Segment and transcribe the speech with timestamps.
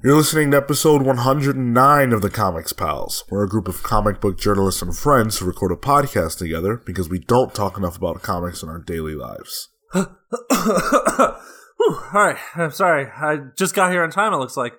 [0.00, 3.24] You're listening to episode 109 of the Comics Pals.
[3.30, 7.08] We're a group of comic book journalists and friends who record a podcast together because
[7.08, 9.70] we don't talk enough about comics in our daily lives.
[9.94, 10.06] All
[12.14, 13.06] right, I'm sorry.
[13.06, 14.32] I just got here on time.
[14.32, 14.74] It looks like.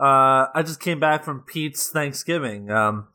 [0.00, 2.70] Uh, I just came back from Pete's Thanksgiving.
[2.70, 3.08] Um,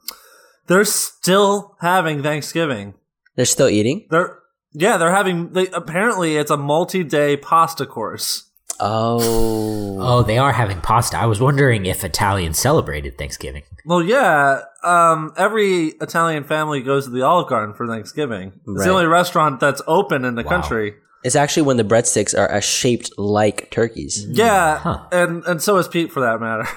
[0.68, 2.94] they're still having Thanksgiving.
[3.36, 4.06] They're still eating.
[4.12, 4.38] They're
[4.72, 5.54] yeah, they're having.
[5.54, 8.49] They, apparently, it's a multi-day pasta course.
[8.80, 11.18] Oh, Oh, they are having pasta.
[11.18, 13.64] I was wondering if Italians celebrated Thanksgiving.
[13.86, 14.62] Well, yeah.
[14.84, 18.54] Um, every Italian family goes to the Olive Garden for Thanksgiving.
[18.56, 18.86] It's Right.
[18.86, 20.50] the only restaurant that's open in the Wow.
[20.50, 20.96] country.
[21.22, 24.26] it's actually when the breadsticks are uh, shaped like turkeys.
[24.30, 25.00] Yeah, Huh.
[25.12, 26.64] and and so is Pete for that matter.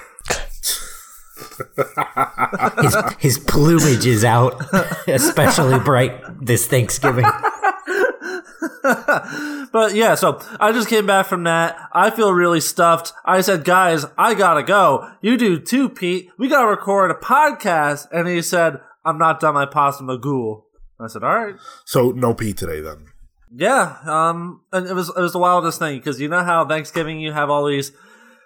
[2.81, 4.61] His, his plumage is out,
[5.07, 7.25] especially bright this Thanksgiving.
[9.73, 11.75] But yeah, so I just came back from that.
[11.91, 13.11] I feel really stuffed.
[13.25, 15.09] I said, guys, I gotta go.
[15.19, 16.29] You do too, Pete.
[16.37, 18.07] We gotta record a podcast.
[18.11, 20.61] And he said, I'm not done my pasta magoo.
[20.99, 21.55] I said, all right.
[21.85, 23.07] So, no Pete today then.
[23.55, 27.19] Yeah, um, and it was it was the wildest thing because you know how Thanksgiving
[27.19, 27.91] you have all these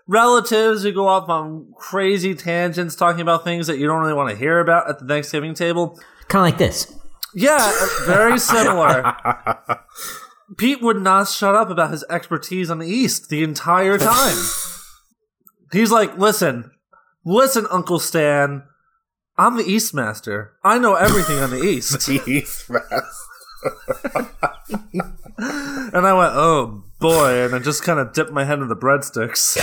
[0.06, 4.30] relatives who go off on crazy tangents talking about things that you don't really want
[4.30, 6.00] to hear about at the Thanksgiving table.
[6.28, 6.97] Kind of like this.
[7.40, 9.14] Yeah, uh, very similar.
[10.58, 14.36] Pete would not shut up about his expertise on the East the entire time.
[15.72, 16.72] He's like, listen,
[17.26, 18.64] listen, Uncle Stan,
[19.38, 20.54] I'm the East Master.
[20.64, 22.02] I know everything on the East.
[22.10, 23.28] Heath Mass.
[25.94, 28.76] And I went, oh boy, and I just kind of dipped my head in the
[28.76, 29.58] breadsticks.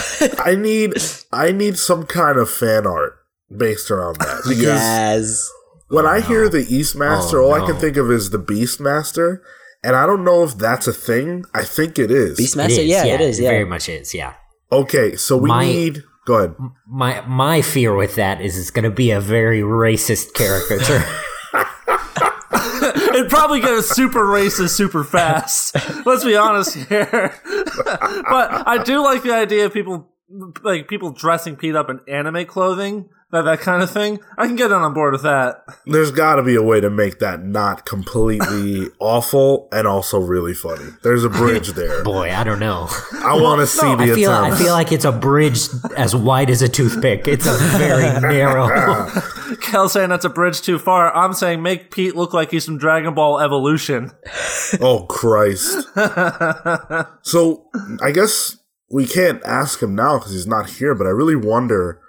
[0.44, 0.94] I need,
[1.32, 3.14] I need some kind of fan art
[3.54, 5.50] based around that because Yes.
[5.94, 9.40] When I hear the Eastmaster, Oh, all I can think of is the Beastmaster,
[9.82, 11.44] and I don't know if that's a thing.
[11.54, 12.38] I think it is.
[12.38, 13.40] It Beastmaster, is, yeah, it is.
[13.40, 13.50] Yeah.
[13.50, 14.14] very much is.
[14.14, 14.34] Yeah.
[14.72, 16.02] Okay, so we My- need.
[16.26, 16.54] Go ahead.
[16.88, 21.04] My my fear with that is it's going to be a very racist caricature.
[23.14, 25.76] It'd probably get us super racist super fast.
[26.06, 27.34] Let's be honest here.
[27.44, 30.08] but I do like the idea of people
[30.62, 34.20] like people dressing Pete up in anime clothing, that that kind of thing.
[34.38, 35.64] I can get on board with that.
[35.86, 40.54] There's got to be a way to make that not completely awful and also really
[40.54, 40.90] funny.
[41.02, 42.04] There's a bridge there.
[42.04, 42.88] Boy, I don't know.
[43.22, 45.58] I want to see no, the I feel I feel like it's a bridge
[45.96, 47.26] as wide as a toothpick.
[47.26, 48.68] It's a very narrow.
[49.60, 51.14] Kel saying that's a bridge too far.
[51.14, 54.12] I'm saying make Pete look like he's from Dragon Ball Evolution.
[54.80, 55.88] oh Christ!
[57.22, 57.68] so
[58.02, 58.58] I guess
[58.90, 60.94] we can't ask him now because he's not here.
[60.94, 62.00] But I really wonder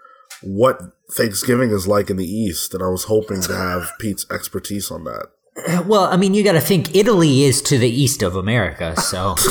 [0.43, 0.79] what
[1.11, 5.03] Thanksgiving is like in the East, and I was hoping to have Pete's expertise on
[5.05, 5.27] that.
[5.85, 9.35] Well, I mean, you got to think Italy is to the east of America, so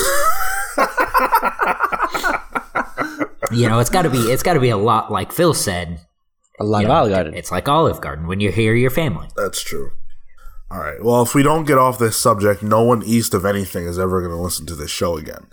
[3.51, 6.01] you know it's got to be it's got to be a lot like Phil said.
[6.59, 7.33] A lot you of know, Olive Garden.
[7.33, 9.29] It's like Olive Garden when you're here, your family.
[9.35, 9.93] That's true.
[10.71, 11.03] All right.
[11.03, 14.21] Well, if we don't get off this subject, no one east of anything is ever
[14.21, 15.47] going to listen to this show again.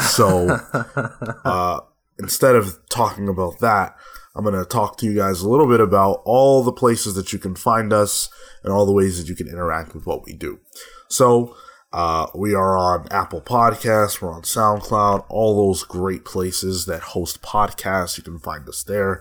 [0.00, 0.60] So
[1.44, 1.80] uh,
[2.18, 3.96] instead of talking about that,
[4.38, 7.32] I'm going to talk to you guys a little bit about all the places that
[7.32, 8.30] you can find us
[8.62, 10.60] and all the ways that you can interact with what we do.
[11.08, 11.56] So
[11.92, 17.42] uh, we are on Apple Podcasts, we're on SoundCloud, all those great places that host
[17.42, 18.16] podcasts.
[18.16, 19.20] You can find us there.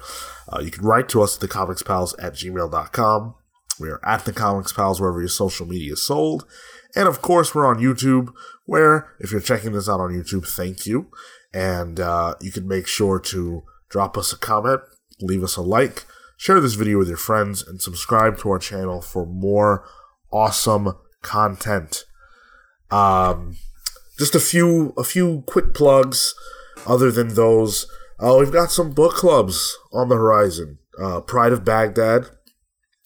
[0.54, 3.34] Uh, you can write to us at thecomicspals at gmail.com.
[3.80, 6.46] We are at the Comics Pals wherever your social media is sold.
[6.96, 8.34] And of course, we're on YouTube,
[8.66, 11.10] where if you're checking this out on YouTube, thank you.
[11.56, 14.82] And uh, you can make sure to drop us a comment,
[15.22, 16.06] leave us a like,
[16.38, 19.88] share this video with your friends, and subscribe to our channel for more
[20.32, 22.06] awesome content.
[22.92, 23.58] Um,
[24.18, 26.34] just a few a few quick plugs.
[26.86, 27.86] Other than those,
[28.20, 30.78] uh, we've got some book clubs on the horizon.
[31.02, 32.28] Uh, Pride of Baghdad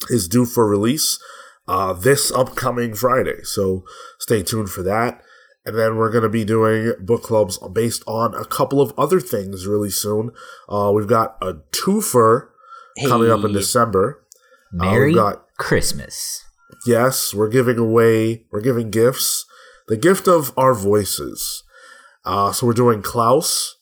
[0.10, 1.20] is due for release
[1.68, 3.84] uh, this upcoming Friday, so
[4.20, 5.22] stay tuned for that.
[5.66, 9.20] And then we're going to be doing book clubs based on a couple of other
[9.20, 10.32] things really soon.
[10.68, 12.48] Uh, we've got a twofer
[13.08, 14.24] coming up in December.
[14.72, 16.44] Merry we've got- Christmas.
[16.88, 19.46] Yes, we're giving away, we're giving gifts.
[19.88, 21.64] The gift of our voices.
[22.26, 23.76] Uh, so we're doing Klaus,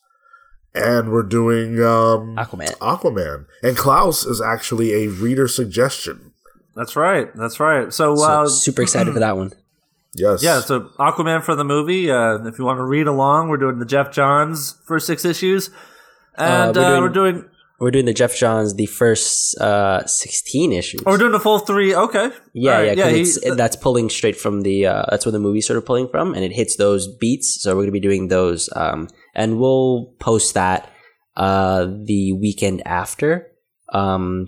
[0.74, 2.76] and we're doing um, Aquaman.
[2.80, 3.46] Aquaman.
[3.64, 6.34] And Klaus is actually a reader suggestion.
[6.76, 7.34] That's right.
[7.36, 7.94] That's right.
[7.94, 9.52] So, So, uh, super excited for that one.
[10.16, 10.42] Yes.
[10.44, 12.10] yeah, so Aquaman for the movie.
[12.12, 15.70] Uh, if you want to read along, we're doing the Geoff Johns for six issues,
[16.36, 17.46] and we're uh, doing- we're doing
[17.80, 21.00] We're doing the Geoff Johns, the first uh, 16 issues.
[21.06, 21.96] oh, we're doing the full three.
[21.96, 25.26] Okay, yeah, All right, yeah, 'cause he- it's, that's pulling straight from the, uh, that's
[25.26, 27.62] where the movie sort of pulling from, and it hits those beats.
[27.62, 28.68] So we're going to be doing those.
[28.76, 30.92] Um, and we'll post that
[31.38, 33.48] uh, the weekend after,
[33.94, 34.48] um,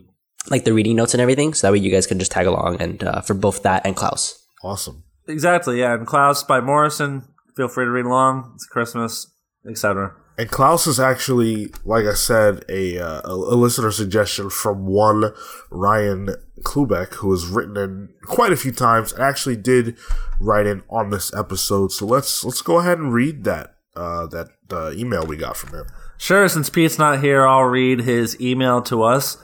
[0.49, 1.53] like the reading notes and everything.
[1.53, 3.95] So that way you guys can just tag along and uh, for both that and
[3.95, 4.43] Klaus.
[4.61, 5.03] Awesome.
[5.31, 5.94] Exactly, yeah.
[5.94, 7.28] And Klaus by Morrison.
[7.56, 8.51] Feel free to read along.
[8.56, 9.28] It's Christmas,
[9.68, 10.13] etc.
[10.38, 15.33] And Klaus is actually, like I said, a, uh, a listener suggestion from one
[15.69, 16.30] Ryan
[16.62, 19.98] Klubeck, who has written in quite a few times and actually did
[20.39, 21.92] write in on this episode.
[21.92, 25.78] So let's let's go ahead and read that uh, that uh, email we got from
[25.78, 25.86] him.
[26.18, 29.38] Sure, since Pete's not here, I'll read his email to us.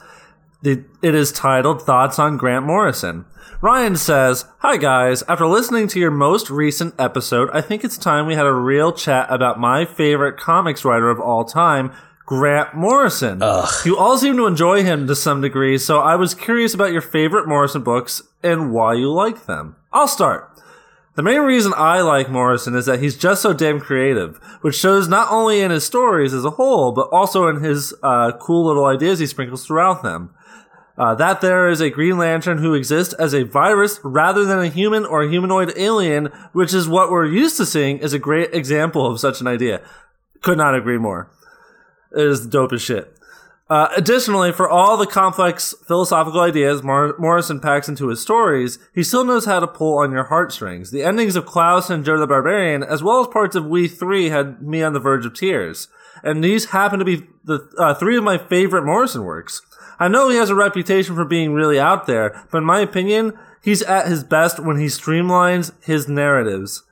[0.62, 3.26] It, it is titled Thoughts on Grant Morrison.
[3.60, 8.26] Ryan says, Hi guys, after listening to your most recent episode, I think it's time
[8.26, 11.92] we had a real chat about my favorite comics writer of all time,
[12.26, 13.40] Grant Morrison.
[13.84, 17.02] You all seem to enjoy him to some degree, so I was curious about your
[17.02, 19.76] favorite Morrison books and why you like them.
[19.92, 20.60] I'll start.
[21.14, 25.08] The main reason I like Morrison is that he's just so damn creative, which shows
[25.08, 28.84] not only in his stories as a whole, but also in his uh, cool little
[28.84, 30.32] ideas he sprinkles throughout them.
[30.98, 34.68] Uh, that there is a Green Lantern who exists as a virus rather than a
[34.68, 39.06] human or humanoid alien, which is what we're used to seeing, is a great example
[39.06, 39.80] of such an idea.
[40.42, 41.30] Could not agree more.
[42.16, 43.14] It is dope as shit.
[43.70, 49.02] Uh, additionally, for all the complex philosophical ideas Mor- Morrison packs into his stories, he
[49.02, 50.90] still knows how to pull on your heartstrings.
[50.90, 54.30] The endings of Klaus and Joe the Barbarian, as well as parts of We Three,
[54.30, 55.88] had me on the verge of tears.
[56.22, 59.62] And these happen to be the uh, three of my favorite Morrison works.
[59.98, 63.36] I know he has a reputation for being really out there, but in my opinion,
[63.62, 66.84] he's at his best when he streamlines his narratives.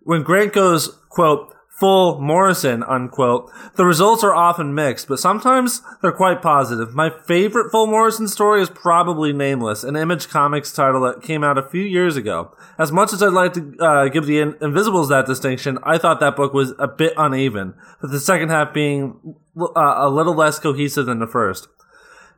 [0.00, 1.51] When Grant goes, quote,
[1.82, 6.94] full Morrison, unquote, the results are often mixed, but sometimes they're quite positive.
[6.94, 11.58] My favorite full Morrison story is probably Nameless, an Image Comics title that came out
[11.58, 12.54] a few years ago.
[12.78, 16.20] As much as I'd like to uh, give the In- Invisibles that distinction, I thought
[16.20, 20.60] that book was a bit uneven, with the second half being uh, a little less
[20.60, 21.66] cohesive than the first.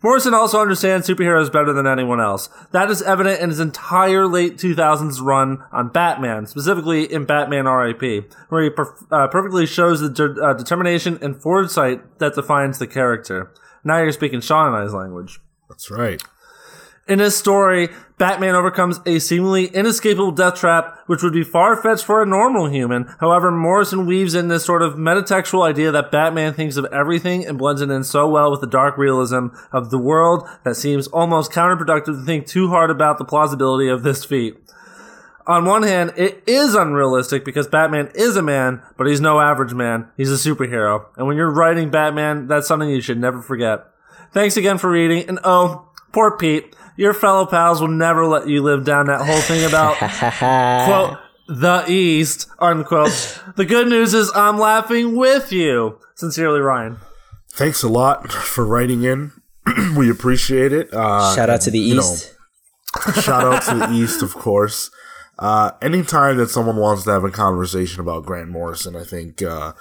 [0.03, 2.49] Morrison also understands superheroes better than anyone else.
[2.73, 8.23] That is evident in his entire late 2000s run on Batman, specifically in Batman R.I.P.,
[8.51, 12.87] where he per- uh, perfectly shows the de- uh, determination and foresight that defines the
[12.87, 13.51] character.
[13.83, 15.41] Now you're speaking Sean and I's language.
[15.69, 16.23] That's right.
[17.07, 22.05] In his story, Batman overcomes a seemingly inescapable death trap, which would be far fetched
[22.05, 23.15] for a normal human.
[23.21, 27.59] However, Morrison weaves in this sort of metatextual idea that Batman thinks of everything and
[27.59, 31.53] blends it in so well with the dark realism of the world that seems almost
[31.53, 34.57] counterproductive to think too hard about the plausibility of this feat.
[35.47, 39.75] On one hand, it is unrealistic because Batman is a man, but he's no average
[39.75, 40.09] man.
[40.17, 41.05] He's a superhero.
[41.19, 43.85] And when you're writing Batman, that's something you should never forget.
[44.33, 45.29] Thanks again for reading.
[45.29, 46.75] And oh, poor Pete.
[46.97, 49.97] Your fellow pals will never let you live down that whole thing about,
[50.87, 51.19] quote,
[51.49, 53.41] the East, unquote.
[53.57, 55.99] The good news is I'm laughing with you.
[56.15, 56.99] Sincerely, Ryan.
[57.53, 59.33] Thanks a lot for writing in.
[59.97, 60.93] we appreciate it.
[60.93, 62.35] Uh, Shout out to the you know, East.
[63.23, 64.91] shout out to the East, of course.
[65.39, 69.73] Uh, anytime that someone wants to have a conversation about Grant Morrison, I think uh,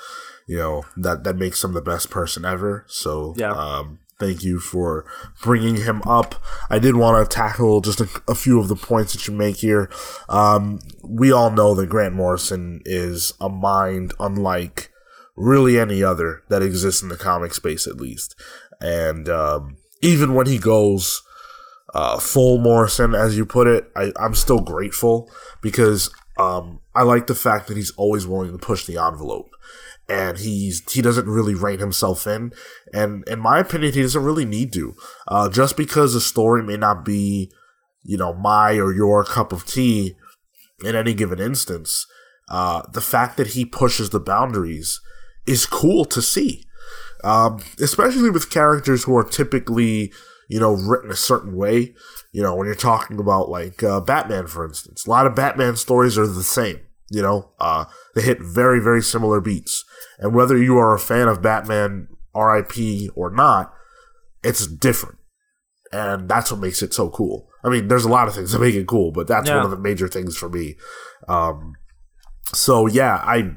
[0.47, 2.85] you know that that makes him the best person ever.
[2.87, 3.51] So Yeah.
[3.51, 5.05] um, thank you for
[5.41, 6.35] bringing him up.
[6.69, 9.57] I did want to tackle just a, a few of the points that you make
[9.57, 9.89] here.
[10.29, 14.89] Um, we all know that Grant Morrison is a mind unlike
[15.35, 18.35] really any other that exists in the comic space, at least.
[18.79, 21.21] And um, even when he goes
[21.93, 25.29] uh, full Morrison, as you put it, I, I'm still grateful
[25.61, 29.49] because um, I like the fact that he's always willing to push the envelope.
[30.13, 32.53] And he's he doesn't really rein himself in,
[32.93, 34.95] and in my opinion, he doesn't really need to.
[35.27, 37.51] Uh, just because the story may not be,
[38.03, 40.15] you know, my or your cup of tea
[40.83, 42.05] in any given instance,
[42.49, 45.01] uh, the fact that he pushes the boundaries
[45.45, 46.63] is cool to see.
[47.23, 50.11] Um, especially with characters who are typically,
[50.49, 51.95] you know, written a certain way.
[52.33, 55.77] You know, when you're talking about like uh, Batman, for instance, a lot of Batman
[55.77, 56.81] stories are the same.
[57.09, 59.83] You know, uh, they hit very, very similar beats.
[60.19, 63.09] And whether you are a fan of Batman R.I.P.
[63.15, 63.73] or not,
[64.43, 65.17] it's different.
[65.91, 67.47] And that's what makes it so cool.
[67.63, 69.57] I mean, there's a lot of things that make it cool, but that's Yeah.
[69.57, 70.75] one of the major things for me.
[71.27, 71.73] Um,
[72.53, 73.55] so yeah, I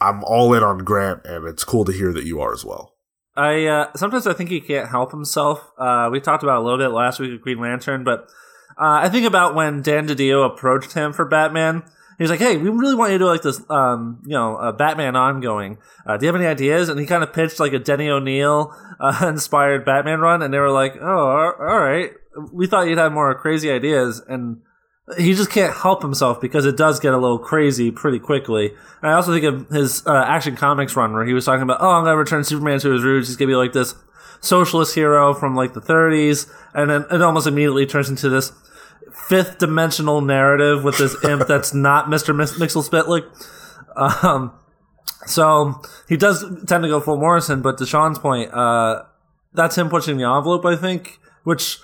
[0.00, 2.94] I'm all in on Grant, and it's cool to hear that you are as well.
[3.36, 5.70] I uh, sometimes I think he can't help himself.
[5.78, 8.20] Uh, we talked about a little bit last week with Green Lantern, but
[8.78, 11.82] uh, I think about when Dan DiDio approached him for Batman.
[12.20, 14.54] He was like, "Hey, we really want you to do like this, um, you know,
[14.58, 15.78] a Batman ongoing.
[16.06, 18.76] Uh, do you have any ideas?" And he kind of pitched like a Denny O'Neil
[19.00, 22.10] uh, inspired Batman run, and they were like, "Oh, all right.
[22.52, 24.58] We thought you'd have more crazy ideas." And
[25.16, 28.72] he just can't help himself because it does get a little crazy pretty quickly.
[29.00, 31.78] And I also think of his uh, Action Comics run where he was talking about,
[31.80, 33.28] oh, I'm to return Superman to his roots.
[33.28, 33.94] He's to be like this
[34.40, 36.48] socialist hero from like the 30s.
[36.74, 38.52] And then it almost immediately turns into this
[39.30, 42.34] fifth dimensional narrative with this imp that's not Mr.
[42.36, 42.82] Mix- Mixel
[43.96, 44.52] Um,
[45.26, 49.04] so he does tend to go full Morrison, but to Sean's point, uh,
[49.54, 51.78] that's him pushing the envelope, I think, which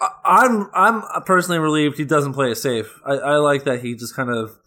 [0.00, 2.98] I- I'm I'm personally relieved he doesn't play it safe.
[3.06, 4.58] I, I like that he just kind of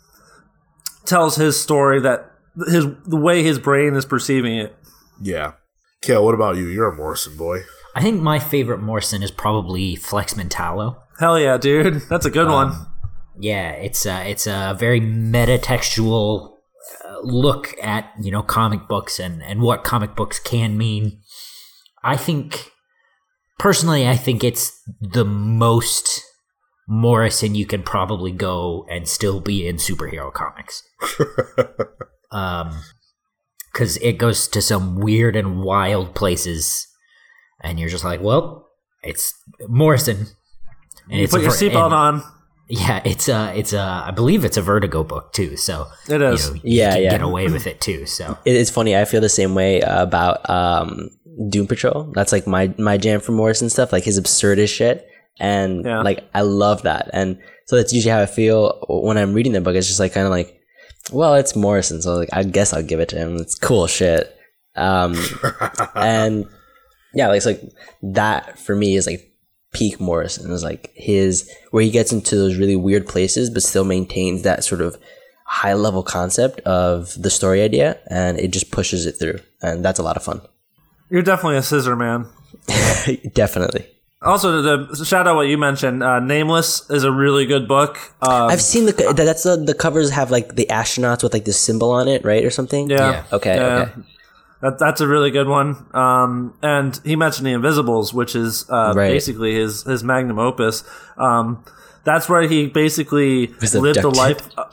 [1.05, 2.31] tells his story that
[2.67, 4.75] his the way his brain is perceiving it.
[5.21, 5.53] Yeah.
[6.01, 6.67] Kale, what about you?
[6.67, 7.59] You're a Morrison boy.
[7.95, 10.97] I think my favorite Morrison is probably Flex Mentallo.
[11.19, 12.73] Hell yeah, dude, that's a good one.
[13.37, 16.53] Yeah, it's a, it's a very metatextual
[17.05, 21.21] uh, look at you know comic books and and what comic books can mean.
[22.03, 22.71] I think
[23.57, 26.23] personally, I think it's the most
[26.87, 30.83] Morrison you can probably go and still be in superhero comics.
[32.31, 32.81] um,
[33.71, 36.87] because it goes to some weird and wild places,
[37.61, 38.69] and you're just like, well,
[39.03, 39.33] it's
[39.67, 40.27] Morrison.
[41.09, 42.23] And You it's put a your seatbelt on.
[42.67, 45.57] yeah, it's a, it's a, I believe it's a Vertigo book too.
[45.57, 46.47] So It is.
[46.47, 47.09] You know, you Yeah, can yeah.
[47.11, 48.05] get away with it too.
[48.05, 48.95] So It's funny.
[48.95, 51.09] I feel the same way about um,
[51.49, 52.11] Doom Patrol.
[52.13, 55.07] That's like my my jam for Morrison stuff, like his absurdist shit,
[55.39, 56.01] and Yeah.
[56.01, 57.09] like I love that.
[57.13, 59.75] And so that's usually how I feel when I'm reading the book.
[59.75, 60.59] It's just like kind of like,
[61.11, 63.37] well, it's Morrison, so like I guess I'll give it to him.
[63.37, 64.35] It's cool shit.
[64.75, 65.15] Um,
[65.95, 66.45] and
[67.15, 67.61] yeah, like it's like
[68.03, 69.28] that for me is like
[69.71, 70.51] peak Morrison.
[70.51, 74.63] Is like his where he gets into those really weird places, but still maintains that
[74.63, 74.97] sort of
[75.45, 79.99] high level concept of the story idea, and it just pushes it through, and that's
[79.99, 80.41] a lot of fun.
[81.09, 82.27] You're definitely a scissor man.
[83.33, 83.87] Definitely.
[84.21, 86.03] Also, the shout out what you mentioned.
[86.03, 87.97] Uh, Nameless is a really good book.
[88.21, 91.59] Um, I've seen the that's the the covers have like the astronauts with like this
[91.59, 92.89] symbol on it, right, or something.
[92.89, 92.97] yeah.
[93.11, 93.23] Yeah.
[93.31, 93.55] Okay.
[93.55, 93.65] Yeah.
[93.65, 94.01] Okay.
[94.61, 95.85] That, that's a really good one.
[95.93, 99.09] Um, and he mentioned the Invisibles, which is uh, Right.
[99.09, 100.83] basically his his magnum opus.
[101.17, 101.63] Um,
[102.03, 104.37] that's where he basically lived the life.
[104.57, 104.65] uh,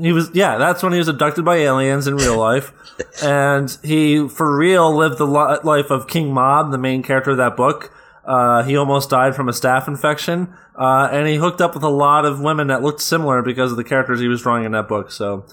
[0.00, 0.56] he was yeah.
[0.58, 2.72] That's when he was abducted by aliens in real life,
[3.22, 7.36] and he for real lived the li- life of King Mob, the main character of
[7.38, 7.92] that book.
[8.24, 11.88] Uh, he almost died from a staph infection, uh, and he hooked up with a
[11.88, 14.88] lot of women that looked similar because of the characters he was drawing in that
[14.88, 15.10] book.
[15.12, 15.46] So,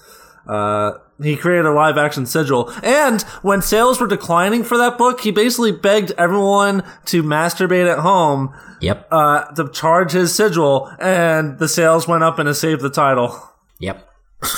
[0.48, 2.72] uh, he created a live action sigil.
[2.82, 8.00] And when sales were declining for that book, he basically begged everyone to masturbate at
[8.00, 12.80] home yep, uh, to charge his sigil, and the sales went up and it saved
[12.80, 13.40] the title.
[13.78, 14.08] yep.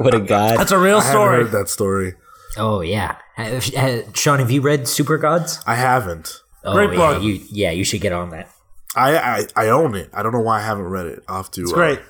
[0.00, 0.58] What a god.
[0.58, 1.42] That's a real I story.
[1.44, 2.14] heard that story.
[2.56, 5.60] Oh yeah, uh, uh, Sean, have you read Super Gods?
[5.66, 6.40] I haven't.
[6.64, 7.22] Oh, Great yeah, book.
[7.22, 8.50] You yeah, you should get on that.
[8.94, 10.10] I, I I own it.
[10.12, 11.22] I don't know why I haven't read it.
[11.28, 12.00] I'll have to It's uh, great.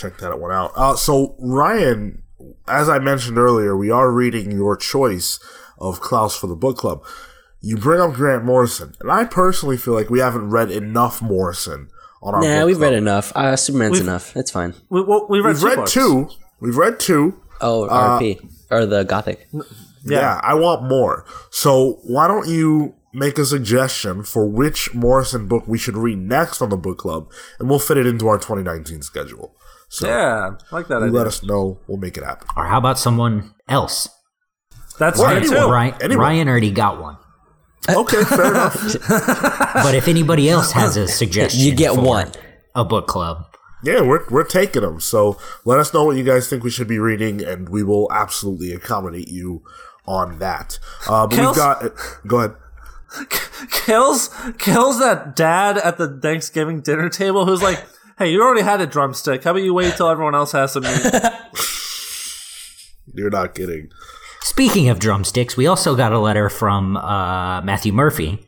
[0.00, 0.72] Check that one out.
[0.76, 2.22] Uh, so Ryan,
[2.68, 5.38] as I mentioned earlier, we are reading your choice
[5.78, 7.04] of Klaus for the book club.
[7.60, 11.90] You bring up Grant Morrison, and I personally feel like we haven't read enough Morrison
[12.22, 12.40] on our.
[12.42, 12.90] Nah, book we've club.
[12.92, 13.32] read enough.
[13.34, 14.34] Uh, Superman's We've- enough.
[14.36, 14.74] It's fine.
[14.88, 15.92] We, we, we read We've two read books.
[15.92, 16.28] two.
[16.60, 17.40] We've read two.
[17.60, 18.40] Oh, RP
[18.70, 19.46] or the Gothic.
[20.04, 20.40] Yeah.
[20.42, 21.26] I want more.
[21.50, 26.62] So why don't you make a suggestion for which Morrison book we should read next
[26.62, 29.54] on the book club, and we'll fit it into our 2019 schedule.
[29.92, 31.18] So Yeah, I like that you idea.
[31.18, 31.78] let us know.
[31.88, 32.46] We'll make it happen.
[32.56, 34.08] Or how about someone else?
[34.98, 35.56] That's Or good anyone.
[35.56, 35.68] too.
[35.70, 36.24] Ryan, anyone.
[36.24, 37.16] Ryan already got one,
[37.88, 38.74] Okay, fair enough.
[39.74, 42.30] but if anybody else has a suggestion, You get for one.
[42.74, 43.44] a book club.
[43.82, 45.00] Yeah, we're we're taking them.
[45.00, 48.08] So let us know what you guys think we should be reading, and we will
[48.12, 49.62] absolutely accommodate you
[50.06, 50.78] on that.
[51.08, 51.82] Uh, but Kels- we've got.
[52.26, 52.54] Go ahead.
[53.70, 54.28] kills
[54.58, 57.82] kills that dad at the Thanksgiving dinner table who's like,
[58.20, 59.44] "Hey, you already had a drumstick.
[59.44, 61.00] How about you wait till everyone else has some meat?"
[63.14, 63.88] You're not kidding.
[64.42, 68.46] Speaking of drumsticks, we also got a letter from uh, Matthew Murphy,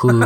[0.00, 0.18] whose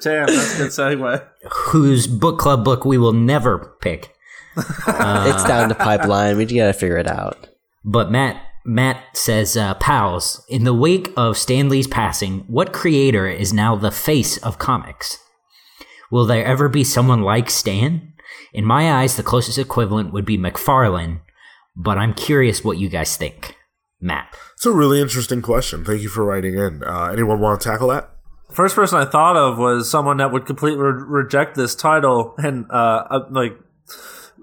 [0.00, 1.22] Damn, that's a good segue.
[1.50, 4.14] whose book club book we will never pick.
[4.56, 6.38] it's down the pipeline.
[6.38, 7.48] We just gotta figure it out.
[7.84, 13.26] But Matt Matt says, uh, "Pals, in the wake of Stan Lee's passing, what creator
[13.26, 15.18] is now the face of comics?
[16.14, 18.12] Will there ever be someone like Stan?
[18.52, 21.22] In my eyes, the closest equivalent would be McFarlane,
[21.74, 23.56] but I'm curious what you guys think."
[24.00, 24.32] Matt.
[24.52, 25.84] It's a really interesting question.
[25.84, 26.84] Thank you for writing in.
[26.84, 28.10] Uh, anyone want to tackle that?
[28.52, 32.70] First person I thought of was someone that would completely re- reject this title and
[32.70, 33.58] uh, uh, like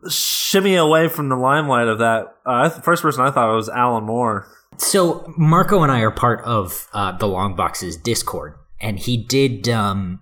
[0.09, 2.35] shimmy away from the limelight of that.
[2.45, 4.45] Uh, the first person I thought of was Alan Moore.
[4.75, 9.69] So Marco and I are part of uh, the Long Boxes Discord, and he did
[9.69, 10.19] um,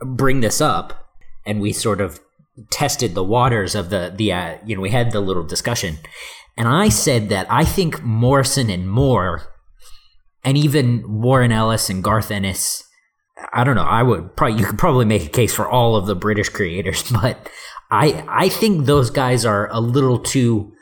[0.00, 1.08] bring this up
[1.46, 2.20] and we sort of
[2.70, 5.96] tested the waters of the the uh, you know we had the little discussion
[6.56, 9.42] and I said that I think Morrison and Moore
[10.44, 12.82] and even Warren Ellis and Garth Ennis
[13.52, 16.06] I don't know I would probably you could probably make a case for all of
[16.06, 17.48] the British creators but
[17.90, 20.72] I I think those guys are a little too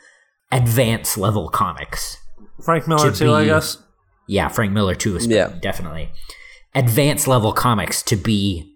[0.52, 2.16] advanced level comics
[2.64, 3.76] Frank Miller To too, I guess.
[4.26, 5.52] yeah, Frank Miller too is Yeah.
[5.60, 6.10] definitely
[6.74, 8.75] advanced level comics to be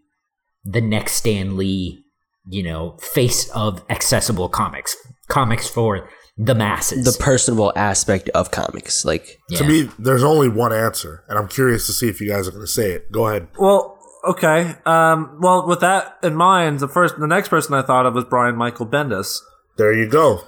[0.64, 2.05] the next Stan Lee,
[2.49, 4.97] you know, face of accessible comics,
[5.29, 7.05] comics for the masses.
[7.05, 11.87] The personable aspect of comics, like To me, there's only one answer, and I'm curious
[11.87, 13.12] to see if you guys are going to say it.
[13.12, 13.49] Go ahead.
[13.59, 14.76] Well, okay.
[14.87, 18.25] Um, well, with that in mind, the first, the next person I thought of was
[18.25, 19.38] Brian Michael Bendis.
[19.76, 20.43] There you go.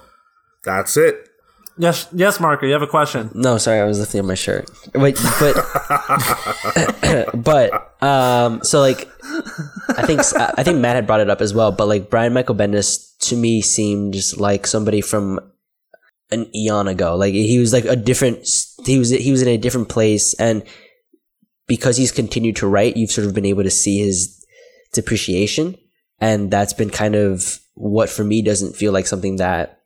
[0.63, 1.29] That's it.
[1.77, 3.31] Yes, yes, Marco, you have a question.
[3.33, 4.69] no, sorry, I was lifting up my shirt.
[4.93, 5.55] Wait, but
[7.43, 9.09] but um, so like
[9.89, 12.55] I think I think Matt had brought it up as well, but like Brian Michael
[12.55, 15.39] Bendis to me seemed like somebody from
[16.31, 17.15] an eon ago.
[17.15, 18.47] Like he was like a different.
[18.85, 20.63] He was he was in a different place, and
[21.67, 24.45] because he's continued to write, you've sort of been able to see his
[24.93, 25.75] depreciation,
[26.19, 29.82] and that's been kind of what for me doesn't feel like something that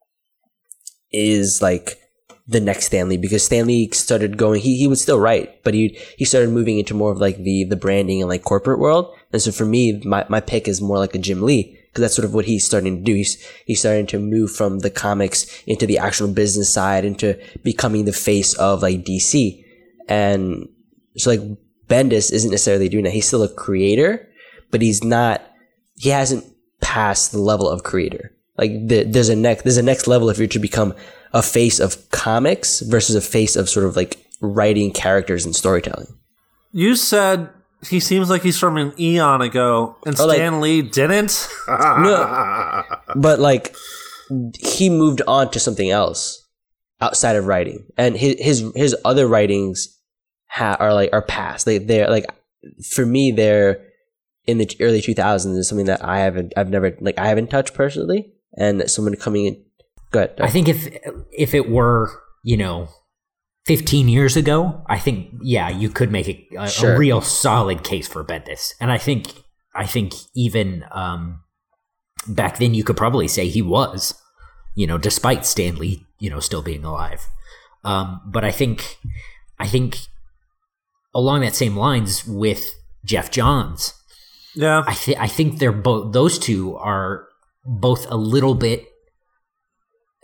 [1.11, 1.99] is like
[2.47, 5.73] the next Stan Lee because Stan Lee started going he, he would still write but
[5.73, 9.13] he he started moving into more of like the the branding and like corporate world.
[9.33, 12.15] And so for me my, my pick is more like a Jim Lee because that's
[12.15, 13.13] sort of what he's starting to do.
[13.13, 18.05] He's he's starting to move from the comics into the actual business side into becoming
[18.05, 19.63] the face of like DC
[20.07, 20.69] and
[21.17, 21.41] so like
[21.87, 23.13] Bendis isn't necessarily doing that.
[23.13, 24.29] He's still a creator
[24.71, 25.41] but he's not
[25.97, 26.45] he hasn't
[26.79, 30.37] passed the level of creator like the, there's a next there's a next level if
[30.37, 30.93] you're to become
[31.33, 36.07] a face of comics versus a face of sort of like writing characters and storytelling.
[36.71, 37.49] You said
[37.87, 41.47] he seems like he's from an eon ago, and Oh, like- Stan Lee didn't.
[41.67, 42.83] No,
[43.15, 43.75] but like
[44.59, 46.45] he moved on to something else
[46.99, 49.95] outside of writing, and his his his other writings
[50.47, 51.65] ha- are like are past.
[51.65, 52.25] They they're like
[52.89, 53.83] for me they're
[54.45, 57.73] in the early 2000s is something that I haven't I've never like I haven't touched
[57.73, 59.63] personally, and someone coming in.
[60.11, 60.31] Good.
[60.39, 60.87] I think if
[61.31, 62.11] if it were,
[62.43, 62.87] you know,
[63.65, 66.95] 15 years ago, I think yeah, you could make a, a, Sure.
[66.95, 68.73] a real solid case for Bendis.
[68.79, 69.27] And I think
[69.75, 71.43] I think even um
[72.27, 74.13] back then you could probably say he was,
[74.75, 77.25] you know, despite Stan Lee, you know, still being alive.
[77.83, 78.97] Um but I think
[79.59, 79.97] I think
[81.13, 83.93] along that same lines with Geoff Johns,
[84.55, 87.26] Yeah, I think I think they're both those two are
[87.67, 88.85] both a little bit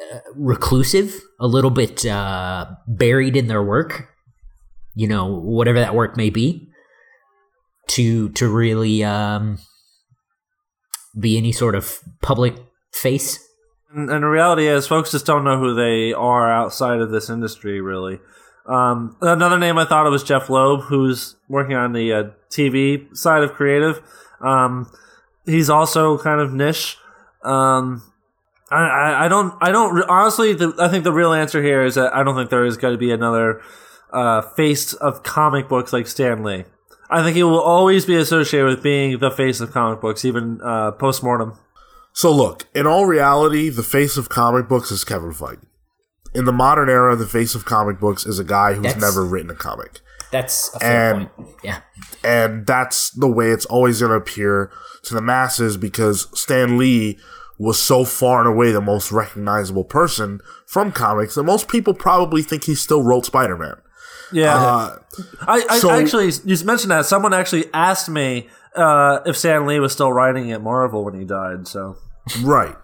[0.01, 4.09] uh, reclusive, a little bit uh, buried in their work.
[4.95, 6.69] You know, whatever that work may be,
[7.89, 9.59] to to really um,
[11.19, 12.55] be any sort of public
[12.91, 13.39] face.
[13.93, 17.29] and, and the reality is, folks just don't know who they are outside of this
[17.29, 18.19] industry, really.
[18.65, 23.15] Um, another name I thought of was Jeph Loeb, who's working on the uh, TV
[23.15, 24.01] side of creative.
[24.39, 24.89] Um,
[25.45, 26.97] he's also kind of niche.
[27.43, 28.03] Um,
[28.71, 30.53] I, I, I don't, I don't honestly.
[30.53, 32.93] The, I think the real answer here is that I don't think there is going
[32.93, 33.61] to be another
[34.11, 36.65] uh, face of comic books like Stan Lee.
[37.09, 40.59] I think he will always be associated with being the face of comic books, even
[40.63, 41.57] uh, post mortem.
[42.13, 45.63] So look, in all reality, the face of comic books is Kevin Feige.
[46.33, 49.25] In the modern era, the face of comic books is a guy who's That's- never
[49.25, 49.99] written a comic.
[50.33, 51.49] That's a fair And- point.
[51.63, 51.79] Yeah,
[52.25, 54.69] And that's the way it's always going to appear
[55.03, 57.17] to the masses because Stan Lee
[57.57, 62.41] was so far and away the most recognizable person from comics that most people probably
[62.41, 63.75] think he still wrote Spider Man.
[64.31, 64.97] Yeah, Uh,
[65.47, 69.79] I, I So- actually you mentioned that someone actually asked me uh, if Stan Lee
[69.79, 71.67] was still writing at Marvel when he died.
[71.67, 71.95] So
[72.41, 72.75] Right.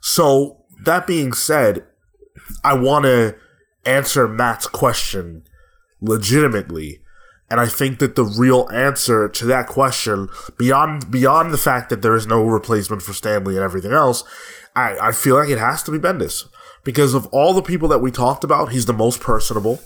[0.00, 1.84] So that being said,
[2.64, 3.34] I want to
[3.84, 5.42] answer Matt's question
[6.06, 7.00] legitimately,
[7.50, 12.02] and I think that the real answer to that question, beyond beyond the fact that
[12.02, 14.24] there is no replacement for Stan Lee and everything else,
[14.74, 16.44] I, I feel like it has to be Bendis.
[16.84, 19.80] Because of all the people that we talked about, he's the most personable.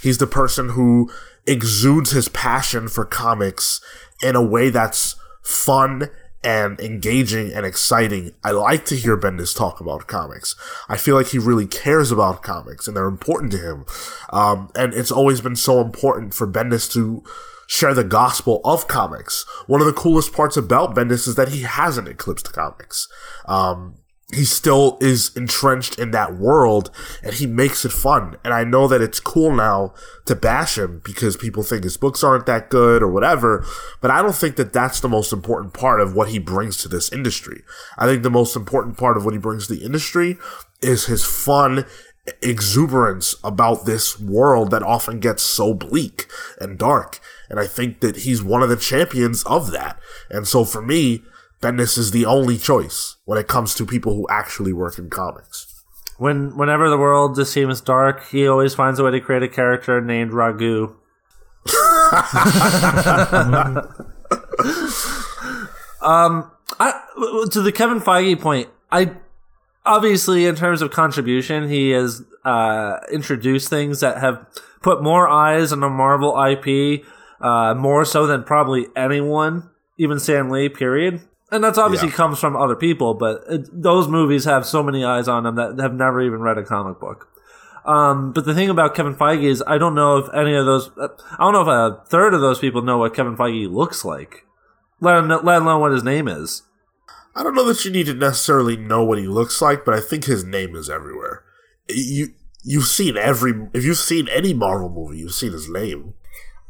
[0.00, 1.10] He's the person who
[1.46, 3.80] exudes his passion for comics
[4.22, 6.10] in a way that's fun
[6.46, 8.30] and engaging and exciting.
[8.44, 10.54] I like to hear Bendis talk about comics.
[10.88, 13.84] I feel like he really cares about comics and they're important to him.
[14.30, 17.24] Um, and it's always been so important for Bendis to
[17.66, 19.44] share the gospel of comics.
[19.66, 23.08] One of the coolest parts about Bendis is that he hasn't eclipsed comics.
[23.46, 23.96] Um,
[24.32, 26.90] he still is entrenched in that world
[27.22, 28.36] and he makes it fun.
[28.42, 32.24] And I know that it's cool now to bash him because people think his books
[32.24, 33.64] aren't that good or whatever,
[34.00, 36.88] but I don't think that that's the most important part of what he brings to
[36.88, 37.62] this industry.
[37.96, 40.38] I think the most important part of what he brings to the industry
[40.82, 41.84] is his fun
[42.42, 46.26] exuberance about this world that often gets so bleak
[46.60, 47.20] and dark.
[47.48, 50.00] And I think that he's one of the champions of that.
[50.28, 51.22] And so for me,
[51.60, 55.72] Bendis is the only choice when it comes to people who actually work in comics.
[56.18, 59.48] When whenever the world just seems dark, he always finds a way to create a
[59.48, 60.94] character named Ragu.
[66.02, 67.00] um, I,
[67.50, 69.12] to the Kevin Feige point, I
[69.84, 74.46] obviously in terms of contribution, he has uh, introduced things that have
[74.82, 77.04] put more eyes on the Marvel IP,
[77.40, 80.68] uh, more so than probably anyone, even Stan Lee.
[80.68, 82.14] Period and that's obviously Yeah.
[82.14, 85.78] comes from other people, but it, those movies have so many eyes on them that
[85.78, 87.28] have never even read a comic book.
[87.84, 90.90] Um, but the thing about Kevin Feige is, I don't know if any of those,
[90.98, 94.44] I don't know if a third of those people know what Kevin Feige looks like,
[95.00, 96.62] let, alone- let alone what his name is.
[97.36, 100.00] I don't know that you need to necessarily know what he looks like, but I
[100.00, 101.44] think his name is everywhere.
[101.88, 102.28] You
[102.64, 106.14] you've seen every if you've seen any Marvel movie, you've seen his name.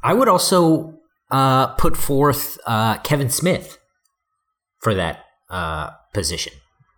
[0.02, 0.98] I would also
[1.30, 3.75] uh, put forth uh, Kevin Smith
[4.80, 6.52] for that uh, position.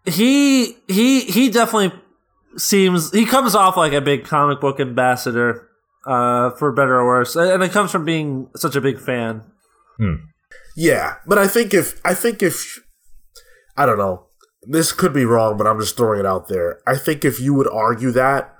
[0.05, 1.99] He he he definitely
[2.57, 5.69] seems he comes off like a big comic book ambassador,
[6.07, 9.43] uh, for better or worse, and it comes from being such a big fan.
[10.77, 12.79] Yeah, but I think if I think if
[13.77, 14.27] I don't know,
[14.63, 16.81] this could be wrong, but I'm just throwing it out there.
[16.87, 18.55] I think if you would argue that,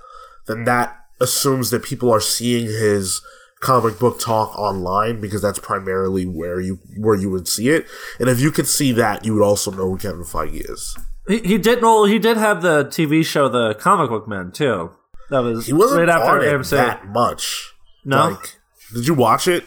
[0.47, 3.21] then that assumes that people are seeing his
[3.61, 7.87] comic book talk online because that's primarily where you where you would see it.
[8.21, 10.97] And if you could see that, you would also know who Kevin Feige is.
[11.27, 12.05] He, he did well.
[12.05, 14.91] He did have the TV show, The Comic Book Men, too.
[15.31, 16.71] That was He wasn't right after on it AMC.
[16.71, 17.75] that much.
[18.05, 18.31] No?
[18.31, 18.57] Like,
[18.95, 19.65] did you watch it?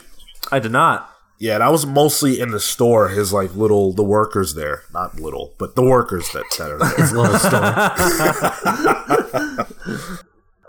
[0.52, 1.08] I did not.
[1.38, 3.10] Yeah, that was mostly in the store.
[3.10, 7.08] His like little the workers there, not little, but the workers that, that are there.
[7.14, 7.74] Little story.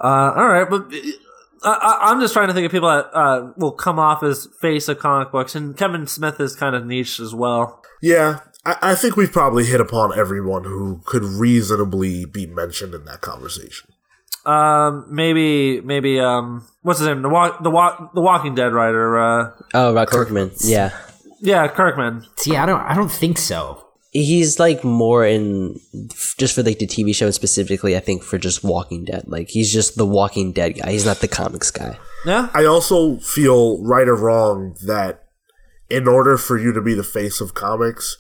[0.04, 0.92] Uh, all right, but
[1.64, 4.88] I, I'm just trying to think of people that uh, will come off as face
[4.88, 7.82] of comic books, and Kevin Smith is kind of niche as well.
[8.00, 13.04] Yeah, I, I think we've probably hit upon everyone who could reasonably be mentioned in
[13.04, 13.88] that conversation.
[14.44, 17.22] Um, maybe, maybe, um, what's his name?
[17.22, 19.18] The walk, the walk, the Walking Dead writer.
[19.20, 20.50] Uh, Oh, Rob Kirkman.
[20.64, 20.90] Yeah,
[21.40, 22.26] yeah, Kirkman.
[22.36, 23.86] See, I don't, I don't think so.
[24.12, 25.80] He's like more in
[26.38, 27.96] just for like the TV show specifically.
[27.96, 29.24] I think for just Walking Dead.
[29.26, 30.92] Like he's just the Walking Dead guy.
[30.92, 31.98] He's not the comics guy.
[32.24, 35.24] Yeah, I also feel right or wrong that
[35.90, 38.16] in order for you to be the face of comics,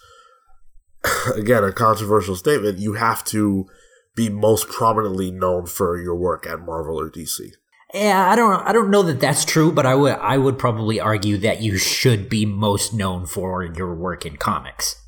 [1.36, 3.66] again, a controversial statement, you have to
[4.14, 7.52] be most prominently known for your work at Marvel or DC.
[7.94, 10.98] Yeah, I don't, I don't know that that's true, but I would, I would probably
[10.98, 15.01] argue that you should be most known for your work in comics.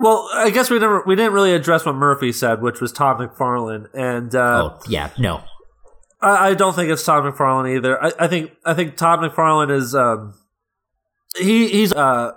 [0.00, 3.18] Well, I guess we never we didn't really address what Murphy said, which was Todd
[3.18, 5.42] McFarlane, and uh, oh, yeah, no,
[6.22, 8.02] I, I don't think it's Todd McFarlane either.
[8.02, 10.32] I, I think I think Todd McFarlane is um,
[11.36, 12.32] he he's uh,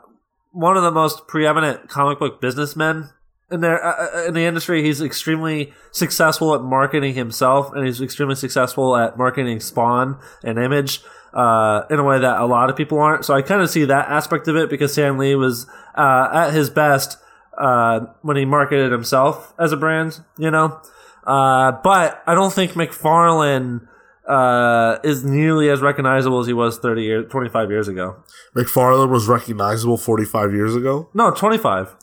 [0.52, 3.12] one of the most preeminent comic book businessmen
[3.49, 4.84] in there uh, uh, in the industry.
[4.84, 10.99] He's extremely successful at marketing himself, and he's extremely successful at marketing Spawn and Image.
[11.34, 13.26] Uh, in a way that a lot of people aren't.
[13.26, 16.52] So I kind of see that aspect of it because Stan Lee was uh, at
[16.52, 17.17] his best
[17.58, 20.80] uh, when he marketed himself as a brand, you know.
[21.26, 23.88] Uh, but I don't think McFarlane
[24.28, 28.24] uh, is nearly as recognizable as he was 30 years, 25 years ago.
[28.56, 31.10] McFarlane was recognizable 45 years ago.
[31.13, 31.96] No, 25.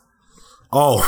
[0.72, 0.98] Oh,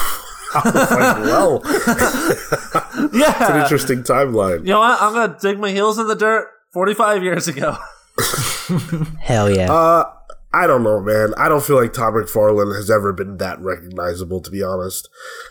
[0.55, 4.61] I was like, well, it's an interesting timeline.
[4.61, 5.01] You know what?
[5.01, 7.77] I'm going to dig my heels in the dirt 45 years ago.
[9.21, 9.73] Hell yeah.
[9.73, 10.05] Uh,
[10.55, 11.33] I don't know, man.
[11.37, 15.09] I don't feel like Tom McFarlane has ever been that recognizable, to be honest.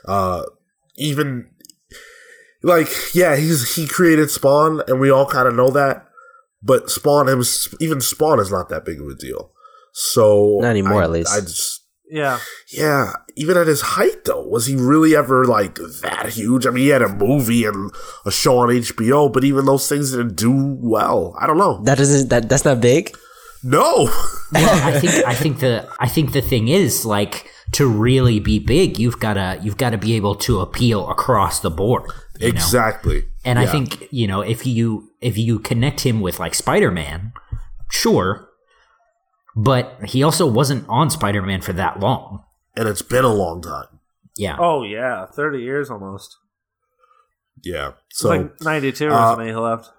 [0.08, 0.44] Uh,
[0.98, 1.50] even
[2.64, 6.08] like, yeah, he's he created Spawn, and we all kind of know that.
[6.64, 7.42] But Spawn, him,
[7.80, 9.52] even Spawn is not that big of a deal.
[9.94, 11.34] So Not anymore, I- at least.
[11.34, 12.38] I just, Yeah.
[12.72, 13.14] yeah.
[13.36, 16.68] Even at his height, though, was he really ever like that huge?
[16.68, 17.92] I mean, he had a movie and
[18.26, 21.36] a show on HBO, but even those things didn't do well.
[21.40, 21.82] I don't know.
[21.86, 23.18] that doesn't that that's not big.
[23.63, 24.06] No.
[24.52, 28.60] well, I think I think the I think the thing is like to really be
[28.60, 32.04] big, you've gotta you've gotta be able to appeal across the board.
[32.39, 32.54] you know?
[32.54, 33.26] exactly.
[33.45, 37.34] And I think you know if you if you connect him with like Spider Man,
[37.89, 38.50] sure,
[39.56, 42.43] but he also wasn't on Spider Man for that long.
[42.76, 43.88] and it's been a long time.
[44.38, 45.26] Yeah, Oh, yeah.
[45.26, 46.38] 30 years almost.
[47.63, 47.91] Yeah.
[48.10, 49.89] It's So like 92 or uh, something he left.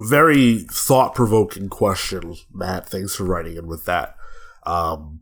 [0.00, 2.88] Very thought provoking question, Matt.
[2.88, 4.14] Thanks for writing in with that.
[4.64, 5.20] Um,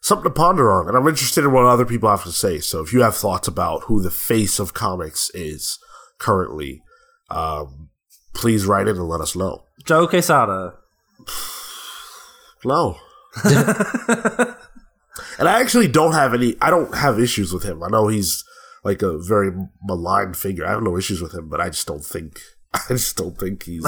[0.00, 2.60] something to ponder on, and I'm interested in what other people have to say.
[2.60, 5.78] So if you have thoughts about who the face of comics is
[6.18, 6.82] currently,
[7.30, 7.90] um,
[8.34, 9.64] please write in and let us know.
[9.84, 10.74] Joe Quesada.
[12.64, 12.96] No.
[13.44, 13.58] and
[15.48, 16.56] I actually don't have any.
[16.60, 17.82] I don't have issues with him.
[17.82, 18.44] I know he's
[18.84, 19.50] like a very
[19.82, 20.66] maligned figure.
[20.66, 22.40] I have no issues with him, but I just don't think.
[22.88, 23.82] I just don't think he's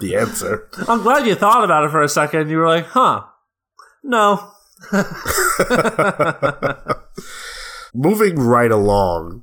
[0.00, 0.68] the answer.
[0.88, 2.48] I'm glad you thought about it for a second.
[2.50, 3.24] You were like, huh.
[4.04, 4.50] No.
[7.94, 9.42] Moving right along,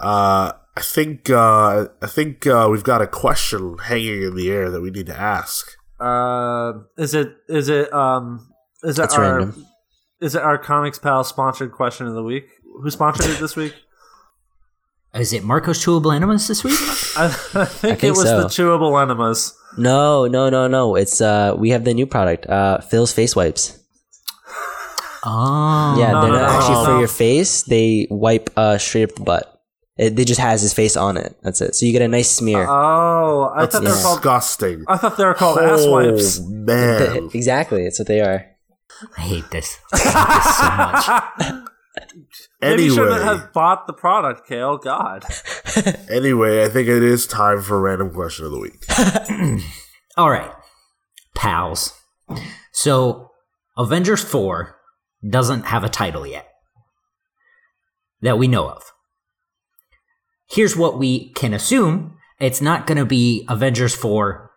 [0.00, 4.68] uh, I think uh, I think uh, we've got a question hanging in the air
[4.70, 5.70] that we need to ask.
[6.00, 8.48] Uh, is it is it um
[8.82, 9.66] is it It's our random.
[10.20, 12.48] is it our comics pal sponsored question of the week?
[12.82, 13.74] Who sponsored it this week?
[15.14, 16.78] Is it Marcos Chewable Enemas this week?
[17.16, 18.42] I, I think it think was so.
[18.42, 19.54] the chewable enemas.
[19.76, 20.96] No, no, no, no.
[20.96, 23.78] It's uh, we have the new product, uh, Phil's face wipes.
[25.24, 26.84] Oh, Yeah, No, they're no, not no, actually no.
[26.84, 27.62] for your face.
[27.62, 29.54] They wipe uh, straight up the butt.
[29.96, 31.36] It, they just has his face on it.
[31.42, 31.74] That's it.
[31.74, 32.66] So you get a nice smear.
[32.68, 34.18] Oh, I That's thought they were called.
[34.18, 34.84] disgusting.
[34.86, 36.38] I thought they were called ass wipes.
[36.40, 37.30] Oh man!
[37.34, 38.46] exactly, that's what they are.
[39.16, 39.76] I hate this.
[39.92, 41.64] I hate this so much.
[42.60, 44.78] Maybe you shouldn't anyway, have bought the product, Kale.
[44.78, 45.24] God.
[46.10, 49.62] anyway, I think it is time for random question of the week.
[50.16, 50.52] All right,
[51.34, 51.92] pals.
[52.72, 53.30] So,
[53.76, 54.76] Avengers 4
[55.28, 56.48] doesn't have a title yet
[58.20, 58.92] that we know of.
[60.50, 64.47] Here's what we can assume it's not going to be Avengers 4.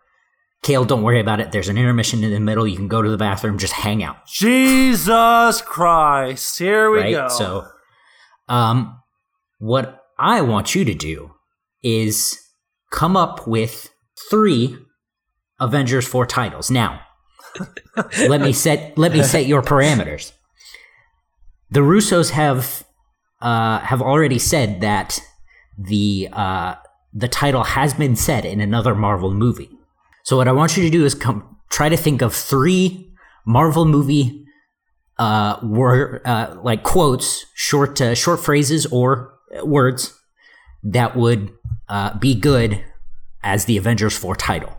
[0.62, 1.50] Kale, don't worry about it.
[1.50, 2.66] There's an intermission in the middle.
[2.66, 4.26] You can go to the bathroom, just hang out.
[4.26, 6.58] Jesus Christ.
[6.58, 7.12] Here we right?
[7.12, 7.28] go.
[7.28, 7.66] So,
[8.48, 9.00] um,
[9.58, 11.32] what I want you to do
[11.82, 12.38] is
[12.92, 13.90] come up with
[14.30, 14.76] three
[15.58, 16.70] Avengers 4 titles.
[16.70, 17.00] Now,
[18.28, 20.32] let me set let me set your parameters.
[21.70, 22.84] The Russos have
[23.40, 25.20] uh, have already said that
[25.76, 26.76] the uh,
[27.12, 29.70] the title has been said in another Marvel movie.
[30.24, 33.12] So what I want you to do is come try to think of three
[33.46, 34.44] Marvel movie
[35.18, 40.18] uh, word uh, like quotes, short uh, short phrases or words
[40.84, 41.52] that would
[41.88, 42.82] uh, be good
[43.42, 44.72] as the Avengers 4 title.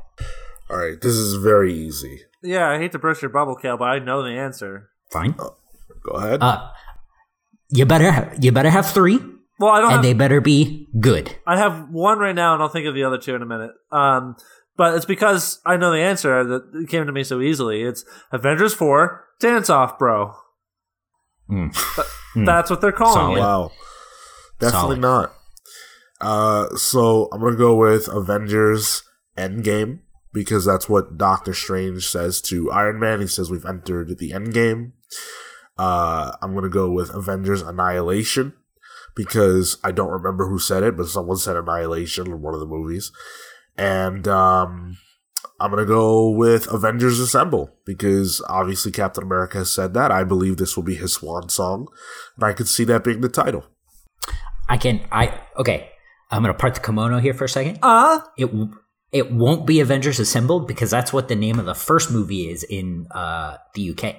[0.69, 2.21] All right, this is very easy.
[2.41, 4.89] yeah, I hate to burst your bubble, Kale, but I know the answer.
[5.11, 5.31] Fine.
[5.33, 6.41] Go ahead.
[6.41, 6.69] Uh,
[7.69, 9.19] you better have, you better have three,
[9.59, 10.03] Well, I don't and have.
[10.03, 11.35] they better be good.
[11.45, 13.71] I have one right now, and I'll think of the other two in a minute.
[13.91, 14.35] Um,
[14.77, 17.81] but it's because I know the answer that it came to me so easily.
[17.83, 20.33] It's Avengers Four Dance Off, bro.
[21.47, 22.45] But Hmm.
[22.45, 23.37] That's what they're calling Solid.
[23.37, 23.41] it.
[23.41, 23.71] wow,
[24.59, 25.01] definitely Solid.
[25.01, 25.33] not.
[26.21, 29.03] Uh, so I'm gonna go with Avengers
[29.37, 29.99] Endgame
[30.31, 33.19] because that's what Doctor Strange says to Iron Man.
[33.21, 34.93] He says we've entered the Endgame.
[35.77, 38.53] Uh, I'm gonna go with Avengers Annihilation
[39.15, 42.65] because I don't remember who said it, but someone said Annihilation in one of the
[42.65, 43.11] movies.
[43.77, 44.97] And um,
[45.59, 50.11] I'm gonna go with Avengers Assemble because obviously Captain America has said that.
[50.11, 51.87] I believe this will be his swan song,
[52.35, 53.65] and I could see that being the title.
[54.69, 55.89] I can I okay.
[56.31, 57.79] I'm gonna part the kimono here for a second.
[57.81, 58.49] Uh, It
[59.11, 62.63] it won't be Avengers Assembled because that's what the name of the first movie is
[62.63, 64.15] in uh, the UK.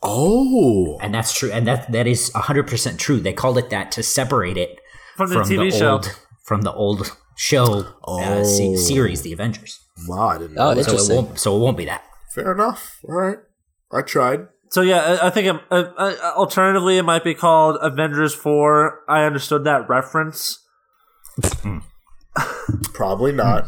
[0.00, 4.02] Oh, and that's true and that that is 100% true they called it that to
[4.04, 4.78] separate it
[5.16, 5.94] from the TV show.
[5.94, 8.76] old from the old show uh, se- Oh.
[8.76, 10.28] series the avengers wow!
[10.28, 10.84] I didn't Oh, know that.
[10.84, 12.02] so it won't so it won't be that
[12.34, 12.98] Fair enough.
[13.08, 13.38] All right,
[13.90, 14.48] I tried.
[14.70, 19.00] So yeah, I, I think um, uh, uh, alternatively it might be called Avengers Four.
[19.08, 20.58] I understood that reference.
[22.92, 23.66] Probably not.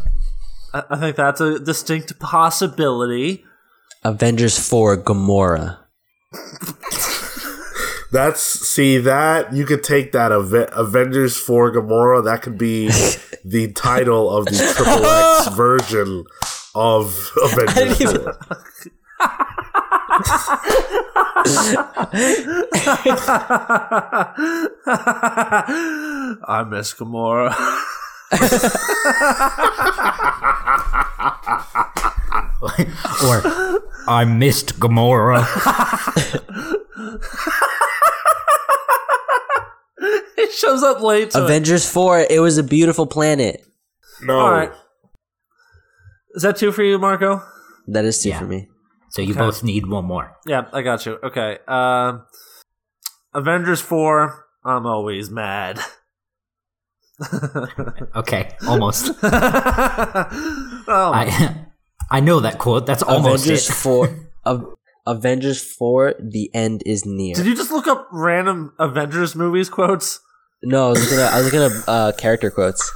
[0.74, 3.44] I, I think that's a distinct possibility.
[4.04, 5.78] Avengers 4 Gamora.
[8.12, 12.24] That's see that you could take that Ave- Avengers for Gamora.
[12.24, 12.88] That could be
[13.44, 16.24] the title of the Triple X version
[16.74, 18.00] of Avengers.
[18.00, 18.36] even- 4.
[26.46, 27.54] I miss Gamora.
[33.24, 35.44] or i missed gamora
[40.44, 41.30] it shows up late.
[41.32, 41.44] To it.
[41.44, 43.64] Avengers 4, it was a beautiful planet.
[44.22, 44.72] No, All right.
[46.34, 47.42] Is that two for you, Marco?
[47.88, 48.38] That is two Yeah.
[48.38, 48.68] for me.
[49.10, 49.40] so you Okay.
[49.40, 51.18] both need one more Yeah, I got you.
[51.24, 51.58] Okay.
[51.66, 52.22] Um,
[53.34, 55.80] Avengers 4, I'm always mad.
[58.16, 59.12] Okay, almost.
[59.22, 61.54] oh, I
[62.10, 62.86] I know that quote.
[62.86, 63.72] That's almost Avengers it.
[63.74, 64.08] four.
[64.46, 64.64] Av-
[65.06, 66.14] Avengers four.
[66.18, 67.34] The end is near.
[67.34, 70.20] did you just look up random Avengers movies quotes?
[70.62, 72.92] No, I was looking at I was looking at uh, character quotes.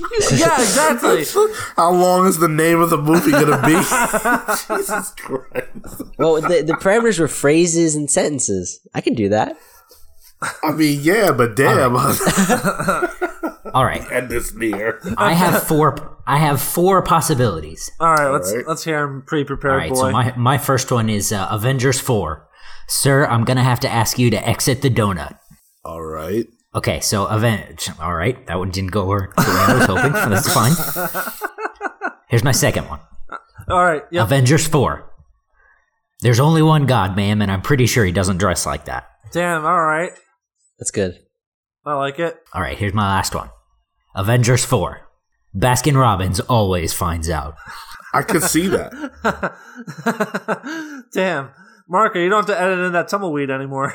[0.32, 1.24] yeah, exactly.
[1.76, 3.74] How long is the name of the movie gonna be?
[4.78, 6.02] Jesus Christ!
[6.18, 8.80] Well, the the parameters were phrases and sentences.
[8.94, 9.56] I can do that.
[10.62, 11.96] I mean, yeah, but damn,
[13.74, 15.00] All right, and this near.
[15.18, 16.18] I have four.
[16.26, 17.90] I have four possibilities.
[18.00, 18.66] All right, let's right.
[18.66, 19.96] let's hear him pre-prepared, All right, boy.
[19.96, 22.48] so my my first one is uh, Avengers four.
[22.88, 25.38] Sir, I'm gonna have to ask you to exit the donut.
[25.84, 26.46] All right.
[26.74, 27.90] Okay, so Avenge.
[28.00, 30.12] All right, that one didn't go where I was hoping.
[30.12, 32.12] so That's fine.
[32.28, 33.00] Here's my second one.
[33.68, 34.24] All right, yep.
[34.24, 35.04] Avengers 4.
[36.20, 39.08] There's only one God, ma'am, and I'm pretty sure he doesn't dress like that.
[39.32, 39.64] Damn.
[39.64, 40.12] All right,
[40.78, 41.18] That's good.
[41.84, 42.36] I like it.
[42.52, 43.50] All right, here's my last one.
[44.14, 45.00] Avengers 4.
[45.56, 47.56] Baskin Robbins always finds out.
[48.14, 48.92] I could see that.
[51.14, 51.50] Damn,
[51.88, 53.92] Marco, you don't have to edit in that tumbleweed anymore.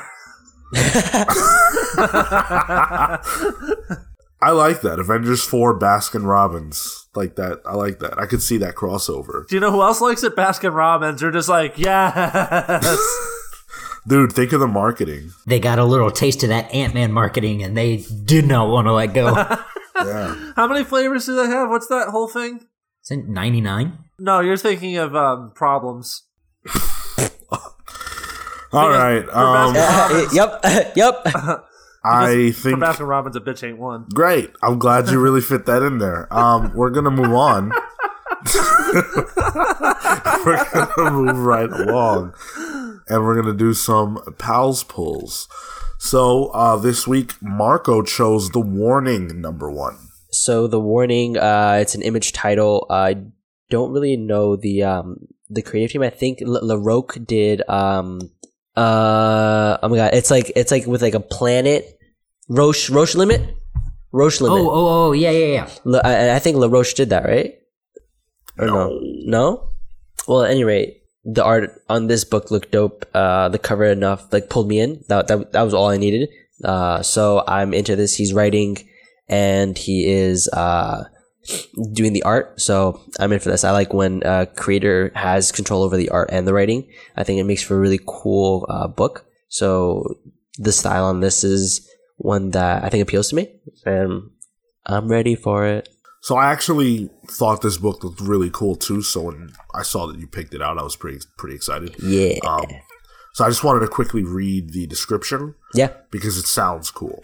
[4.42, 4.98] I like that.
[4.98, 7.08] Avengers 4 Baskin Robbins.
[7.14, 7.60] Like that.
[7.64, 8.18] I like that.
[8.18, 9.46] I could see that crossover.
[9.48, 10.36] Do you know who else likes it?
[10.36, 11.20] Baskin Robbins.
[11.20, 13.18] They're just like, yes.
[14.08, 15.30] Dude, think of the marketing.
[15.46, 18.86] They got a little taste of that Ant Man marketing and they did not want
[18.86, 19.58] to let go.
[19.96, 20.52] Yeah.
[20.56, 21.70] How many flavors do they have?
[21.70, 22.60] What's that whole thing?
[23.02, 23.96] Is it 99?
[24.18, 26.24] No, you're thinking of um, problems.
[28.76, 29.26] All right.
[29.28, 30.60] Um, Baskin- yep.
[30.96, 31.22] yep.
[32.04, 34.06] I For think Baskin Robbins, a bitch ain't one.
[34.14, 34.50] great.
[34.62, 36.32] I'm glad you really fit that in there.
[36.32, 37.72] Um, we're gonna move on.
[40.44, 40.64] we're
[40.96, 42.34] gonna move right along,
[43.08, 45.48] and we're gonna do some pals pulls.
[45.98, 49.96] So uh, this week, Marco chose the warning number one.
[50.30, 52.86] So the warning, uh, it's an image title.
[52.90, 53.16] I
[53.70, 56.02] don't really know the um the creative team.
[56.02, 58.20] I think L- LaRoque did um
[58.76, 61.98] uh oh my god, it's like it's like with like a planet
[62.48, 63.40] Roche Roche limit
[64.12, 64.58] Roche limit.
[64.58, 65.68] Oh, oh, oh, yeah, yeah, yeah.
[65.84, 67.54] La- I, I think LaRoche did that, right?
[68.58, 69.00] Or no?
[69.02, 69.68] No?
[70.26, 73.04] Well, at any rate, the art on this book looked dope.
[73.12, 75.04] Uh, the cover enough, like, pulled me in.
[75.08, 76.30] That, that, that was all I needed.
[76.64, 78.14] Uh, so I'm into this.
[78.14, 78.78] He's writing
[79.28, 81.04] and he is, uh,
[81.92, 82.60] doing the art.
[82.60, 83.64] So I'm in for this.
[83.64, 86.88] I like when a creator has control over the art and the writing.
[87.16, 89.26] I think it makes for a really cool, uh, book.
[89.48, 90.18] So
[90.58, 93.48] the style on this is one that I think appeals to me.
[93.84, 94.30] And
[94.86, 95.88] I'm ready for it.
[96.22, 99.02] So I actually thought this book looked really cool too.
[99.02, 101.94] So when I saw that you picked it out, I was pretty pretty excited.
[102.02, 102.38] Yeah.
[102.44, 102.66] Um,
[103.34, 105.54] so I just wanted to quickly read the description.
[105.74, 105.92] yeah.
[106.10, 107.22] because it sounds cool.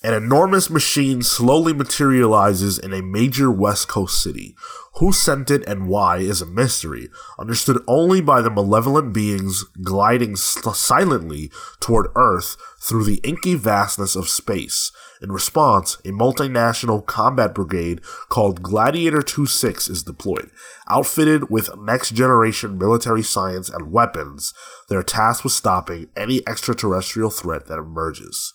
[0.00, 4.54] An enormous machine slowly materializes in a major West Coast city.
[5.00, 10.32] Who sent it and why is a mystery, understood only by the malevolent beings gliding
[10.32, 14.92] s- silently toward Earth through the inky vastness of space.
[15.20, 20.50] In response, a multinational combat brigade called Gladiator 26 is deployed.
[20.88, 24.54] Outfitted with next generation military science and weapons,
[24.88, 28.54] they're tasked with stopping any extraterrestrial threat that emerges.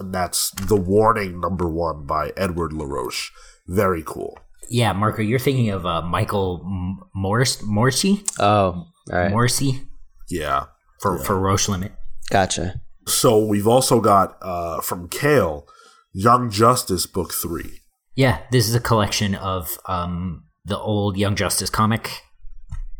[0.00, 3.30] And that's The Warning number one by Edward LaRoche.
[3.66, 4.38] Very cool.
[4.68, 8.26] Yeah, Marco, you're thinking of uh, Michael M- Morris, Moreci?
[8.40, 9.30] Oh, all right.
[9.30, 9.86] Moreci
[10.28, 10.64] Yeah.
[11.00, 11.92] for, for Roche Limit.
[12.30, 12.80] Gotcha.
[13.06, 15.66] So we've also got uh, from Cale,
[16.12, 17.80] Young Justice Book 3.
[18.16, 22.22] Yeah, this is a collection of um, the old Young Justice comic.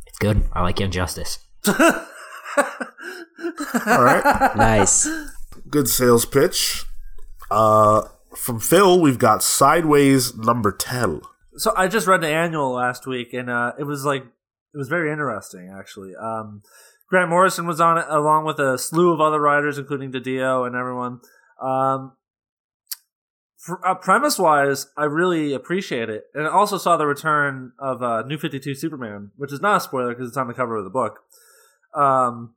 [0.07, 0.43] It's good.
[0.53, 1.39] I like Young Justice.
[3.87, 4.53] All right.
[4.57, 5.09] Nice.
[5.75, 6.85] Good sales pitch.
[7.51, 8.03] Uh,
[8.37, 11.21] from Phil, we've got Sideways number 10.
[11.57, 14.87] So I just read the annual last week, and uh, it was like it was
[14.87, 16.15] very interesting actually.
[16.15, 16.63] Um,
[17.09, 20.77] Grant Morrison was on it along with a slew of other writers, including Didio and
[20.77, 21.19] everyone.
[21.61, 22.13] Um,
[23.59, 28.01] for, uh, premise wise, I really appreciate it, and I also saw the return of
[28.01, 30.77] uh, New Fifty Two Superman, which is not a spoiler because it's on the cover
[30.77, 31.19] of the book.
[31.97, 32.55] Um,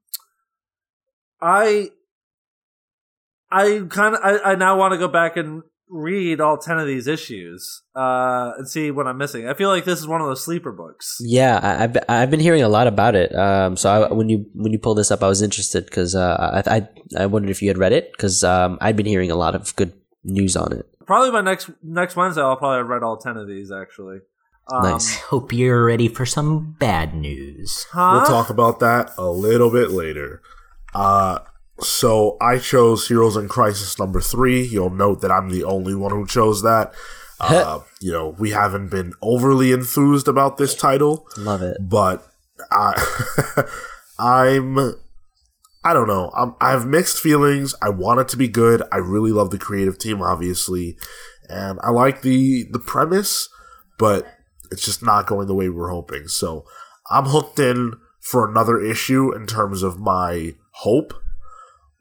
[1.41, 1.89] I
[3.51, 6.85] I kind of I, I now want to go back and read all 10 of
[6.85, 10.27] these issues uh and see what i'm missing i feel like this is one of
[10.27, 13.33] those sleeper books Yeah, I, I've I've been hearing a lot about it.
[13.33, 16.61] Um, so I, when you when you pulled this up, I was interested because uh,
[16.65, 16.87] I, I
[17.23, 19.73] I wondered if you had read it because um, I'd been hearing a lot of
[19.77, 19.93] good
[20.25, 20.85] news on it.
[21.05, 24.19] probably by next next wednesday i'll probably have read all 10 of these actually
[24.69, 25.15] um, Nice.
[25.31, 27.85] Hope you're ready for some bad news.
[27.93, 28.09] huh?
[28.17, 30.41] We'll talk about that a little bit later.
[30.93, 31.39] Uh,
[31.79, 34.61] So I chose Heroes in Crisis number three.
[34.63, 36.93] You'll note that I'm the only one who chose that.
[37.39, 41.77] Uh, you know, we haven't been overly enthused about this title, Love it.
[41.79, 42.25] but
[42.71, 43.63] I,
[44.19, 44.95] I'm,
[45.83, 46.31] I don't know.
[46.35, 47.75] I'm, I have mixed feelings.
[47.79, 48.81] I want it to be good.
[48.91, 50.97] I really love the creative team, obviously,
[51.47, 53.49] and I like the the premise,
[53.99, 54.25] but
[54.71, 56.27] it's just not going the way we're hoping.
[56.27, 56.65] So
[57.11, 61.13] I'm hooked in for another issue in terms of my hope.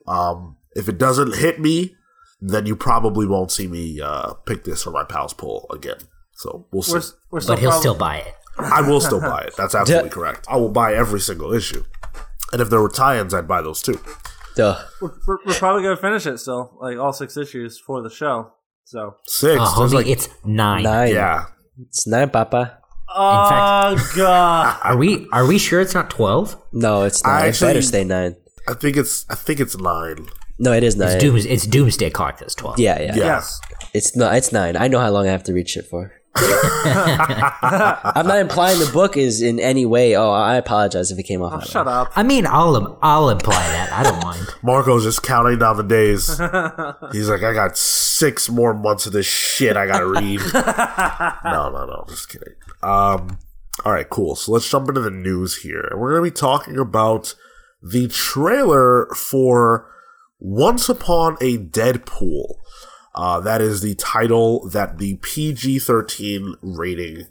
[0.08, 1.94] Um, if it doesn't hit me,
[2.40, 5.98] then you probably won't see me uh, pick this for my pals poll again.
[6.34, 6.92] So we'll see.
[6.92, 8.34] We're, we're But he'll prob- still buy it.
[8.58, 9.54] I will still buy it.
[9.56, 10.46] That's absolutely correct.
[10.48, 11.84] I will buy every single issue.
[12.52, 14.00] And if there were tie-ins, I'd buy those too.
[14.54, 14.80] Duh.
[15.02, 18.52] We're, we're, we're probably gonna finish it still, like all six issues for the show.
[18.84, 19.60] So, Six.
[19.60, 20.84] Oh, homie, like, it's nine.
[20.84, 21.12] Nine.
[21.12, 21.46] yeah.
[21.88, 22.78] It's nine, Papa.
[23.14, 26.56] oh god, Are we are we sure it's not twelve?
[26.72, 27.48] No, it's I nine.
[27.50, 28.36] It better stay nine.
[28.68, 29.24] I think it's.
[29.28, 30.28] I think it's nine.
[30.58, 31.08] No, it is nine.
[31.16, 32.78] It's Dooms it's Doomsday Clock that's twelve.
[32.78, 33.24] yeah, yeah, Yeah.
[33.24, 33.60] yes.
[33.94, 34.76] It's no, it's nine.
[34.76, 36.12] I know how long I have to read shit for.
[36.36, 40.14] I'm not implying the book is in any way.
[40.16, 41.52] Oh, I apologize if it came off.
[41.52, 41.70] Oh, that way.
[41.70, 42.12] shut up.
[42.16, 43.92] I mean, I'll I'll imply that.
[43.92, 44.46] I don't mind.
[44.62, 46.28] Marco's just counting down the days.
[47.12, 50.40] He's like, I got six more months of this shit I gotta read.
[51.44, 52.04] no, no, no.
[52.08, 52.54] Just kidding.
[52.82, 53.38] Um.
[53.84, 54.36] All right, cool.
[54.36, 55.92] So let's jump into the news here.
[55.96, 57.34] We're gonna be talking about
[57.90, 59.90] the trailer for
[60.38, 62.56] Once Upon a Deadpool.
[63.14, 67.26] Uh, that is the title that the PG thirteen rating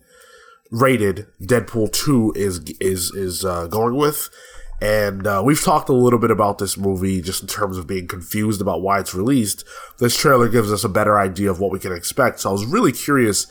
[0.71, 4.29] rated Deadpool two is is is uh, going with,
[4.81, 8.07] and uh, we've talked a little bit about this movie just in terms of being
[8.07, 9.63] confused about why it's released.
[9.99, 12.39] This trailer gives us a better idea of what we can expect.
[12.39, 13.45] So I was really curious,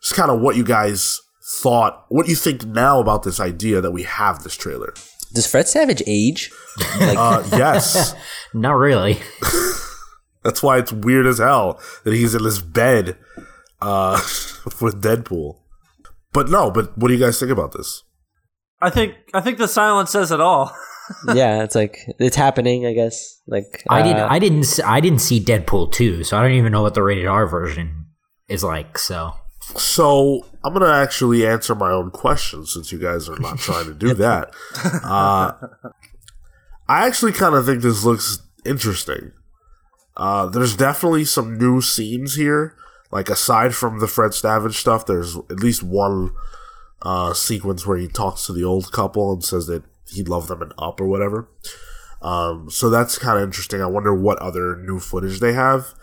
[0.00, 3.90] just kind of what you guys thought, what you think now about this idea that
[3.90, 4.94] we have this trailer.
[5.32, 6.50] Does Fred Savage age?
[6.98, 8.14] Like, Uh, yes,
[8.54, 9.20] Not really.
[10.42, 13.16] that's why it's weird as hell that he's in this bed
[13.80, 14.14] uh,
[14.80, 15.58] with Deadpool.
[16.32, 18.02] But no, but what do you guys think about this?
[18.80, 20.74] I think I think the silence says it all.
[21.34, 22.86] yeah, it's like it's happening.
[22.86, 23.40] I guess.
[23.46, 26.72] Like I didn't uh, I didn't I didn't see Deadpool two, so I don't even
[26.72, 28.06] know what the rated R version
[28.48, 28.96] is like.
[28.98, 29.34] So
[29.76, 33.94] So I'm gonna actually answer my own question since you guys are not trying to
[33.94, 34.52] do that.
[35.02, 35.52] Uh,
[36.88, 39.32] I actually kind of think this looks interesting.
[40.16, 42.76] Uh, there's definitely some new scenes here.
[43.10, 46.32] Like aside from the Fred Savage stuff, there's at least one
[47.02, 49.82] uh, sequence where he talks to the old couple and says that
[50.12, 51.48] he'd love them in Up or whatever.
[52.22, 53.80] Um, so that's kind of interesting.
[53.80, 55.94] I wonder what other new footage they have.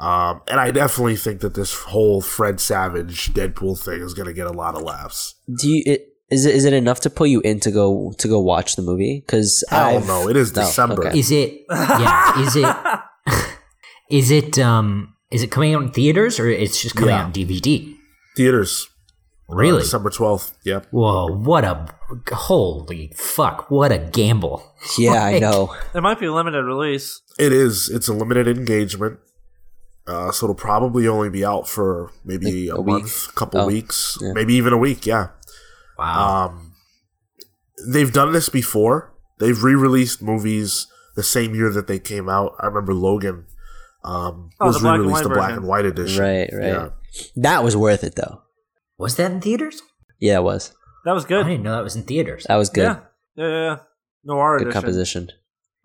[0.00, 4.32] Um, and I definitely think that this whole Fred Savage Deadpool thing is going to
[4.32, 5.34] get a lot of laughs.
[5.60, 5.82] Do you?
[5.86, 8.76] It, is it is it enough to pull you in to go to go watch
[8.76, 9.20] the movie?
[9.26, 10.28] Because I Hell know.
[10.28, 11.08] it is December.
[11.08, 11.18] okay.
[11.18, 12.76] is it yeah, is it
[14.10, 17.24] is it um is it coming out in theaters or it's just coming Yeah.
[17.24, 17.94] out in DVD?
[18.36, 18.86] Theaters,
[19.50, 19.82] uh, Really?
[19.82, 20.56] December twelfth.
[20.64, 20.86] Yep.
[20.92, 21.86] Whoa, what a
[22.32, 24.62] holy fuck, what a gamble.
[24.98, 25.74] Yeah, I know.
[25.94, 27.20] It might be a limited release.
[27.38, 27.88] It is.
[27.90, 29.18] It's a limited engagement,
[30.06, 33.02] uh, so it'll probably only be out for maybe Like a, a week.
[33.02, 34.32] month, couple Oh, weeks, yeah.
[34.32, 35.06] maybe even a week.
[35.06, 35.28] Yeah.
[35.98, 36.46] Wow.
[36.46, 36.72] Um,
[37.88, 39.12] they've done this before.
[39.38, 40.86] They've re-released movies
[41.16, 42.54] the same year that they came out.
[42.60, 43.46] I remember Logan
[44.04, 45.58] um, Oh, was the black and re-released white the black version.
[45.58, 46.22] and white edition.
[46.22, 46.66] Right, right.
[46.66, 46.88] Yeah.
[47.36, 48.42] That was worth it though.
[48.98, 49.82] was that in theaters?
[50.20, 50.72] Yeah, it was.
[51.04, 51.40] That was good.
[51.40, 51.48] I good.
[51.50, 52.44] didn't know that was in theaters.
[52.48, 52.82] That was good.
[52.82, 53.00] Yeah.
[53.36, 53.76] Yeah, yeah, yeah.
[54.24, 54.80] Noir Good edition.
[54.82, 55.28] composition.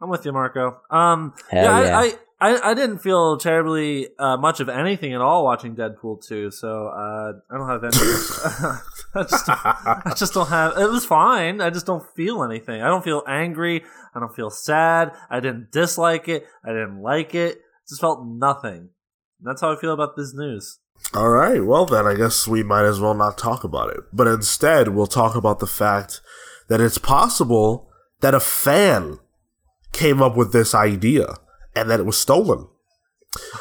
[0.01, 0.77] I'm with you, Marco.
[0.91, 1.99] Um, Hell yeah, yeah.
[1.99, 6.51] I, I, I, didn't feel terribly uh, much of anything at all watching Deadpool 2,
[6.51, 7.95] so uh, I don't have any.
[9.15, 10.77] I, just, I just don't have.
[10.77, 11.61] It was fine.
[11.61, 12.81] I just don't feel anything.
[12.81, 13.83] I don't feel angry.
[14.13, 15.13] I don't feel sad.
[15.29, 16.45] I didn't dislike it.
[16.63, 17.61] I didn't like it.
[17.87, 18.89] Just felt nothing.
[19.39, 20.79] That's how I feel about this news.
[21.13, 21.63] All right.
[21.63, 24.01] Well, then I guess we might as well not talk about it.
[24.11, 26.19] But instead, we'll talk about the fact
[26.67, 29.19] that it's possible that a fan
[29.93, 31.35] came up with this idea
[31.75, 32.67] and that it was stolen.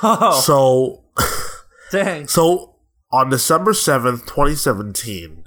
[0.03, 1.05] Oh, So,
[1.93, 2.29] dang.
[2.29, 2.77] so
[3.13, 5.45] on December 7th, 2017,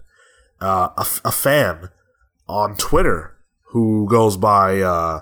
[0.61, 1.89] uh, a, a fan
[2.47, 3.37] on Twitter
[3.71, 5.21] who goes by uh,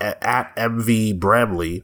[0.00, 1.82] at MV Bramley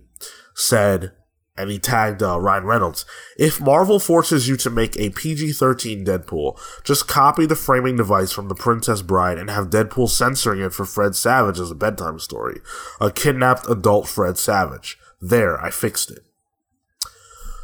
[0.55, 1.13] said,
[1.57, 3.07] and he tagged uh, Ryan Reynolds.
[3.39, 8.33] If Marvel forces you to make a PG 13 Deadpool, just copy the framing device
[8.33, 12.19] from The Princess Bride and have Deadpool censoring it for Fred Savage as a bedtime
[12.19, 12.61] story.
[13.01, 14.99] A kidnapped adult Fred Savage.
[15.21, 16.25] There, I fixed it.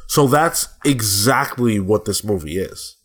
[0.07, 2.97] So that's exactly what this movie is.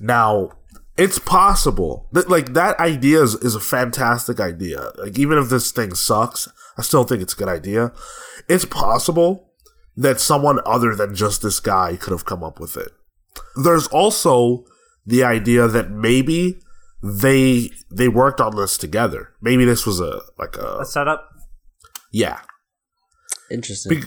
[0.00, 0.52] Now,
[0.96, 4.90] it's possible that like that idea is, is a fantastic idea.
[4.98, 7.92] Like even if this thing sucks, I still think it's a good idea.
[8.48, 9.49] It's possible
[9.96, 12.92] that someone other than just this guy could have come up with it.
[13.62, 14.64] There's also
[15.06, 16.60] the idea that maybe
[17.02, 19.30] they they worked on this together.
[19.40, 21.28] Maybe this was a like a A setup.
[22.12, 22.40] yeah.
[23.50, 24.00] Interesting.
[24.00, 24.06] Be-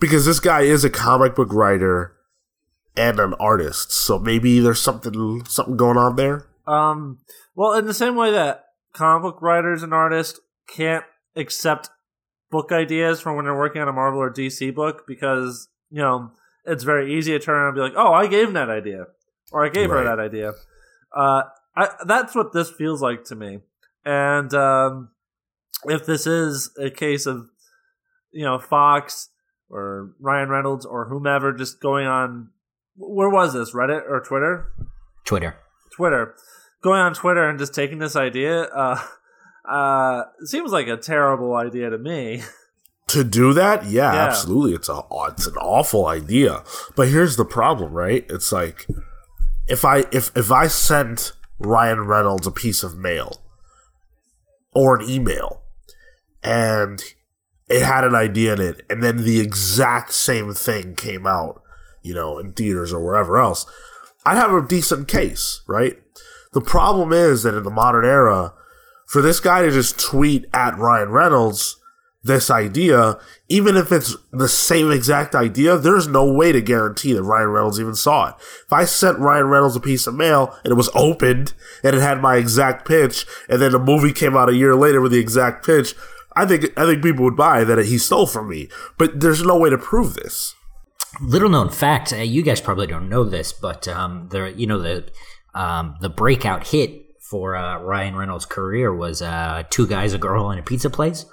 [0.00, 2.14] because this guy is a comic book writer
[2.96, 6.46] and an artist, so maybe there's something something going on there.
[6.66, 7.18] Um,
[7.54, 11.04] well, in the same way that comic book writers and artists can't
[11.36, 11.90] accept
[12.50, 16.32] book ideas from when they're working on a Marvel or DC book because, you know,
[16.64, 19.06] it's very easy to turn around and be like, oh, I gave him that idea.
[19.50, 20.52] Or I gave her that idea.
[21.14, 21.44] Uh,
[21.74, 23.60] I, that's what this feels like to me.
[24.04, 25.10] And um,
[25.84, 27.48] if this is a case of,
[28.30, 29.30] you know, Fox
[29.70, 32.50] or Ryan Reynolds or whomever just going on,
[32.96, 33.72] where was this?
[33.72, 34.72] Reddit or Twitter?
[35.24, 35.56] Twitter.
[35.98, 36.36] Twitter,
[36.80, 39.02] going on Twitter and just taking this idea, uh,
[39.68, 42.42] uh, seems like a terrible idea to me.
[43.12, 44.24] To do that, yeah, Yeah.
[44.26, 44.74] absolutely.
[44.74, 46.62] It's a it's an awful idea.
[46.94, 48.26] But here's the problem, right?
[48.28, 48.86] It's like
[49.66, 53.40] if I if if I sent Ryan Reynolds a piece of mail
[54.74, 55.62] or an email
[56.42, 57.02] and
[57.70, 61.62] it had an idea in it and then the exact same thing came out,
[62.02, 63.64] you know, in theaters or wherever else,
[64.26, 65.98] I'd have a decent case, right?
[66.52, 68.52] The problem is that in the modern era,
[69.08, 71.80] for this guy to just tweet at Ryan Reynolds
[72.22, 73.16] this idea,
[73.48, 77.80] even if it's the same exact idea, there's no way to guarantee that Ryan Reynolds
[77.80, 78.34] even saw it.
[78.66, 82.02] If I sent Ryan Reynolds a piece of mail and it was opened and it
[82.02, 85.20] had my exact pitch, and then the movie came out a year later with the
[85.20, 85.94] exact pitch,
[86.36, 88.68] I think I think people would buy that he stole from me.
[88.98, 90.54] But there's no way to prove this.
[91.22, 94.78] Little known fact, uh, you guys probably don't know this, but um, the you know
[94.78, 95.08] the
[95.54, 100.50] um, the breakout hit for uh, Ryan Reynolds' career was uh, two guys, a girl,
[100.50, 101.26] and a pizza place.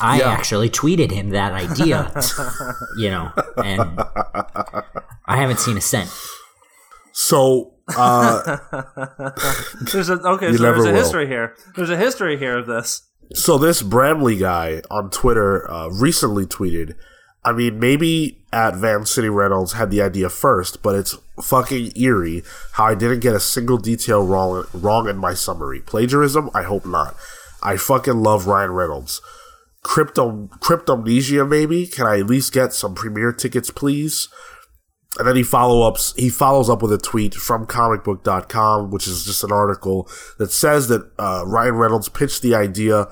[0.00, 0.30] I Yeah.
[0.30, 2.10] actually tweeted him that idea,
[2.96, 3.30] you know,
[3.62, 3.80] and
[5.26, 6.08] I haven't seen a cent.
[7.12, 8.58] So uh,
[9.92, 10.94] There's a okay, so there's a will.
[10.94, 11.54] history here.
[11.76, 13.02] There's a history here of this.
[13.34, 16.94] So this Bramley guy on Twitter uh, recently tweeted.
[17.44, 22.84] I mean, maybe at Vancity Reynolds had the idea first, but it's fucking eerie how
[22.84, 25.80] I didn't get a single detail wrong wrong in my summary.
[25.80, 26.50] Plagiarism?
[26.54, 27.14] I hope not.
[27.62, 29.20] I fucking love Ryan Reynolds.
[29.82, 31.86] Crypto Cryptomnesia, maybe?
[31.86, 34.28] Can I at least get some premiere tickets, please?
[35.18, 39.24] And then he follow ups he follows up with a tweet from comicbook.com, which is
[39.24, 43.08] just an article that says that uh, Ryan Reynolds pitched the idea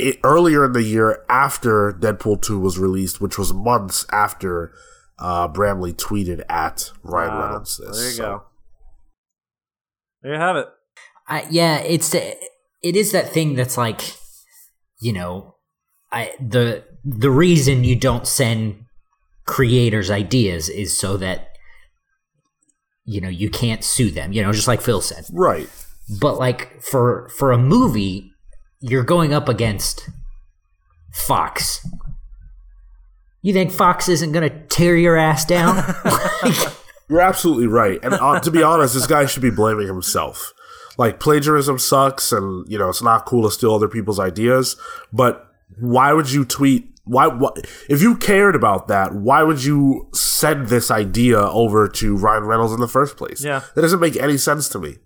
[0.00, 4.72] i earlier in the year after Deadpool 2 was released, which was months after
[5.18, 7.96] uh, Bramley tweeted at Ryan Uh, Reynolds this.
[7.96, 8.42] there you So, go.
[10.22, 10.66] There you have it.
[11.28, 12.36] I, yeah, it's it
[12.82, 14.00] is that thing that's like,
[15.00, 15.56] you know,
[16.10, 18.84] I the the reason you don't send
[19.46, 21.48] creators ideas is so that
[23.04, 24.32] you know you can't sue them.
[24.32, 25.24] You know, just like Phil said.
[25.32, 25.68] Right.
[26.20, 28.27] But like for for a movie,
[28.80, 30.08] you're going up against
[31.12, 31.86] Fox.
[33.42, 35.82] You think Fox isn't going to tear your ass down?
[36.42, 36.72] Like,
[37.08, 37.98] You're absolutely right.
[38.02, 40.52] And uh, to be honest, this guy should be blaming himself.
[40.98, 44.76] Like plagiarism sucks, and you know it's not cool to steal other people's ideas.
[45.10, 46.90] But why would you tweet?
[47.04, 47.50] Why, why?
[47.88, 52.74] If you cared about that, why would you send this idea over to Ryan Reynolds
[52.74, 53.42] in the first place?
[53.42, 53.62] Yeah.
[53.74, 54.96] that doesn't make any sense to me.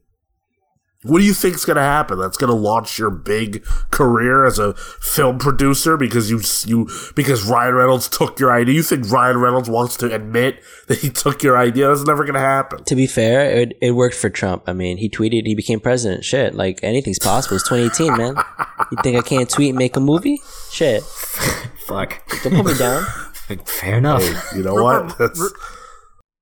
[1.04, 2.16] What do you think's going to happen?
[2.18, 7.44] That's going to launch your big career as a film producer because you you because
[7.44, 8.74] Ryan Reynolds took your idea.
[8.76, 11.88] You think Ryan Reynolds wants to admit that he took your idea?
[11.88, 12.84] That's never going to happen.
[12.84, 14.62] To be fair, it, it worked for Trump.
[14.68, 16.24] I mean, he tweeted, he became president.
[16.24, 17.56] Shit, like anything's possible.
[17.56, 18.36] It's 2018, man.
[18.92, 20.40] You think I can't tweet and make a movie?
[20.70, 21.02] Shit,
[21.86, 22.22] fuck.
[22.44, 23.04] don't put me down.
[23.66, 24.22] Fair enough.
[24.54, 25.18] You know Rupert- what?
[25.18, 25.50] That's, Ru-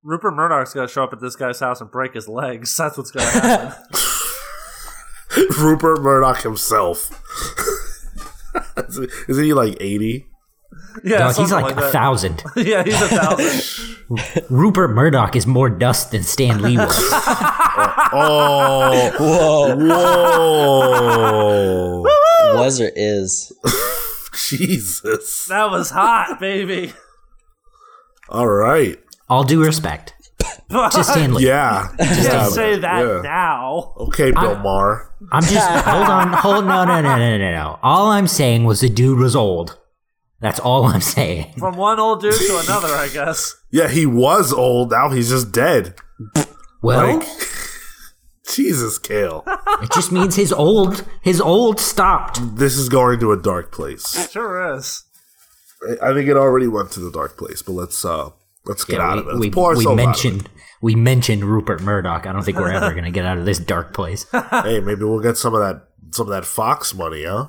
[0.03, 2.77] Rupert Murdoch's gonna show up at this guy's house and break his legs.
[2.77, 3.85] That's what's gonna happen.
[5.61, 7.11] Rupert Murdoch himself.
[9.29, 10.27] Isn't he like eighty?
[11.05, 11.93] yeah, Dog, he's like, like, a that.
[11.93, 12.43] thousand.
[12.57, 14.45] yeah, he's a thousand.
[14.51, 16.97] Rupert Murdoch is more dust than Stan Lee was.
[18.13, 19.77] Oh, Whoa,
[22.03, 22.57] whoa!
[22.61, 23.53] was or is?
[24.49, 25.47] Jesus!
[25.47, 26.93] that was hot, baby.
[28.29, 28.99] All right,
[29.29, 30.15] All due respect
[30.71, 31.47] to Stan Lee.
[31.47, 31.89] yeah.
[31.99, 33.21] Just yeah, say that yeah.
[33.23, 33.93] now.
[33.99, 35.13] Okay, Bill Maher.
[35.33, 37.79] I'm just hold on, hold no, no, no, no, no, no.
[37.83, 39.79] All I'm saying was the dude was old.
[40.41, 41.53] That's all I'm saying.
[41.59, 43.55] From one old dude to another, I guess.
[43.73, 44.91] Yeah, he was old.
[44.91, 45.95] Now he's just dead.
[46.83, 47.29] Well, Like,
[48.49, 49.45] Jesus, Cale.
[49.81, 52.57] It just means his old his old stopped.
[52.57, 54.29] this is going to a dark place.
[54.31, 55.05] Sure is.
[56.03, 58.31] I- I think it already went to the dark place, but let's uh
[58.71, 59.31] let's get out we, of it.
[59.33, 60.49] Let's we, pull we out of mentioned
[60.81, 62.27] we mentioned Rupert Murdoch.
[62.27, 64.27] I don't think we're ever gonna get out of this dark place.
[64.51, 67.49] Hey, maybe we'll get some of that some of that Fox money, huh?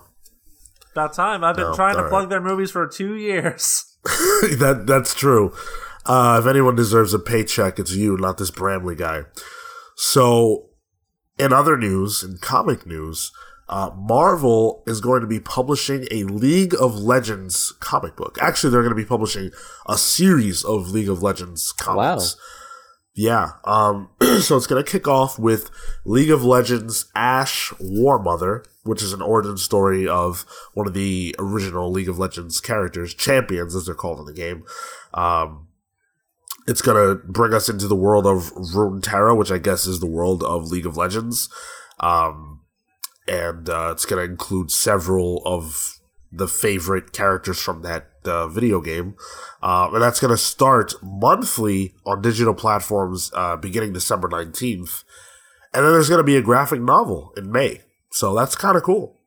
[0.94, 1.44] About time.
[1.44, 3.86] I've been No, trying to all plug their movies for two years.
[4.04, 5.54] that that's true.
[6.06, 9.22] Uh, if anyone deserves a paycheck, it's you, not this Bramley guy.
[9.96, 10.70] So,
[11.38, 13.32] in other news, in comic news,
[13.72, 18.38] uh, Marvel is going to be publishing a League of Legends comic book.
[18.42, 19.52] Actually, they're going to be publishing
[19.88, 22.36] a series of League of Legends comics.
[23.14, 23.52] Yeah.
[23.64, 24.10] Um,
[24.42, 25.70] so it's going to kick off with
[26.04, 31.90] League of Legends Ashe Warmother, which is an origin story of one of the original
[31.90, 34.66] League of Legends characters, champions as they're called in the game.
[35.14, 35.70] Um,
[36.68, 40.06] it's going to bring us into the world of Runeterra, which I guess is the
[40.08, 41.48] world of League of Legends.
[42.02, 42.51] Um,
[43.32, 46.02] and uh, it's going to include several of
[46.34, 49.16] the favorite characters from that uh, video game.
[49.64, 55.06] Uh, and that's going to start monthly on digital platforms uh, beginning December 19th.
[55.74, 57.82] And then there's going to be a graphic novel in May.
[58.12, 59.18] So that's kind of cool.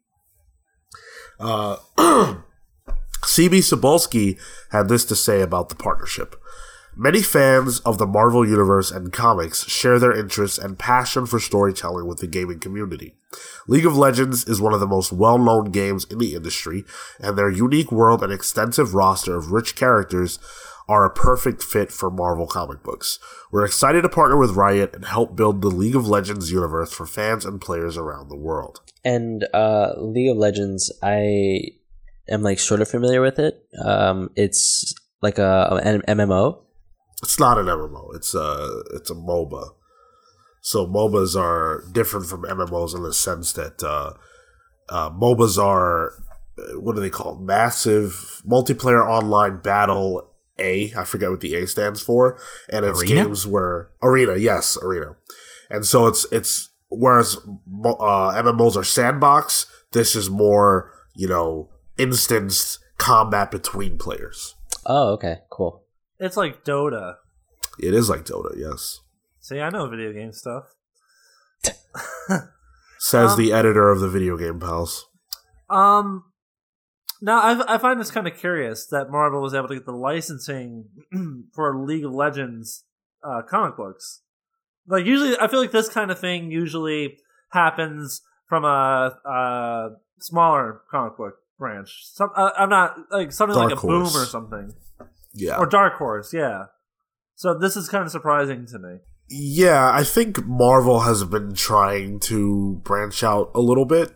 [1.40, 4.38] Uh, CB Cebulski
[4.70, 6.36] had this to say about the partnership.
[6.96, 12.06] Many fans of the Marvel Universe and comics share their interest and passion for storytelling
[12.06, 13.16] with the gaming community.
[13.66, 16.84] League of Legends is one of the most well known games in the industry,
[17.18, 20.38] and their unique world and extensive roster of rich characters
[20.88, 23.18] are a perfect fit for Marvel comic books.
[23.50, 27.06] We're excited to partner with Riot and help build the League of Legends universe for
[27.06, 28.82] fans and players around the world.
[29.04, 31.72] And uh, League of Legends, I
[32.28, 33.66] am like sort of familiar with it.
[33.84, 36.63] Um, it's like a an MMO.
[37.24, 38.14] It's not an MMO.
[38.14, 39.70] It's a it's a MOBA.
[40.60, 44.12] So MOBAs are different from MMOs in the sense that uh,
[44.90, 46.22] uh, MOBAs are
[46.58, 47.40] uh, what do they call it?
[47.40, 50.30] massive multiplayer online battle.
[50.58, 53.24] A I forget what the A stands for, and it's Arena?
[53.24, 55.16] games where arena, yes, arena,
[55.70, 59.66] and so it's it's whereas uh, MMOs are sandbox.
[59.92, 64.54] This is more you know instanced combat between players.
[64.86, 65.83] Oh, okay, cool.
[66.24, 67.16] It's like Dota.
[67.78, 69.00] It is like Dota, yes.
[69.40, 70.64] See, I know video game stuff.
[72.98, 75.06] Says Um, the editor of the video game pals.
[75.68, 76.24] Um,
[77.20, 79.92] now I, I find this kind of curious that Marvel was able to get the
[79.92, 80.86] licensing
[81.54, 82.84] for League of Legends
[83.22, 84.22] uh, comic books.
[84.86, 87.18] Like usually, I feel like this kind of thing usually
[87.50, 89.88] happens from a, a
[90.20, 92.00] smaller comic book branch.
[92.14, 94.72] Some, uh, I'm not like something like Dark a Boom or something,
[95.34, 95.58] Yeah.
[95.58, 96.32] or Dark Horse.
[96.32, 96.66] Yeah.
[97.36, 98.98] So this is kind of surprising to me.
[99.28, 104.14] yeah, I think Marvel has been trying to branch out a little bit.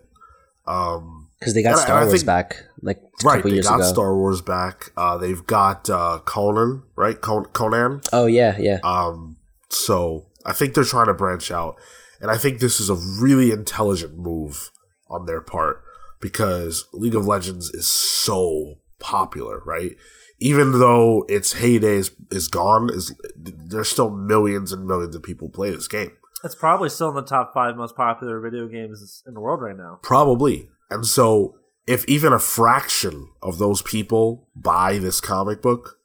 [0.67, 3.51] Um, Because they got And I- Star I Wars think- back like a right, couple
[3.51, 3.89] they years got ago.
[3.89, 4.93] Star Wars back.
[4.97, 7.21] Uh, they've got uh, Conan, right?
[7.21, 8.01] Con- Conan.
[8.13, 8.79] oh yeah, yeah.
[8.85, 9.37] Um,
[9.71, 11.77] so I think they're trying to branch out,
[12.21, 14.71] and I think this is a really intelligent move
[15.11, 15.83] on their part
[16.21, 19.93] because League of Legends is so popular, right?
[20.41, 25.49] Even though its heyday is, is gone, is there's still millions and millions of people
[25.49, 26.13] play this game.
[26.45, 29.77] It's probably still in the top five most popular video games in the world right
[29.77, 29.99] now.
[30.03, 30.69] Probably.
[30.91, 31.57] And so
[31.89, 35.99] if even a fraction of those people buy this comic book,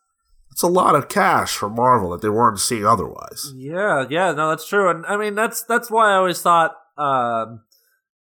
[0.50, 3.52] it's a lot of cash for Marvel that they weren't seeing otherwise.
[3.56, 7.64] Yeah, yeah, no, that's true, and I mean that's that's why I always thought um,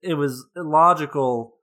[0.01, 1.55] it was logical.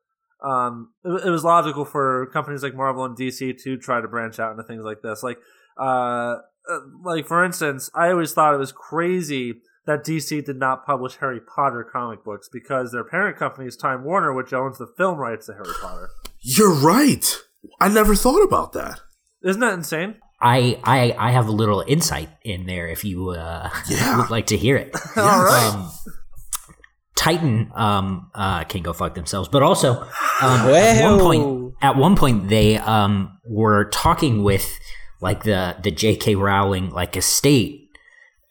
[0.42, 4.38] Um, it, it was logical for companies like Marvel and DC to try to branch
[4.38, 5.22] out into things like this.
[5.22, 5.38] Like,
[5.78, 6.36] uh,
[6.70, 9.54] uh, like for instance, I always thought it was crazy
[9.86, 14.02] that DC did not publish Harry Potter comic books because their parent company is Time
[14.04, 16.08] Warner, which owns the film rights to Harry Potter.
[16.40, 17.38] You're right.
[17.80, 19.00] I never thought about that.
[19.42, 20.16] Isn't that insane?
[20.40, 24.18] I, I I have a little insight in there if you uh, Yeah.
[24.18, 24.94] would like to hear it.
[25.16, 25.72] All right.
[25.74, 25.90] Um,
[27.16, 30.02] Titan um, uh, can go fuck themselves, but also
[30.42, 34.78] um, at one point, at one point they um, were talking with
[35.20, 36.34] like the the J.K.
[36.34, 37.88] Rowling like estate,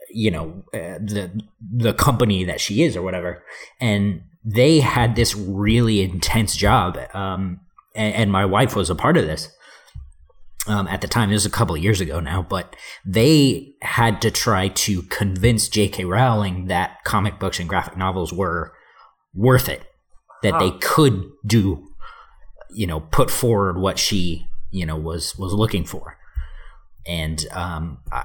[0.10, 3.44] you know, uh, the the company that she is or whatever,
[3.82, 7.60] and they had this really intense job, um,
[7.96, 9.50] and, and my wife was a part of this
[10.68, 11.30] um, at the time.
[11.30, 12.76] This was a couple of years ago now, but
[13.06, 16.06] they had to try to convince J.K.
[16.06, 18.74] Rowling that comic books and graphic novels were
[19.34, 19.84] worth it,
[20.42, 21.86] that they could do,
[22.72, 26.18] you know, put forward what she, you know, was was looking for,
[27.06, 28.24] and um, I,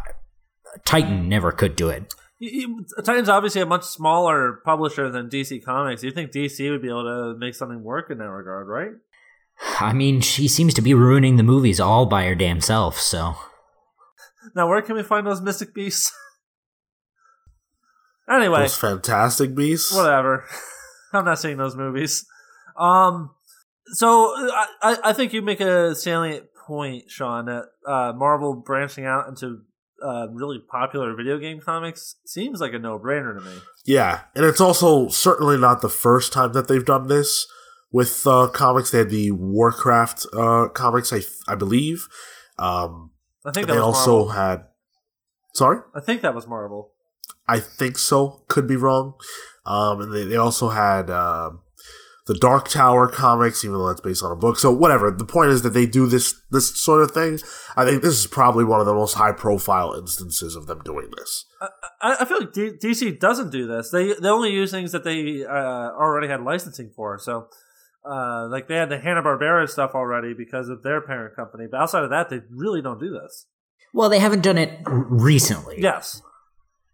[0.85, 2.15] Titan never could do it.
[2.39, 6.03] You- you- Titan's obviously a much smaller publisher than DC Comics.
[6.05, 8.93] You think DC would be able to make something work in that regard, right?
[9.81, 12.99] I mean, she seems to be ruining the movies all by her damn self.
[13.01, 13.35] So
[14.55, 16.13] Now, where can we find those Mystic Beasts?
[18.31, 19.95] anyway, Those fantastic beasts.
[19.95, 20.45] whatever.
[21.13, 22.27] I'm not seeing those movies.
[22.79, 23.31] Um,
[23.93, 29.07] so I, I- I think you make a salient point, Sean, that uh, Marvel branching
[29.07, 29.63] out into
[30.05, 33.59] uh, really popular video game comics seems like a no-brainer to me.
[33.87, 37.47] Yeah, and it's also certainly not the first time that they've done this
[37.91, 38.91] with uh, comics.
[38.91, 42.09] They had the Warcraft uh, comics, I I believe.
[42.59, 43.11] Um,
[43.45, 44.29] I think they was also Marvel.
[44.31, 44.65] had.
[45.55, 46.93] Sorry, I think that was Marvel.
[47.47, 48.45] I think so.
[48.49, 49.15] Could be wrong.
[49.65, 51.61] Um, and they, they also had um
[52.29, 54.59] the Dark Tower comics, even though that's based on a book.
[54.59, 55.11] So whatever.
[55.11, 57.41] The point is that they do this this sort of thing.
[57.75, 61.11] I think this is probably one of the most high profile instances of them doing
[61.17, 61.47] this.
[62.03, 63.91] I, I feel like D- DC doesn't do this.
[63.91, 67.19] They they only use things that they uh, already had licensing for.
[67.19, 67.49] So,
[68.05, 71.67] uh, like they had the Hanna Barbera stuff already because of their parent company.
[71.71, 73.47] But outside of that, they really don't do this.
[73.93, 75.77] well, they haven't done it r- recently.
[75.81, 76.23] Yes,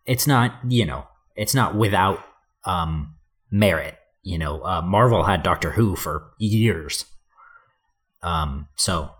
[0.06, 2.20] it's not you know it's not without
[2.64, 3.14] um
[3.50, 7.04] merit you know uh, marvel had doctor who for years
[8.22, 9.10] um so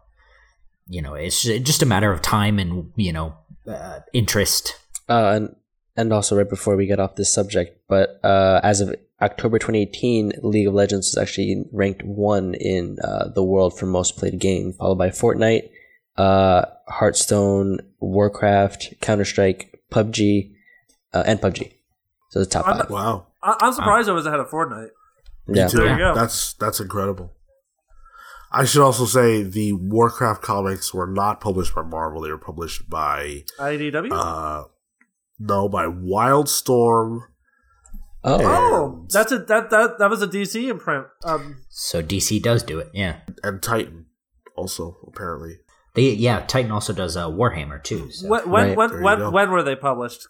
[0.89, 3.35] you know it's just a matter of time and you know
[3.69, 4.77] uh, interest
[5.09, 5.57] Uh, and
[5.97, 10.33] and also right before we get off this subject, but uh, as of October 2018,
[10.43, 14.73] League of Legends is actually ranked one in uh, the world for most played game,
[14.73, 15.71] followed by Fortnite,
[16.17, 20.53] uh, Hearthstone, Warcraft, Counter Strike, PUBG,
[21.13, 21.73] uh, and PUBG.
[22.31, 22.91] So the top I'm- five.
[22.91, 23.27] Wow.
[23.43, 24.91] I, I'm surprised it was ahead of Fortnite.
[25.47, 25.69] Yeah.
[25.69, 25.79] too.
[25.79, 26.15] There you go.
[26.15, 27.33] That's that's incredible.
[28.51, 32.23] I should also say the Warcraft comics were not published by Marvel.
[32.23, 34.11] They were published by IDW.
[34.13, 34.65] uh
[35.39, 37.21] no by Wildstorm.
[38.27, 41.07] Oh, oh, that's a that that that was a DC imprint.
[41.25, 44.07] Um, so dc does do it yeah and Titan
[44.57, 45.59] also apparently.
[45.95, 48.29] they yeah titan also does uh, warhammer too so.
[48.29, 48.77] when when Right.
[48.77, 50.27] when when, when were they published?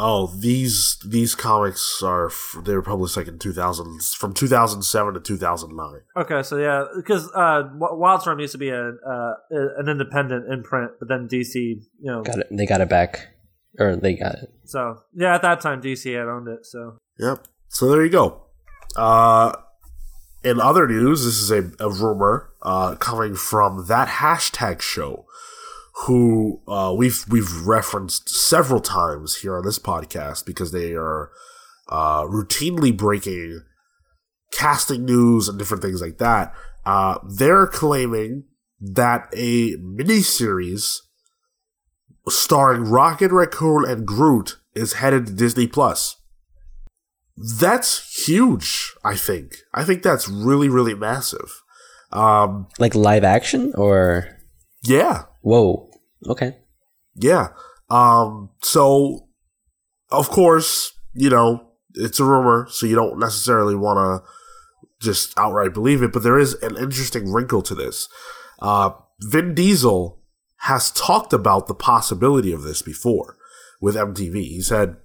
[0.00, 2.30] Oh, these these comics are
[2.62, 6.00] they were published like in 2000 from 2007 to 2009.
[6.16, 11.08] Okay, so yeah, because uh, Wildstorm used to be a uh, an independent imprint, but
[11.08, 12.46] then DC, you know, got it.
[12.52, 13.26] They got it back,
[13.78, 14.50] or they got it.
[14.64, 16.64] so yeah, at that time DC had owned it.
[16.64, 17.46] So Yep.
[17.68, 18.42] So there you go.
[18.96, 19.52] Uh,
[20.42, 25.26] in other news, this is a, a rumor uh, coming from that hashtag show,
[26.06, 31.30] who uh, we've we've referenced several times here on this podcast because they are
[31.88, 33.62] uh, routinely breaking
[34.52, 36.54] casting news and different things like that.
[36.86, 38.44] Uh, they're claiming
[38.80, 40.98] that a miniseries
[42.28, 46.16] starring Rocket Raccoon and Groot is headed to Disney Plus.
[47.36, 49.58] That's huge, I think.
[49.72, 51.62] I think that's really, really massive.
[52.12, 54.26] Um, Like live action, or
[54.82, 55.90] yeah, whoa,
[56.26, 56.56] okay.
[57.14, 57.48] yeah.
[57.90, 59.28] Um, so,
[60.10, 64.28] of course, you know, it's a rumor, so you don't necessarily want to
[65.00, 68.08] just outright believe it, but there is an interesting wrinkle to this.
[68.60, 68.90] Uh,
[69.20, 70.17] Vin Diesel
[70.62, 73.36] has talked about the possibility of this before
[73.80, 74.34] with MTV.
[74.34, 74.96] He said,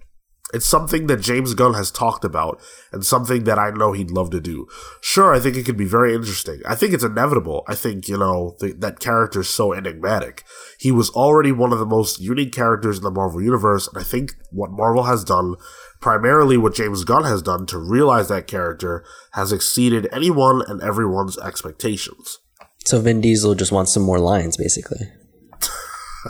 [0.54, 4.30] it's something that James Gunn has talked about and something that I know he'd love
[4.32, 4.68] to do.
[5.02, 6.62] Sure, I think it could be very interesting.
[6.64, 7.64] I think it's inevitable.
[7.68, 10.44] I think, you know, th- that character is so enigmatic.
[10.78, 14.04] He was already one of the most unique characters in the Marvel Universe, and I
[14.04, 15.56] think what Marvel has done,
[16.00, 21.38] primarily what James Gunn has done to realize that character, has exceeded anyone and everyone's
[21.40, 22.38] expectations.
[22.86, 25.10] So Vin Diesel just wants some more lines, basically.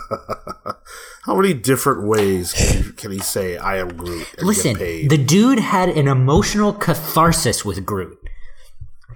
[1.26, 4.80] How many different ways can, he, can he say "I am Groot" and listen get
[4.80, 5.10] paid?
[5.10, 8.18] the dude had an emotional catharsis with groot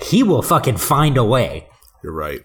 [0.01, 1.67] he will fucking find a way
[2.03, 2.41] You're right.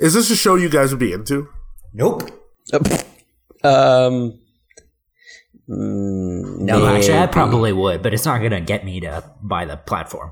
[0.00, 1.48] Is this a show you guys would be into?
[1.94, 2.22] nope
[3.64, 4.38] Um.
[5.68, 9.76] mm, no actually i probably would but it's not gonna get me to buy the
[9.76, 10.30] platform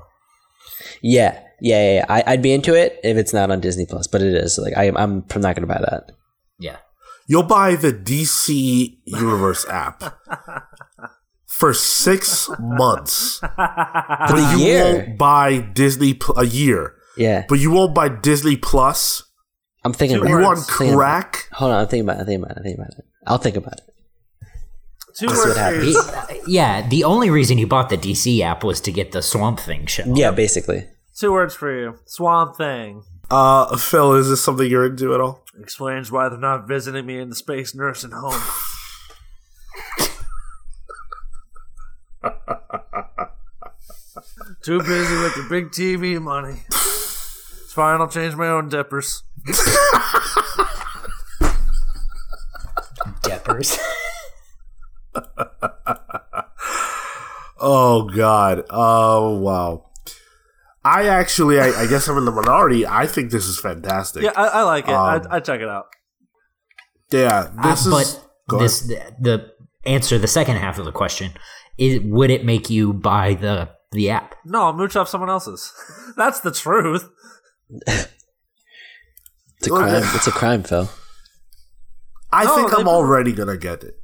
[1.01, 1.93] Yeah, yeah, yeah.
[1.99, 2.05] yeah.
[2.09, 4.57] I, I'd be into it if it's not on Disney Plus, but it is.
[4.61, 6.11] Like I, I'm, I'm not gonna buy that.
[6.59, 6.77] Yeah
[7.27, 10.03] You'll buy the DC Universe app
[11.47, 14.83] for six months, but the you year.
[14.83, 16.93] won't buy Disney Pl- a year.
[17.17, 19.23] Yeah, But you won't buy Disney Plus.
[19.83, 20.17] I'm thinking.
[20.17, 20.43] Two About you it.
[20.43, 20.67] on words.
[20.77, 21.47] Thinking crack?
[21.53, 22.19] Hold on, I'm thinking about it.
[22.19, 22.57] I'm thinking about it.
[22.57, 23.05] I'm thinking about it.
[23.25, 23.81] I'll think about it.
[25.17, 28.39] two Let's words what for He- uh, yeah the only reason you bought the dc
[28.41, 30.85] app was to get the swamp thing show Yeah, basically.
[31.17, 31.95] Two words for you.
[32.05, 33.01] Swamp Thing.
[33.29, 35.43] Uh, Phil, is this something you're into at all?
[35.59, 38.41] Explains why they're not visiting me in the space nursing home.
[44.61, 46.61] Too busy with the big TV money.
[46.69, 49.23] It's fine, I'll change my own dippers.
[53.23, 53.79] dippers.
[57.59, 58.65] oh, God.
[58.69, 59.89] Oh, wow.
[60.85, 62.85] I actually, I, I guess I'm in the minority.
[62.85, 64.21] I think this is fantastic.
[64.23, 64.93] Yeah, I, I like it.
[64.93, 65.87] Um, I, I check it out.
[67.11, 68.13] Yeah, this Uh, is.
[68.15, 69.51] but go this the
[69.85, 71.31] answer the second half of the question
[71.77, 74.35] is would it make you buy the the app?
[74.45, 75.73] No, I'll mooch off someone else's.
[76.17, 77.09] That's the truth.
[77.87, 80.03] It's a crime.
[80.15, 80.89] It's a crime, Phil.
[82.31, 83.95] I No, think I'm already gonna get it.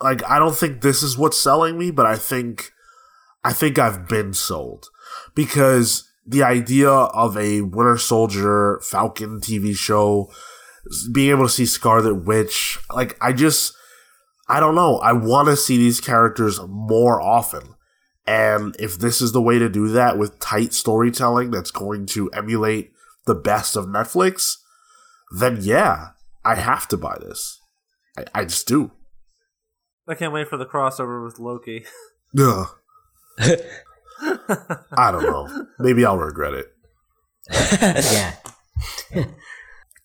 [0.00, 2.72] Like, I don't think this is what's selling me, but I think,
[3.44, 4.86] I think I've been sold
[5.34, 10.30] because the idea of a Winter Soldier Falcon TV show,
[11.10, 13.74] being able to see Scarlet Witch, like, I just,
[14.46, 14.98] I don't know.
[14.98, 17.74] I want to see these characters more often.
[18.26, 22.28] And if this is the way to do that with tight storytelling that's going to
[22.30, 22.92] emulate
[23.24, 24.56] the best of Netflix,
[25.38, 26.08] then yeah,
[26.44, 27.58] I have to buy this.
[28.18, 28.90] I, I just do.
[30.06, 31.86] I can't wait for the crossover with Loki.
[32.38, 32.68] Ugh.
[34.20, 35.66] I don't know.
[35.78, 36.66] Maybe I'll regret it.
[39.12, 39.24] Yeah.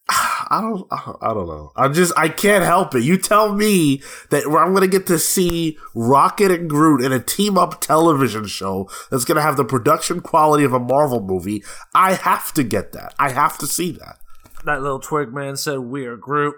[0.10, 0.86] I don't.
[0.92, 1.72] I don't- know.
[1.76, 2.14] I just.
[2.18, 3.04] I can't help it.
[3.04, 7.58] You tell me that I'm gonna get to see Rocket and Groot in a team
[7.58, 11.64] up television show that's gonna have the production quality of a Marvel movie.
[11.96, 13.14] I have to get that.
[13.18, 14.18] I have to see that.
[14.66, 16.56] That little twig man said we are Groot.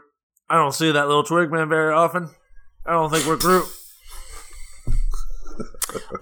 [0.50, 2.30] I don't see that little twig man very often.
[2.86, 3.66] I don't think we're Groot.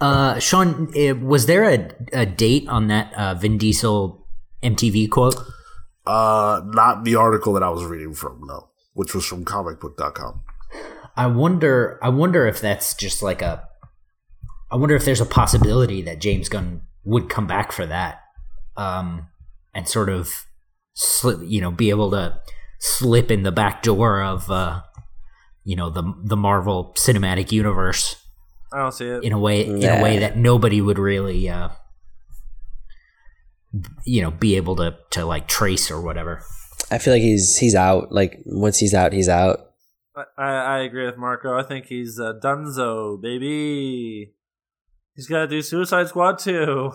[0.00, 4.26] Uh, Sean, uh, was there a, a date on that uh, Vin Diesel
[4.62, 5.36] MTV quote?
[6.06, 10.42] Uh, not the article that I was reading from, no, which was from comicbook.com.
[11.16, 11.98] I wonder.
[12.02, 13.68] I wonder if that's just like a.
[14.70, 18.20] I wonder if there's a possibility that James Gunn would come back for that,
[18.76, 19.28] um,
[19.74, 20.46] and sort of
[20.94, 22.40] slip, you know, be able to
[22.80, 24.82] slip in the back door of, uh,
[25.62, 28.16] you know, the the Marvel Cinematic Universe
[28.74, 29.22] I don't see it.
[29.22, 31.68] in a way in a way that nobody would really, uh,
[34.04, 36.42] you know, be able to to like trace or whatever.
[36.90, 38.10] I feel like he's he's out.
[38.10, 39.60] Like once he's out, he's out.
[40.16, 41.56] I, I I agree with Marco.
[41.56, 44.32] I think he's uh, Dunzo, baby.
[45.14, 46.92] He's got to do Suicide Squad too.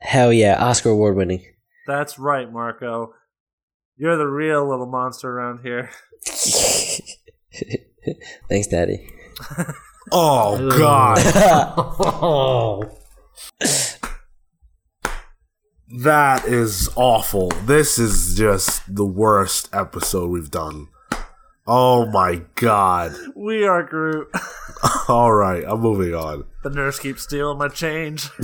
[0.00, 1.44] Hell yeah, Oscar award winning.
[1.86, 3.14] That's right, Marco.
[3.96, 5.90] You're the real little monster around here.
[8.48, 9.08] Thanks, Daddy.
[10.12, 11.18] Oh God,
[11.98, 12.90] oh,
[16.02, 17.48] that is awful.
[17.64, 20.88] This is just the worst episode we've done.
[21.66, 23.14] Oh my God.
[23.36, 24.28] We are Groot.
[25.08, 26.44] All right, I'm moving on.
[26.62, 28.28] the nurse keeps stealing my change.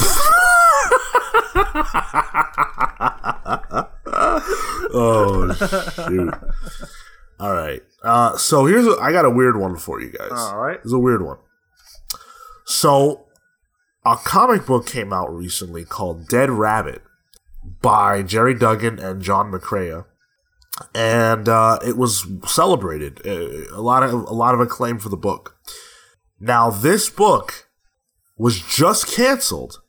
[4.97, 5.53] Oh
[6.09, 6.35] shoot.
[7.41, 7.83] All right.
[8.03, 10.31] Uh, so here's a, I got a weird one for you guys.
[10.33, 10.79] All right.
[10.85, 11.39] It's a weird one.
[12.65, 13.27] So
[14.05, 17.03] a comic book came out recently called Dead Rabbit
[17.81, 20.07] by Gerry Duggan and John McCrea.
[20.95, 23.25] And uh, it was celebrated.
[23.25, 25.57] Uh, a lot of a lot of acclaim for the book.
[26.41, 27.69] Now this book
[28.37, 29.81] was just canceled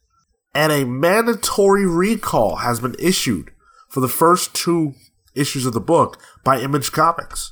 [0.53, 3.51] and a mandatory recall has been issued
[3.89, 4.93] for the first two
[5.36, 7.51] issues of the book by Image Comics.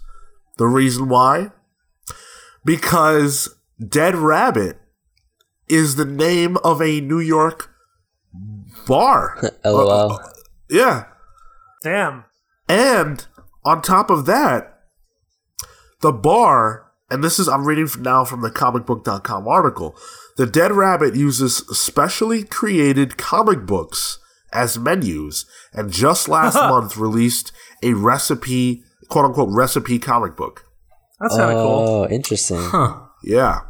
[0.58, 1.52] The reason why?
[2.64, 3.56] Because
[3.86, 4.78] Dead Rabbit
[5.74, 7.72] is the name of a New York
[8.88, 9.40] bar.
[9.66, 9.92] LOL.
[9.92, 10.28] Uh, uh,
[10.70, 11.06] yeah.
[11.84, 12.26] Damn.
[12.70, 13.26] And
[13.66, 14.82] on top of that,
[16.02, 19.96] the bar, and this is, I'm reading now from the comicbook.com article,
[20.38, 24.20] the Dead Rabbit uses specially created comic books
[24.52, 27.52] as menus, and just last month released
[27.82, 30.66] a recipe, quote unquote, recipe comic book.
[31.20, 31.72] That's kind of cool.
[31.72, 32.60] Oh, interesting.
[32.60, 33.00] huh.
[33.24, 33.62] Yeah.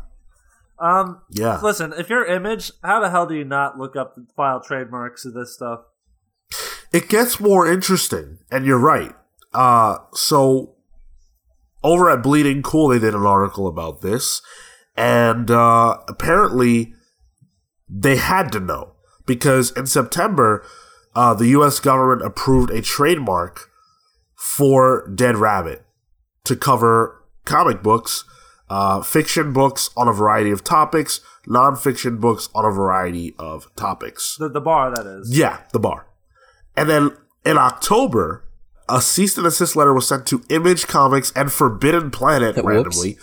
[0.84, 1.60] Um, Yeah.
[1.62, 5.26] listen, if you're Image, how the hell do you not look up the file trademarks
[5.26, 5.80] of this stuff?
[6.92, 9.16] it gets more interesting, and you're right.
[9.54, 10.76] Uh, so
[11.84, 14.42] over at Bleeding Cool, they did an article about this,
[14.96, 16.94] and uh, apparently
[17.90, 18.94] they had to know
[19.26, 20.64] because in September,
[21.16, 21.80] uh, the U.S.
[21.80, 23.70] government approved a trademark
[24.36, 25.84] for Dead Rabbit
[26.44, 28.24] to cover comic books,
[28.74, 34.36] uh, fiction books on a variety of topics, nonfiction books on a variety of topics.
[34.40, 35.38] The, the bar, that is.
[35.38, 36.08] Yeah, the bar.
[36.76, 37.16] And then
[37.46, 38.44] in October,
[38.90, 42.68] a cease and desist letter was sent to Image Comics and Forbidden Planet Whoops.
[42.68, 43.18] randomly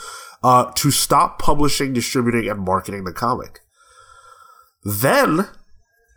[0.45, 3.59] uh, to stop publishing, distributing, and marketing the comic.
[4.85, 5.49] Then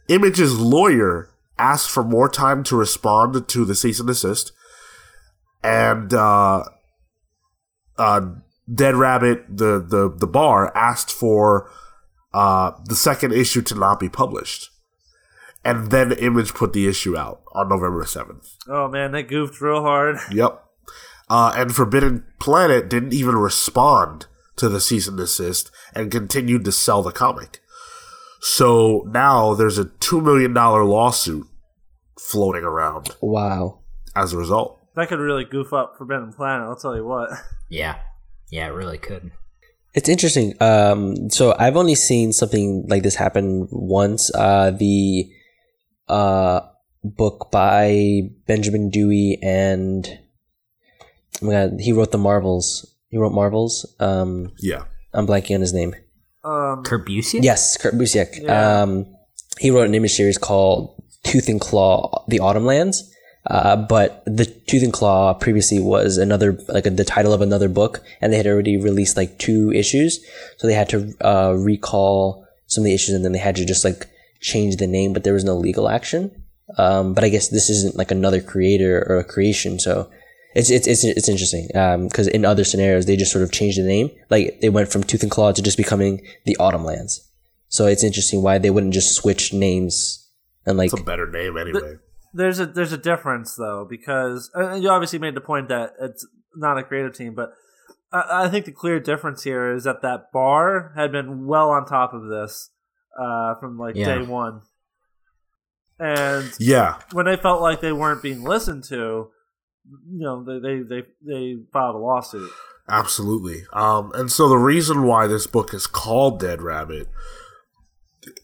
[0.07, 4.51] Image's lawyer asked for more time to respond to the cease and desist,
[5.63, 6.65] and uh,
[7.97, 8.21] uh,
[8.71, 11.69] Dead Rabbit, the the the bar, asked for
[12.33, 14.69] uh, the second issue to not be published,
[15.65, 18.47] and then Image put the issue out on November seventh.
[18.67, 20.17] Oh man, they goofed real hard.
[20.31, 20.59] Yep.
[21.29, 26.71] Uh, and Forbidden Planet didn't even respond to the cease and desist and continued to
[26.71, 27.59] sell the comic.
[28.41, 31.47] So now there's a $2 million lawsuit
[32.19, 33.79] floating around Wow.
[34.15, 34.79] as a result.
[34.95, 36.67] That could really goof up Forbidden Planet.
[36.67, 37.29] I'll tell you what.
[37.69, 37.95] Yeah,
[38.53, 39.31] yeah, it really could.
[39.95, 40.53] It's interesting.
[40.61, 44.33] Um, so I've only seen something like this happen once.
[44.33, 45.27] Uh, the
[46.07, 46.61] uh,
[47.03, 50.05] book by Benjamin Dewey and
[51.41, 52.85] oh my god, he wrote the Marvels.
[53.09, 53.91] He wrote Marvels.
[53.99, 54.83] Um, Yeah.
[55.15, 55.95] I'm blanking on his name.
[56.43, 57.43] Um, Kurt Busiek?
[57.43, 58.39] Yes, Kurt Busiek.
[58.39, 58.81] Yeah.
[58.81, 59.15] Um,
[59.59, 63.09] he wrote an image series called Tooth and Claw: The Autumn Lands.
[63.47, 67.67] Uh, but the Tooth and Claw previously was another like a, the title of another
[67.67, 70.23] book, and they had already released like two issues,
[70.57, 73.65] so they had to uh, recall some of the issues, and then they had to
[73.65, 74.07] just like
[74.39, 76.43] change the name, but there was no legal action.
[76.77, 80.09] Um, but I guess this isn't like another creator or a creation, so
[80.55, 83.83] it's it's it's it's interesting because in other scenarios they just sort of changed the
[83.83, 87.29] name, like they went from Tooth and Claw to just becoming the Autumn Lands.
[87.67, 90.29] So it's interesting why they wouldn't just switch names
[90.65, 91.97] and like It's a better name anyway.
[92.33, 96.25] There's a there's a difference though because uh, you obviously made the point that it's
[96.55, 97.51] not a creative team, but
[98.11, 101.85] I, I think the clear difference here is that that bar had been well on
[101.85, 102.69] top of this
[103.19, 104.17] uh, from like Yeah.
[104.19, 104.61] day one,
[105.99, 106.99] and Yeah.
[107.11, 109.29] when they felt like they weren't being listened to, you
[110.19, 112.51] know, they they they, they filed a lawsuit.
[112.89, 113.63] Absolutely.
[113.71, 117.07] Um, and so the reason why this book is called Dead Rabbit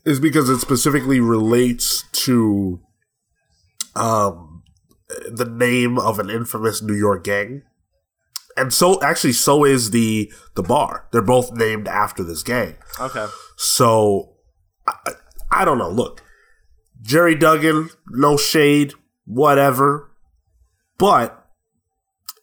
[0.06, 2.80] is because it specifically relates to
[4.00, 4.64] um,
[5.30, 7.64] the name of an infamous New York gang.
[8.58, 11.08] And so actually so is the the bar.
[11.12, 12.76] They're both named after this gang.
[13.00, 13.28] Okay,
[13.58, 14.36] So
[14.88, 15.14] I,
[15.52, 15.90] I don't know.
[15.90, 16.24] Look,
[17.02, 18.94] Gerry Duggan, no shade,
[19.26, 20.12] whatever.
[20.98, 21.46] But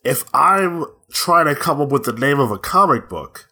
[0.05, 3.49] if I'm trying to come up with the name of a comic book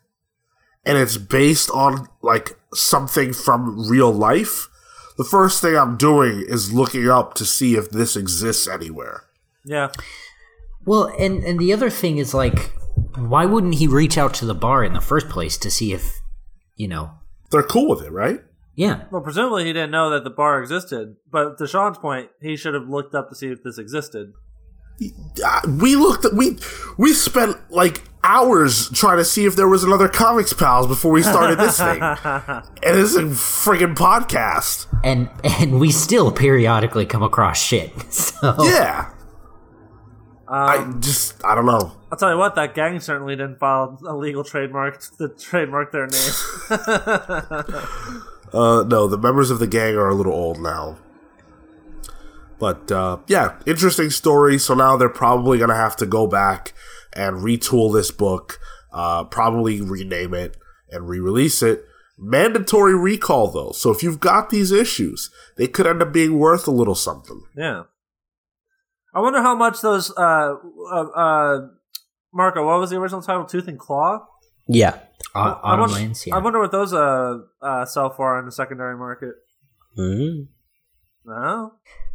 [0.87, 4.69] and it's based on like something from real life,
[5.17, 9.25] the first thing I'm doing is looking up to see if this exists anywhere.
[9.65, 9.89] yeah,
[10.85, 12.73] Well, and and the other thing is like,
[13.17, 16.21] why wouldn't he reach out to the bar in the first place to see if,
[16.77, 17.13] you know,
[17.51, 18.41] They're cool with it, right?
[18.77, 22.57] yeah, well, presumably he didn't know that the bar existed, but to Sean's point, he
[22.57, 24.33] should have looked up to see if this existed.
[25.45, 26.57] Uh, we looked at we
[26.97, 31.23] we spent like hours trying to see if there was another comics pals before we
[31.23, 32.01] started this thing.
[32.85, 34.87] And it's a friggin' podcast.
[35.03, 37.93] And and we still periodically come across shit.
[38.13, 38.55] So.
[38.65, 39.11] Yeah.
[40.47, 41.93] I Um, just i don't know.
[42.13, 46.07] I'll tell you what, that gang certainly didn't file a legal trademark to trademark their
[46.07, 46.33] name.
[48.53, 50.97] uh no the members of the gang are a little old now
[52.65, 56.73] but uh yeah interesting story so now they're probably gonna have to go back
[57.15, 58.59] and retool this book
[58.93, 60.57] uh probably rename it
[60.91, 61.85] and re-release it
[62.19, 66.67] mandatory recall though so if you've got these issues they could end up being worth
[66.67, 67.83] a little something yeah.
[69.17, 70.55] I wonder how much those uh
[70.93, 71.59] uh, uh
[72.33, 73.45] Marco, what was the original title?
[73.45, 74.27] Tooth and Claw?
[74.67, 74.99] yeah.
[75.37, 76.35] Au- I wonder, Lands, yeah.
[76.35, 79.35] I wonder what those uh, uh sell for in the secondary market.
[79.99, 80.49] Mhm.
[81.25, 81.73] No?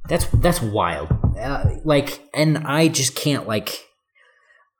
[0.08, 1.10] That's that's wild.
[1.38, 3.88] Uh, like, and I just can't like.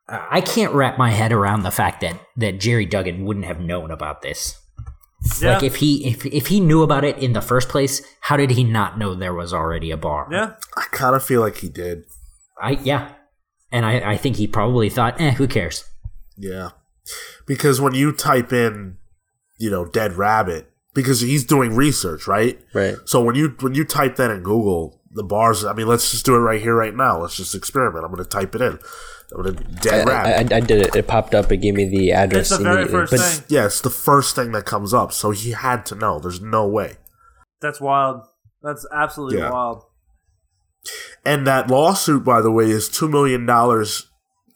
[0.08, 3.60] uh, I can't wrap my head around the fact that that Gerry Duggan wouldn't have
[3.60, 4.56] known about this.
[5.40, 5.54] Yeah.
[5.54, 8.52] Like, if he if if he knew about it in the first place, how did
[8.52, 10.26] he not know there was already a bar?
[10.30, 10.54] Yeah.
[10.76, 12.04] i kind of feel like he did
[12.60, 13.12] I yeah,
[13.72, 15.84] and I I think he probably thought, eh, who cares?
[16.36, 16.70] Yeah.
[17.46, 18.98] Because when you type in,
[19.58, 22.58] you know, dead rabbit, because he's doing research, right?
[22.74, 22.96] Right.
[23.04, 26.24] So when you when you type that in Google, the bars I mean, let's just
[26.24, 27.20] do it right here, right now.
[27.20, 28.04] Let's just experiment.
[28.04, 28.78] I'm gonna type it in.
[29.32, 30.52] I'm gonna dead I, rabbit.
[30.52, 30.96] I, I did it.
[30.96, 31.50] It popped up.
[31.52, 33.44] It gave me the address It's the very first but thing.
[33.48, 35.12] yeah, it's the first thing that comes up.
[35.12, 36.18] So he had to know.
[36.18, 36.94] There's no way.
[37.60, 38.22] That's wild.
[38.62, 39.50] That's absolutely Yeah.
[39.50, 39.84] wild.
[41.24, 44.06] And that lawsuit, by the way, is two million dollars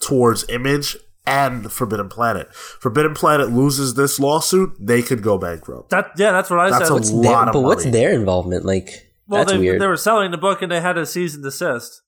[0.01, 0.97] towards Image
[1.27, 2.53] and Forbidden Planet.
[2.55, 5.91] Forbidden Planet loses this lawsuit, they could go bankrupt.
[5.91, 6.91] That yeah, that's what I That's said.
[6.91, 8.65] a what's lot their, of but what's their involvement?
[8.65, 9.81] Like well, that's they, weird.
[9.81, 12.03] they were selling the book and they had a cease and desist.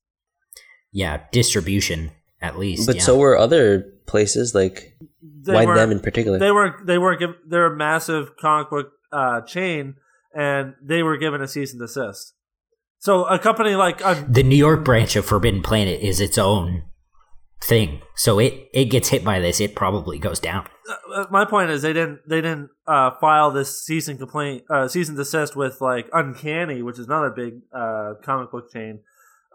[0.93, 2.87] Yeah, distribution at least.
[2.87, 3.03] but yeah.
[3.03, 4.55] so were other places.
[4.55, 6.39] Like They why them in particular?
[6.39, 6.87] They weren't.
[6.87, 7.23] They weren't.
[7.49, 9.97] They're a massive comic book uh, chain,
[10.35, 12.35] and they were given a cease and desist.
[12.99, 16.85] So a company like The New York branch of Forbidden Planet is its own
[17.63, 18.01] thing.
[18.15, 20.67] So it it gets hit by this, it probably goes down.
[21.15, 25.09] uh, my point is they didn't they didn't uh, file this season complaint uh, cease
[25.09, 29.01] and desist with like Uncanny, which is another big uh, comic book chain,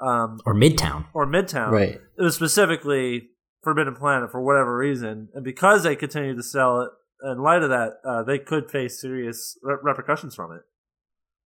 [0.02, 1.06] um, Or Midtown.
[1.14, 1.72] or Midtown.
[1.72, 2.00] Right.
[2.18, 3.30] It was specifically
[3.64, 6.90] Forbidden Planet for whatever reason, and because they continued to sell it,
[7.24, 10.62] in light of that, uh, they could face serious re- repercussions from it.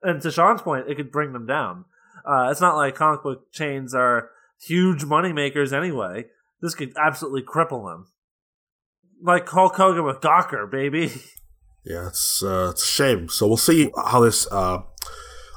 [0.01, 1.86] And to Sean's point, it could bring them down.
[2.26, 4.30] Uh, it's not like comic book chains are
[4.62, 6.26] huge money makers anyway.
[6.62, 8.08] This could absolutely cripple them.
[9.22, 11.12] Like Hulk Hogan with Gawker, baby.
[11.86, 13.30] Yeah, it's uh, it's a shame.
[13.30, 14.80] So we'll see how this uh,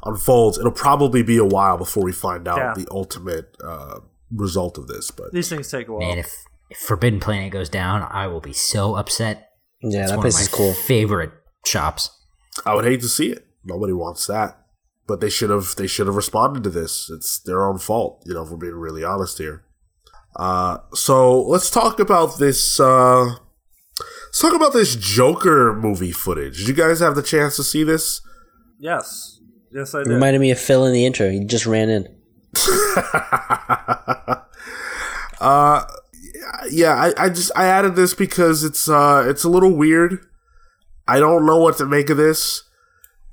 [0.04, 0.58] unfolds.
[0.58, 2.74] It'll probably be a while before we find out Yeah.
[2.76, 5.10] the ultimate uh, result of this.
[5.10, 6.00] But These things take a while.
[6.06, 6.32] Man, if,
[6.70, 9.48] if Forbidden Planet goes down, I will be so upset.
[9.82, 10.74] Yeah, It's that one place of my is cool.
[10.74, 11.32] favorite
[11.64, 12.10] shops.
[12.66, 13.46] I would hate to see it.
[13.64, 14.58] Nobody wants that.
[15.06, 17.08] But they should have they should have responded to this.
[17.10, 19.64] It's their own fault, you know, if we're being really honest here.
[20.38, 26.58] Uh, so let's talk about this uh, let's talk about this Joker movie footage.
[26.58, 28.20] Did you guys have the chance to see this?
[28.78, 29.34] yes.
[29.70, 30.14] Yes, I It did.
[30.14, 31.28] reminded me of Phil in the intro.
[31.28, 32.06] He just ran in.
[35.40, 35.84] uh
[36.70, 40.18] yeah, I, I just I added this because it's uh it's a little weird.
[41.06, 42.62] I don't know what to make of this.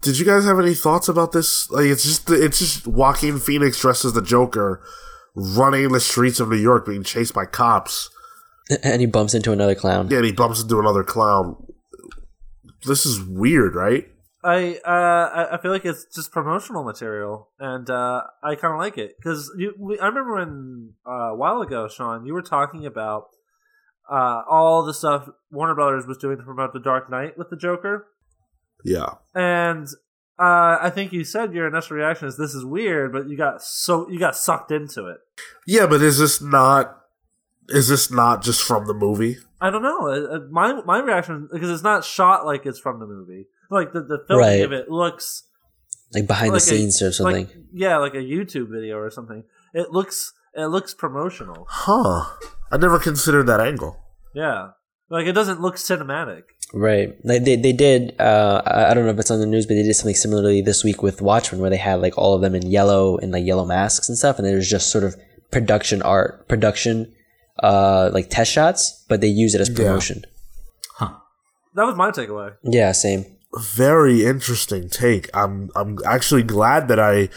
[0.01, 1.69] Did you guys have any thoughts about this?
[1.71, 4.81] Like it's just it's just Joaquin Phoenix dressed as the Joker
[5.35, 8.09] running the streets of New York being chased by cops.
[8.83, 10.07] And he bumps into another clown.
[10.09, 11.55] Yeah, and he bumps into another clown.
[12.87, 14.07] This is weird, right?
[14.43, 18.79] I uh I- I feel like it's just promotional material, and uh, I kind of
[18.79, 23.25] like it because I remember when uh, a while ago, Sean, you were talking about
[24.11, 27.57] uh, all the stuff Warner Brothers was doing to promote The Dark Knight with the
[27.57, 28.07] Joker,
[28.83, 29.13] Yeah.
[29.33, 29.87] and
[30.39, 33.61] uh, I think you said your initial reaction is this is weird, but you got
[33.61, 35.17] so you got sucked into it.
[35.65, 36.97] Yeah, but is this not
[37.69, 39.37] is this not just from the movie?
[39.61, 40.07] I don't know.
[40.07, 43.47] Uh, uh, My my reaction because it's not shot like it's from the movie.
[43.71, 44.61] Like the the filming Right.
[44.65, 45.43] of it looks
[46.13, 47.45] Like behind like the a- scenes or something.
[47.47, 49.43] Like, yeah, like a YouTube video or something.
[49.73, 51.65] It looks it looks promotional.
[51.69, 52.25] Huh.
[52.71, 54.01] I never considered that angle.
[54.33, 54.71] Yeah,
[55.09, 56.43] like it doesn't look cinematic.
[56.73, 57.15] Right.
[57.23, 59.75] Like they, they did, uh, I I don't know if it's on the news, but
[59.75, 62.55] they did something similarly this week with Watchmen where they had like all of them
[62.55, 64.37] in yellow and like yellow masks and stuff.
[64.37, 65.15] And there was just sort of
[65.51, 67.13] production art, production,
[67.61, 70.23] uh, like test shots, but they use it as promotion.
[70.95, 71.13] Huh.
[71.75, 72.55] That was my takeaway.
[72.63, 73.25] Yeah, same.
[73.77, 75.29] very interesting take.
[75.33, 77.29] I'm I'm actually glad that I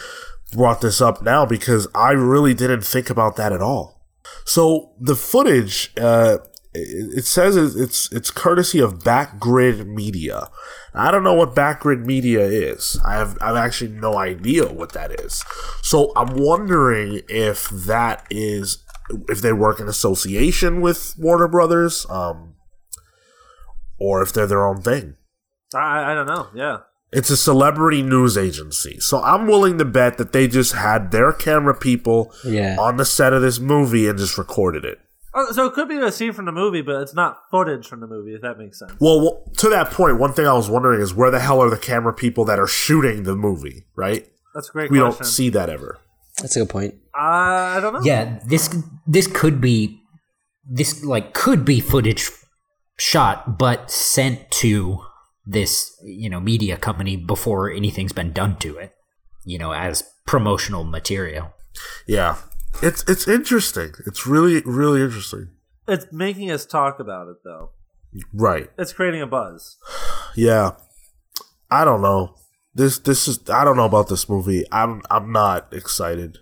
[0.51, 4.01] brought this up now because I really didn't think about that at all.
[4.45, 6.39] So the footage, uh,
[6.73, 10.49] it, it says it's it's courtesy of Backgrid Media.
[10.93, 12.99] I don't know what Backgrid Media is.
[13.05, 15.43] I have I've actually no idea what that is.
[15.81, 18.83] So I'm wondering if that is
[19.27, 22.53] if they work in association with Warner Brothers, um,
[23.99, 25.15] or if they're their own thing.
[25.73, 26.47] I I don't know.
[26.55, 26.77] Yeah,
[27.11, 28.99] It's a celebrity news agency.
[28.99, 32.75] So I'm willing to bet that they just had their camera people Yeah.
[32.79, 34.99] on the set of this movie and just recorded it.
[35.33, 37.99] Oh, so it could be a scene from the movie, but it's not footage from
[37.99, 38.33] the movie.
[38.33, 38.93] If that makes sense.
[38.99, 41.69] Well, well, to that point, one thing I was wondering is where the hell are
[41.69, 44.27] the camera people that are shooting the movie, right?
[44.53, 45.17] That's a great We question.
[45.21, 45.99] don't see that ever.
[46.41, 46.95] That's a good point.
[47.13, 48.01] I I don't know.
[48.03, 48.75] Yeah, this
[49.05, 50.01] this could be
[50.69, 52.29] this like could be footage
[52.97, 54.99] shot but sent to
[55.45, 58.93] this, you know, media company before anything's been done to it,
[59.45, 61.53] you know, as promotional material.
[62.07, 62.35] Yeah.
[62.81, 63.93] It's it's interesting.
[64.05, 65.49] It's really really interesting.
[65.87, 67.71] it's making us talk about it though.
[68.33, 68.69] Right.
[68.77, 69.77] It's creating a buzz.
[70.35, 70.71] Yeah.
[71.71, 72.35] I don't know.
[72.73, 74.63] This this is I don't know about this movie.
[74.71, 76.37] I'm I'm not excited.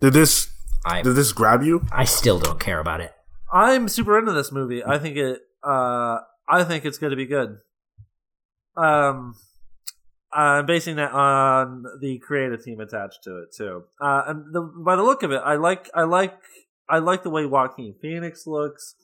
[0.00, 0.50] Did this
[0.86, 1.84] I did this grab you?
[1.92, 3.12] I still don't care about it.
[3.52, 4.84] I'm super into this movie.
[4.84, 5.40] I think it.
[5.62, 6.18] Uh,
[6.48, 7.58] I think it's going to be good.
[8.76, 9.34] Um,
[10.32, 13.84] I'm basing that on the creative team attached to it too.
[14.00, 15.88] Uh, and the, by the look of it, I like.
[15.94, 16.34] I like.
[16.90, 18.94] I like the way Joaquin Phoenix looks.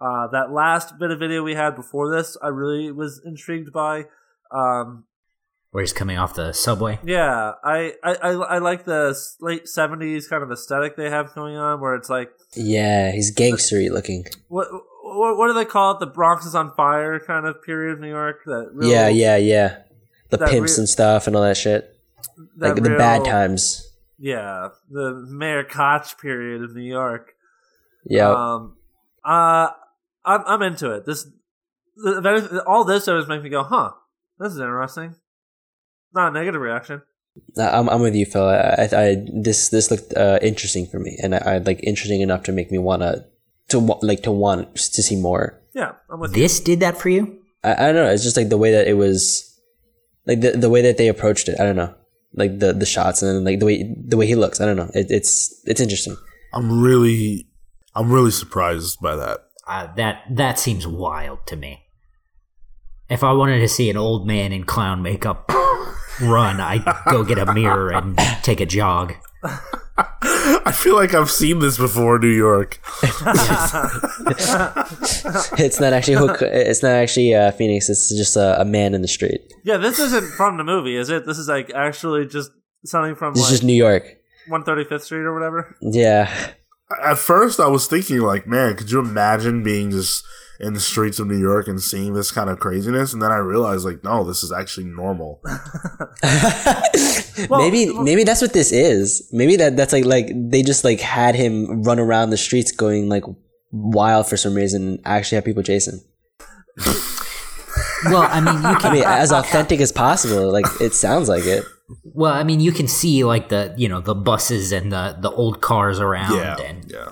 [0.00, 4.04] Uh, that last bit of video we had before this, I really was intrigued by.
[4.50, 5.04] Um,
[5.70, 6.98] Where he's coming off the subway.
[7.04, 11.56] yeah, I, I, I, I like the late '70s kind of aesthetic they have going
[11.56, 14.24] on, where it's like Yeah, he's gangstery looking.
[14.48, 14.68] what
[15.02, 16.00] what, what do they call it?
[16.00, 18.40] The Bronx is on fire kind of period of New York.
[18.46, 19.76] That real, Yeah, yeah, yeah.
[20.30, 21.96] The That pimps re- and stuff and all that shit.
[22.58, 23.86] that Like the bad times.
[24.18, 27.32] Yeah, the Mayor Koch period of New York.
[28.04, 28.30] Yeah.
[28.30, 28.76] Um,
[29.24, 29.68] uh,
[30.24, 31.06] I'm I'm into it.
[31.06, 31.26] This,
[31.96, 33.92] the, all this always make me go, huh?
[34.38, 35.16] This is interesting.
[36.14, 37.02] Not a negative reaction.
[37.56, 38.44] I'm, I'm with you, Phil.
[38.44, 42.20] I, I, I this this looked uh, interesting for me, and I, I like interesting
[42.20, 43.26] enough to make me wanna
[43.68, 45.60] to like to want to see more.
[45.74, 46.42] Yeah, I'm with you.
[46.42, 47.38] This did that for you?
[47.62, 48.10] I, I don't know.
[48.10, 49.49] It's just like the way that it was,
[50.30, 51.58] like the the way that they approached it.
[51.58, 51.92] I don't know,
[52.34, 54.60] like the the shots and then like the way the way he looks.
[54.60, 54.90] I don't know.
[54.94, 56.16] It, it's it's interesting.
[56.54, 57.48] I'm really,
[57.96, 59.40] I'm really surprised by that.
[59.66, 61.82] Uh, that that seems wild to me.
[63.08, 65.48] If I wanted to see an old man in clown makeup
[66.20, 69.14] run, I'd go get a mirror and take a jog.
[70.62, 72.80] I feel like I've seen this before, New York.
[75.58, 77.88] It's not actually Hook, it's not actually uh, Phoenix.
[77.88, 79.40] It's just a, a man in the street.
[79.64, 81.26] Yeah, this isn't from the movie, is it?
[81.26, 82.50] This is like actually just
[82.84, 84.04] something from This is like just New York.
[84.48, 85.76] 135th Street or whatever.
[85.80, 86.32] Yeah,
[87.04, 90.24] At first, I was thinking, like, man, could you imagine being just
[90.58, 93.12] in the streets of New York and seeing this kind of craziness?
[93.12, 95.40] And then I realized, like, no, this is actually normal.
[97.48, 99.28] maybe maybe that's what this is.
[99.32, 103.08] Maybe that that's like like they just like had him run around the streets going
[103.08, 103.24] like
[103.70, 104.82] wild for some reason.
[104.82, 106.00] and Actually, have people chase him.
[108.06, 108.92] Well, I mean, you can, I can.
[108.94, 110.50] mean, as authentic as possible.
[110.50, 111.64] Like it sounds like it.
[112.04, 115.30] Well, I mean, you can see like the you know the buses and the the
[115.30, 117.08] old cars around, Yeah, and yeah.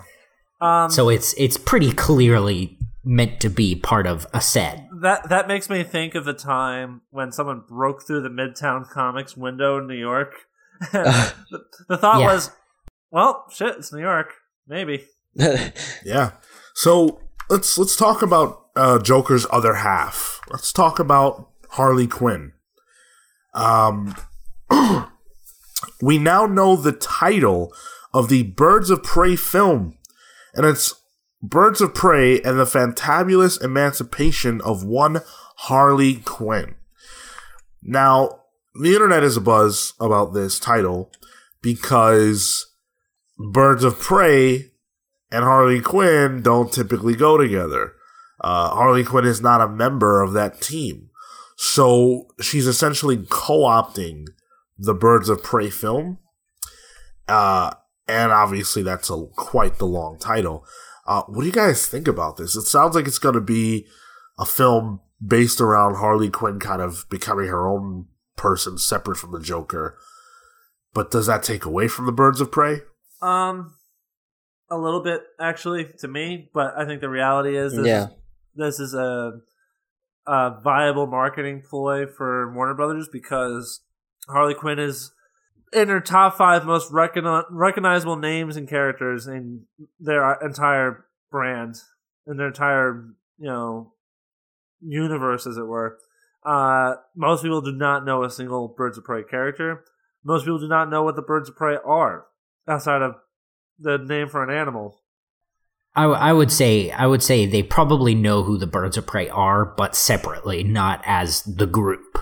[0.61, 4.88] Um, so it's it's pretty clearly meant to be part of a set.
[5.03, 9.37] That that makes me think of the time when someone broke through the Midtown Comics
[9.37, 10.35] window in New York.
[10.93, 11.35] the,
[11.89, 12.33] the thought Yeah.
[12.33, 12.51] was,
[13.11, 14.35] well, shit, it's New York.
[14.67, 15.05] Maybe.
[16.05, 16.33] Yeah.
[16.75, 17.21] So
[17.51, 20.41] let's let's talk about uh, Joker's other half.
[20.51, 22.53] Let's talk about Harley Quinn.
[23.55, 24.15] Um,
[26.03, 27.73] we now know the title
[28.15, 29.99] of the Birds of Prey film,
[30.55, 30.98] and it's
[31.43, 35.23] Birds of Prey and the Fantabulous Emancipation of One
[35.57, 36.75] Harley Quinn.
[37.83, 38.41] Now,
[38.75, 41.13] the internet is abuzz about this title
[41.63, 42.67] because
[43.53, 44.73] Birds of Prey
[45.31, 47.93] and Harley Quinn don't typically go together.
[48.41, 51.11] Uh, Harley Quinn is not a member of that team.
[51.57, 54.27] So she's essentially co opting
[54.77, 56.19] the Birds of Prey film.
[57.27, 57.75] Uh,
[58.07, 60.65] and obviously, that's a quite the long title.
[61.09, 62.55] Uh, what do you guys think about this?
[62.55, 63.87] It sounds like it's going to be
[64.39, 68.07] a film based around Harley Quinn kind of becoming her own
[68.37, 69.99] person separate from the Joker.
[70.93, 72.83] But does that take away from the Birds of Prey?
[73.23, 73.75] Um,
[74.71, 78.09] a little bit actually to me, but I think the reality is this, Yeah.
[78.55, 79.33] this is a,
[80.27, 83.81] a viable marketing ploy for Warner Brothers because
[84.29, 85.11] Harley Quinn is
[85.73, 89.65] in her top five most recogni- recognizable names and characters in
[90.01, 91.77] their entire brand,
[92.27, 93.05] in their entire
[93.39, 93.93] you know
[94.81, 95.99] universe, as it were.
[96.45, 99.85] Uh, most people do not know a single Birds of Prey character.
[100.25, 102.27] Most people do not know what the Birds of Prey are
[102.67, 103.17] outside of
[103.79, 105.01] the name for an animal.
[105.95, 109.07] I, w- I would say I would say they probably know who the birds of
[109.07, 112.19] prey are, but separately, not as the group.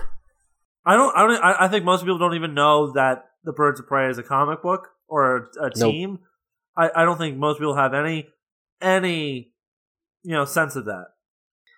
[0.85, 1.15] I don't.
[1.15, 1.43] I don't.
[1.43, 4.23] I I think most people don't even know that the Birds of Prey as a
[4.23, 5.91] comic book or a, a Nope.
[5.91, 6.19] team.
[6.77, 8.27] I, I don't think most people have any
[8.81, 9.51] any
[10.23, 11.05] you know sense of that.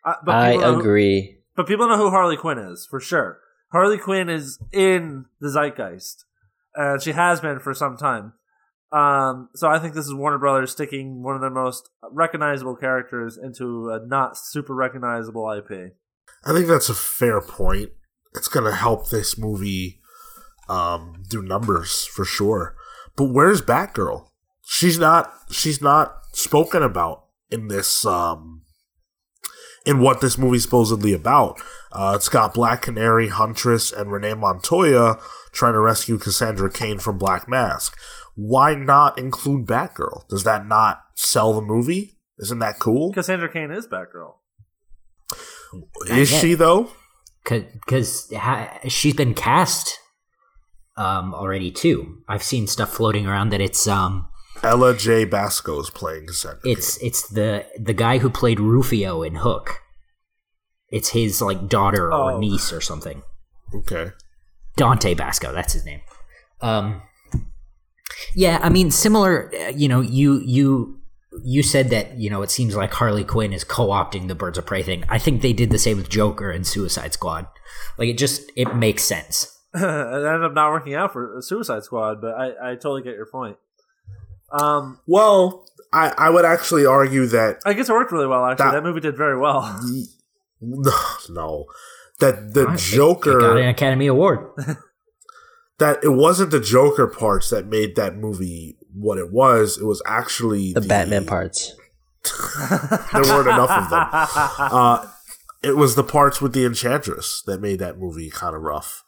[0.04, 1.40] I, but I people know who- agree.
[1.56, 3.40] but people know who Harley Quinn is for sure.
[3.72, 6.26] Harley Quinn is in the zeitgeist,
[6.76, 8.34] and she has been for some time.
[8.92, 13.38] Um, so I think this is Warner Brothers sticking one of their most recognizable characters
[13.38, 15.94] into a not super recognizable IP.
[16.44, 17.92] I think that's a fair point.
[18.34, 19.99] It's gonna help this movie
[20.70, 22.76] um, do numbers for sure.
[23.16, 24.28] But where's Batgirl?
[24.66, 25.34] She's not.
[25.52, 28.06] She's not spoken about in this.
[28.06, 28.64] Um,
[29.86, 31.60] in what this movie's supposedly about.
[31.92, 35.18] Uh, it's got Black Canary, Huntress, and Renee Montoya
[35.52, 37.98] trying to rescue Cassandra Cain from Black Mask.
[38.36, 40.28] Why not include Batgirl?
[40.28, 42.18] Does that not sell the movie?
[42.38, 43.14] Isn't that cool?
[43.14, 44.36] Cassandra Cain is Batgirl.
[46.08, 46.42] Is yet.
[46.42, 46.92] she though?
[47.44, 49.99] because ha- she's been cast
[51.00, 52.18] um, already too.
[52.28, 54.28] I've seen stuff floating around that it's um
[54.62, 55.24] Ella J.
[55.26, 56.60] Basco is playing Cassandra.
[56.66, 59.80] it's it's the the guy who played Rufio in Hook.
[60.90, 62.40] It's his like daughter or Oh.
[62.40, 63.22] niece or something.
[63.74, 64.12] okay.
[64.76, 66.02] Dante Basco, that's his name.
[66.62, 67.02] Um,
[68.36, 69.52] yeah, I mean, similar.
[69.54, 71.00] uh, You know, you you
[71.44, 74.66] you said that you know it seems like Harley Quinn is co-opting the Birds of
[74.66, 75.04] Prey thing.
[75.10, 77.46] I think they did the same with Joker and Suicide Squad.
[77.98, 79.56] Like it just it makes sense.
[79.76, 83.26] it ended up not working out for Suicide Squad, but I, I totally get your
[83.28, 83.58] point.
[84.52, 88.46] Um, Well, I, I would actually argue that I guess it worked really well.
[88.46, 89.62] Actually, That- that, movie did very well.
[91.30, 91.66] no,
[92.20, 94.50] that the It- Joker it got an Academy Award.
[95.80, 99.78] that it wasn't the Joker parts that made that movie what it was.
[99.78, 101.76] It was actually The Batman parts.
[103.14, 104.08] There weren't enough of them.
[104.72, 105.08] Uh,
[105.64, 109.04] it was the parts with the Enchantress that made that movie kind of rough.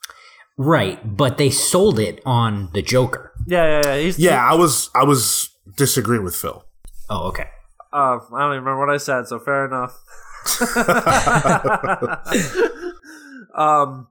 [0.58, 3.32] Right, but they sold it on the Joker.
[3.48, 3.98] Yeah, yeah, yeah.
[4.02, 6.64] He's, Yeah, I was I was disagreeing with Phil.
[7.10, 7.48] Oh, okay.
[7.94, 9.98] Uh, I don't even remember what I said, so fair enough.
[13.56, 14.08] um,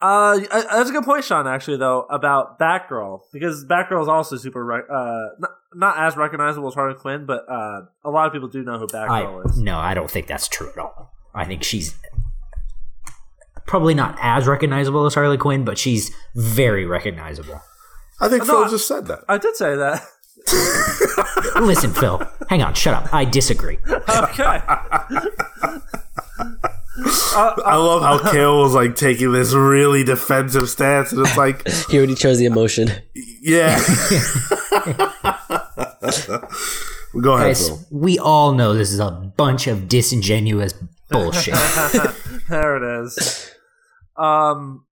[0.00, 1.46] uh, that's a good point, Sean.
[1.46, 6.68] Actually, though, about Batgirl because Batgirl is also super, rec- uh, not, not as recognizable
[6.68, 9.58] as Harley Quinn, but uh, a lot of people do know who I Batgirl is.
[9.58, 11.12] no, I don't think that's true at all.
[11.34, 11.94] I think she's
[13.66, 17.60] probably not as recognizable as Harley Quinn, but she's very recognizable.
[18.20, 19.20] I think No, Phil I- just said that.
[19.28, 20.02] I did say that.
[21.62, 23.12] Listen, Phil, hang on, shut up.
[23.14, 23.78] I disagree.
[23.88, 24.60] Okay.
[27.36, 31.96] I love how Cale was like taking this really defensive stance, and it's like, He
[31.98, 32.90] already chose the emotion.
[33.42, 33.76] yeah.
[37.20, 37.80] Go ahead, Guys, Phil.
[37.90, 40.74] we all know this is a bunch of disingenuous
[41.10, 41.54] bullshit.
[42.48, 43.50] there it is.
[44.16, 44.86] Um,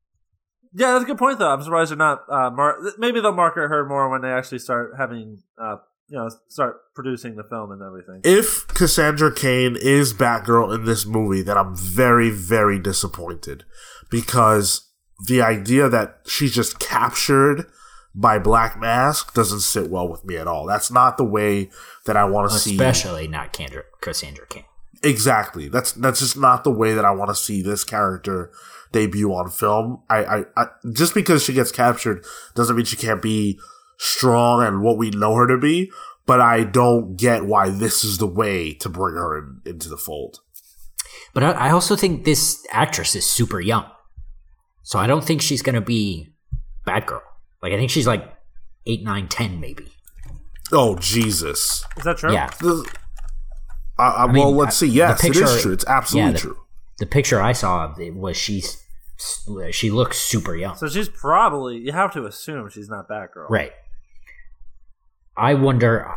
[0.74, 1.50] yeah, that's a good point, though.
[1.50, 2.22] I'm surprised they're not.
[2.28, 5.76] Uh, mar- maybe they'll market her more when they actually start having, uh,
[6.08, 8.20] you know, start producing the film and everything.
[8.24, 13.64] If Cassandra Cain is Batgirl in this movie, then I'm very, very disappointed
[14.10, 14.88] because
[15.26, 17.66] the idea that she's just captured
[18.14, 20.66] by Black Mask doesn't sit well with me at all.
[20.66, 21.70] That's not the way
[22.06, 22.72] that I want to see.
[22.72, 24.64] Especially not Kendra, Cassandra King.
[25.02, 25.68] Exactly.
[25.68, 28.52] That's that's just not the way that I want to see this character
[28.92, 30.02] debut on film.
[30.08, 32.24] I, I, I just because she gets captured
[32.54, 33.58] doesn't mean she can't be
[33.98, 35.90] strong and what we know her to be.
[36.24, 39.96] But I don't get why this is the way to bring her in, into the
[39.96, 40.38] fold.
[41.34, 43.86] But I, I also think this actress is super young.
[44.82, 46.32] So I don't think she's going to be
[46.86, 47.22] Batgirl.
[47.62, 48.24] Like, I think she's like
[48.86, 49.86] 8, 9, 10 maybe.
[50.72, 51.84] Oh Jesus!
[51.98, 52.32] Is that true?
[52.32, 52.48] Yeah.
[52.60, 52.88] The-
[53.98, 54.86] I, I, mean, well, let's see.
[54.86, 55.72] Yes, the it picture- is true.
[55.72, 56.56] It's absolutely yeah, the- true.
[56.98, 58.81] The picture I saw of it was she's
[59.70, 60.76] she looks super young.
[60.76, 61.78] So she's probably.
[61.78, 63.48] You have to assume she's not Batgirl.
[63.48, 63.72] Right.
[65.36, 66.14] I wonder.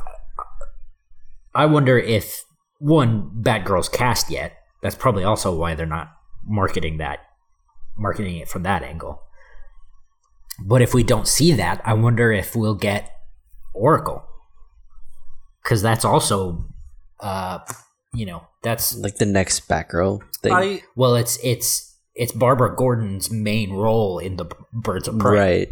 [1.54, 2.44] I wonder if
[2.80, 4.58] one Batgirl's cast yet.
[4.82, 6.12] That's probably also why they're not
[6.46, 7.20] marketing that,
[7.98, 9.22] marketing it from that angle.
[10.60, 13.12] But if we don't see that, I wonder if we'll get
[13.74, 14.24] Oracle,
[15.64, 16.66] because that's also,
[17.20, 17.60] uh,
[18.14, 20.54] you know, that's Like the next Batgirl thing.
[20.54, 25.38] I well, it's it's it's Barbara Gordon's main role in the Birds of Prey.
[25.38, 25.70] right.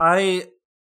[0.00, 0.46] I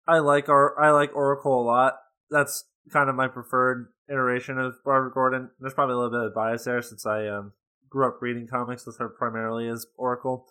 [0.08, 1.94] I like or I like Oracle a lot.
[2.30, 5.50] That's kind of my preferred iteration of Barbara Gordon.
[5.60, 7.54] There's probably a little bit of bias there since I um,
[7.90, 10.48] grew up reading comics with her primarily as Oracle.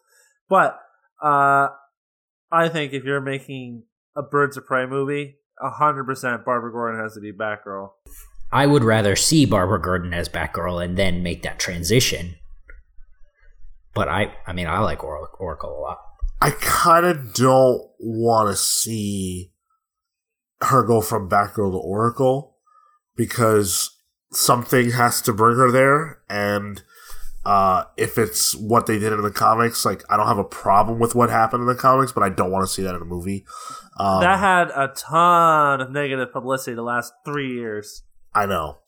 [0.48, 0.78] But
[1.22, 1.68] uh,
[2.52, 3.84] I think if you're making
[4.14, 7.90] a Birds of Prey movie, hundred percent Barbara Gordon has to be Batgirl.
[8.52, 12.36] I would rather see Barbara Gordon as Batgirl and then make that transition.
[13.96, 15.98] But I, I mean, I like Oracle a lot.
[16.40, 19.52] I kind of don't want to see
[20.60, 22.56] her go from Batgirl to Oracle
[23.16, 23.96] because
[24.30, 26.20] something has to bring her there.
[26.28, 26.82] And
[27.46, 30.98] uh, if it's what they did in the comics, like I don't have a problem
[30.98, 33.06] with what happened in the comics, but I don't want to see that in a
[33.06, 33.46] movie.
[33.98, 38.02] Um, that had a ton of negative publicity the last three years.
[38.34, 38.78] I know.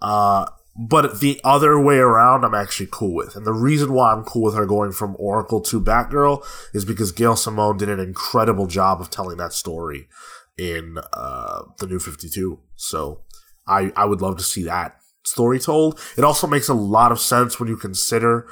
[0.00, 0.46] Uh,
[0.78, 3.34] but the other way around, I'm actually cool with.
[3.34, 7.10] And the reason why I'm cool with her going from Oracle to Batgirl is because
[7.10, 10.08] Gail Simone did an incredible job of telling that story
[10.56, 12.60] in uh, the New 52.
[12.76, 13.22] So
[13.66, 15.98] I, I would love to see that story told.
[16.16, 18.48] It also makes a lot of sense when you consider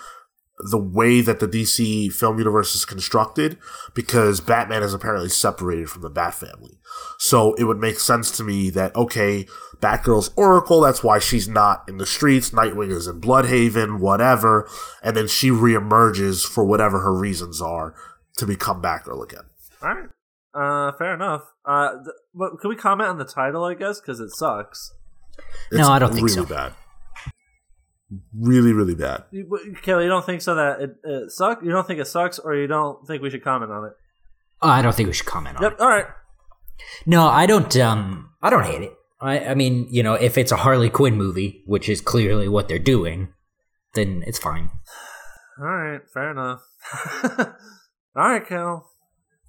[0.59, 3.59] the way that the DC film universe is constructed
[3.95, 6.79] because Batman is apparently separated from the Bat family.
[7.19, 9.47] So it would make sense to me that, okay,
[9.81, 14.69] Batgirl's Oracle, that's why she's not in the streets, Nightwing is in Blüdhaven, whatever,
[15.03, 17.95] and then she reemerges for whatever her reasons are
[18.37, 19.45] to become Batgirl again.
[19.83, 20.09] All right.
[20.55, 21.43] Uh, fair enough.
[21.65, 23.65] Uh, th- but can we comment on the title?
[23.65, 24.93] I guess because it sucks.
[25.71, 26.47] No, I don't think really so.
[26.47, 26.73] bad.
[28.35, 29.25] Really, really bad.
[29.33, 31.63] You, but, Kelly, you don't think so that it, it sucks?
[31.65, 33.93] You don't think it sucks, or you don't think we should comment on it?
[34.63, 35.73] Oh, I don't think we should comment on Yep.
[35.73, 35.81] it.
[35.81, 36.07] All right.
[37.05, 37.77] No, I don't.
[37.79, 38.93] Um, I don't hate it.
[39.21, 42.69] I, I mean, you know, if it's a Harley Quinn movie, which is clearly what
[42.69, 43.29] they're doing,
[43.95, 44.71] then it's fine.
[45.59, 46.01] All right.
[46.13, 46.61] Fair enough.
[48.17, 48.91] All right, Kel.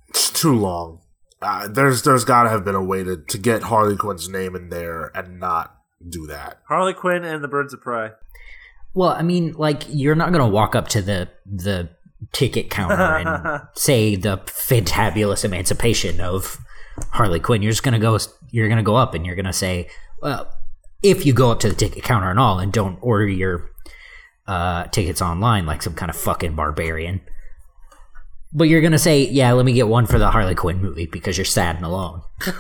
[0.10, 1.02] It's too long.
[1.41, 4.56] Uh, there's there's got to have been a way to, to get Harley Quinn's name
[4.56, 5.76] in there and not
[6.07, 6.61] do that.
[6.68, 8.10] Harley Quinn and the Birds of Prey.
[8.94, 11.89] Well, I mean, like you're not gonna walk up to the the
[12.31, 16.57] ticket counter and say the fantabulous emancipation of
[17.11, 17.61] Harley Quinn.
[17.61, 18.18] You're just gonna go.
[18.52, 19.90] You're gonna go up and you're gonna say,
[20.22, 20.53] well,
[21.03, 23.72] if you go up to the ticket counter and all, and don't order your
[24.48, 27.22] uh, tickets online like some kind of fucking barbarian.
[28.53, 31.38] But you're gonna say, yeah, let me get one for the Harley Quinn movie because
[31.38, 32.22] you're sad and alone.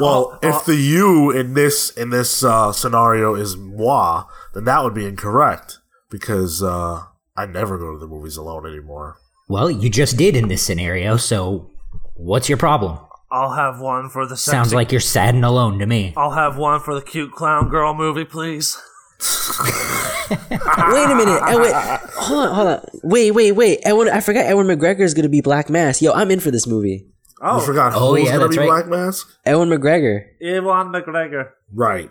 [0.00, 4.24] Well, if the you in this in this uh, scenario is moi,
[4.54, 5.78] then that would be incorrect
[6.10, 7.02] because uh,
[7.36, 9.19] I never go to the movies alone anymore.
[9.50, 11.72] Well, you just did in this scenario, so
[12.14, 13.00] what's your problem?
[13.32, 14.52] I'll have one for the sexy.
[14.52, 16.14] Sounds like you're sad and alone to me.
[16.16, 18.80] I'll have one for the cute clown girl movie, please.
[20.30, 21.42] Wait a minute.
[21.48, 21.72] Edwin,
[22.14, 22.80] hold on, hold on.
[23.02, 23.80] Wait, wait, wait.
[23.82, 26.00] Edwin, I forgot Edwin McGregor is gonna be Black Mask.
[26.00, 27.08] Yo, I'm in for this movie.
[27.42, 28.66] Oh, you forgot Oh, who's yeah, gonna be right.
[28.66, 29.36] Black Mask?
[29.44, 30.26] Edwin McGregor.
[30.40, 31.50] Ewan McGregor.
[31.74, 32.08] Right.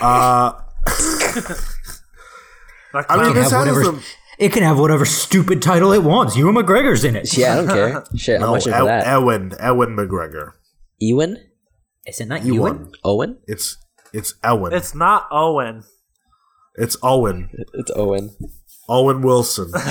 [0.00, 0.52] Uh,
[2.94, 4.00] I mean, this have has some.
[4.38, 6.36] It can have whatever stupid title it wants.
[6.36, 7.36] Ewan McGregor's in it.
[7.36, 8.04] Yeah, I don't care.
[8.16, 9.06] Shit, I'm No, watching for that.
[9.06, 10.52] Ewan, Ewan McGregor.
[10.98, 11.36] Ewan?
[12.06, 12.74] Is it not Ewan.
[12.76, 12.92] Ewan?
[13.04, 13.38] Owen?
[13.46, 13.76] It's
[14.12, 14.72] it's Ewan.
[14.72, 15.84] It's, it's not Owen.
[16.76, 17.50] It's Owen.
[17.74, 18.30] It's Owen.
[18.88, 19.72] Owen Wilson.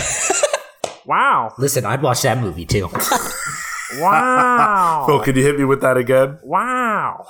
[1.05, 1.53] Wow.
[1.57, 2.87] Listen, I'd watch that movie too.
[3.99, 5.03] Wow.
[5.05, 6.39] Phil, can you hit me with that again?
[6.43, 7.27] wow.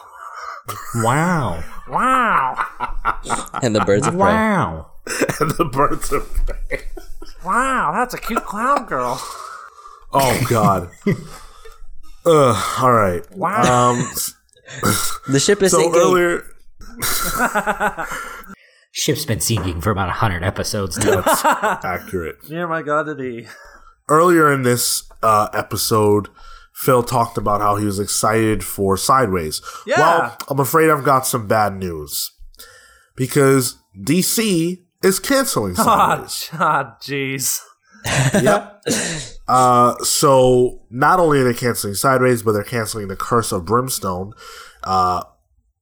[0.95, 1.61] wow.
[1.90, 2.65] Wow.
[3.61, 4.22] And the Birds of Prey.
[4.22, 4.91] Wow.
[5.39, 6.81] and the birds of prey.
[7.45, 7.91] Wow.
[7.93, 9.19] That's a cute clown girl.
[10.13, 10.89] Oh God.
[12.25, 12.80] Ugh.
[12.81, 13.23] All right.
[13.35, 13.91] Wow.
[13.91, 14.09] Um.
[15.27, 15.99] The ship is So sinking.
[16.01, 16.43] earlier,
[18.91, 21.23] Ship's been sinking for about hundred episodes now.
[21.84, 22.47] accurate.
[22.49, 23.47] Near my god to thee.
[24.07, 26.30] Earlier in this uh, episode,
[26.73, 29.61] Phil talked about how he was excited for Sideways.
[29.88, 29.99] Yeah.
[29.99, 32.31] Well, I'm afraid I've got some bad news
[33.15, 36.49] because DC is canceling Oh, Sideways.
[36.57, 37.59] God, jeez.
[38.41, 38.84] yep.
[39.47, 44.34] Uh, so not only are they canceling Sideways, but they're canceling The Curse of Brimstone,
[44.84, 45.23] uh,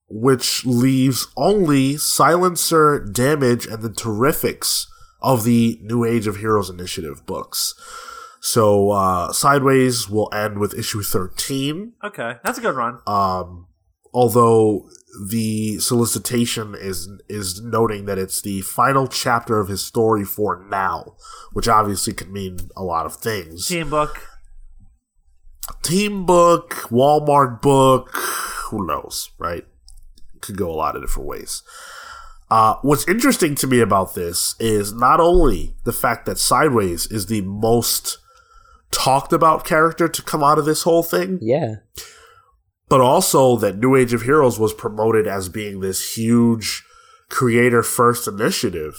[0.09, 4.85] which leaves only Silencer, Damage, and the Terrifics
[5.21, 7.73] of the New Age of Heroes Initiative books.
[8.41, 11.93] So uh, Sideways will end with issue 13.
[12.03, 12.99] Okay, that's a good run.
[13.05, 13.67] Um,
[14.13, 14.89] although
[15.29, 21.15] the solicitation is is noting that it's the final chapter of his story for now,
[21.53, 23.67] which obviously could mean a lot of things.
[23.67, 24.27] Team book.
[25.83, 28.11] Team book, Walmart book,
[28.65, 29.65] who knows, right?
[30.41, 31.63] Could go a lot of different ways.
[32.49, 37.27] Uh, what's interesting to me about this is not only the fact that Sideways is
[37.27, 38.17] the most
[38.91, 41.75] talked about character to come out of this whole thing, Yeah.
[42.91, 46.83] But also that New Age of Heroes was promoted as being this huge
[47.29, 48.95] creator first initiative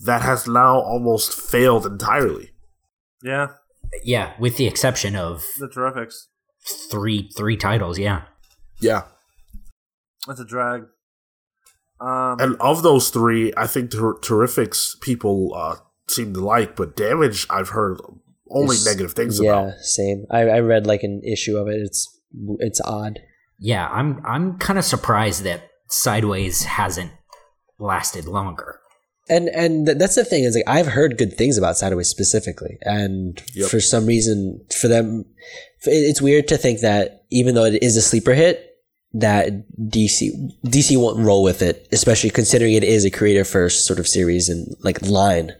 [0.00, 2.50] that has now almost failed entirely.
[3.22, 3.48] Yeah,
[4.02, 6.26] yeah, with the exception of the Terrifics.
[6.90, 7.98] three three titles.
[7.98, 8.22] Yeah.
[8.80, 9.02] Yeah.
[10.26, 10.82] That's a drag.
[12.00, 15.76] Um, And of those three, I think Ter- Terrifics people uh,
[16.08, 17.98] seem to like, but Damage I've heard
[18.50, 19.66] only negative things Yeah, about.
[19.66, 20.26] Yeah, same.
[20.30, 21.76] I, I read like an issue of it.
[21.80, 22.08] It's
[22.58, 23.20] it's odd.
[23.58, 27.12] Yeah, I'm I'm kind of surprised that Sideways hasn't
[27.78, 28.80] lasted longer.
[29.28, 32.78] And and th- that's the thing is like I've heard good things about Sideways specifically,
[32.82, 33.70] and Yep.
[33.70, 35.24] for some reason, for them,
[35.84, 38.64] it's weird to think that even though it is a sleeper hit,
[39.12, 39.48] that
[39.88, 40.30] DC
[40.66, 44.48] DC won't roll with it, especially considering it is a creator first sort of series
[44.48, 45.52] and like line.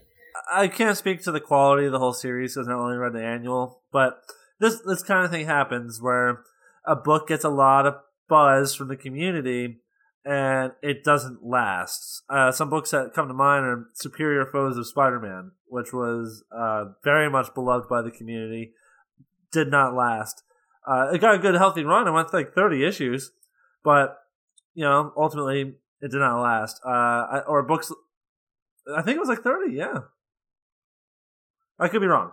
[0.50, 3.22] I can't speak to the quality of the whole series because I only read the
[3.24, 4.22] annual, but
[4.60, 6.40] this this kind of thing happens where
[6.88, 7.94] a book gets a lot of
[8.28, 9.80] buzz from the community
[10.24, 12.22] and it doesn't last.
[12.28, 16.86] Uh, some books that come to mind are Superior Foes of Spider-Man, which was uh,
[17.04, 18.72] very much beloved by the community,
[19.52, 20.42] did not last.
[20.86, 22.08] Uh, it got a good healthy run.
[22.08, 23.30] It went like thirty issues,
[23.84, 24.18] but
[24.74, 26.80] you know ultimately it did not last.
[26.84, 27.92] Uh, I, or books,
[28.94, 29.74] I think it was like thirty.
[29.74, 30.00] Yeah.
[31.78, 32.32] I could be wrong.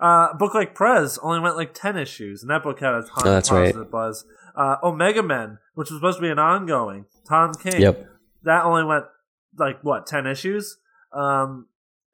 [0.00, 3.02] Uh, a book like Prez only went like ten issues, and that book had a
[3.02, 3.66] ton Oh, of that's right.
[3.72, 4.24] positive buzz.
[4.56, 7.80] Uh, Omega Men, which was supposed to be an ongoing, Tom King.
[7.80, 8.06] Yep.
[8.42, 9.04] That only went
[9.58, 10.78] like what ten issues,
[11.12, 11.66] um,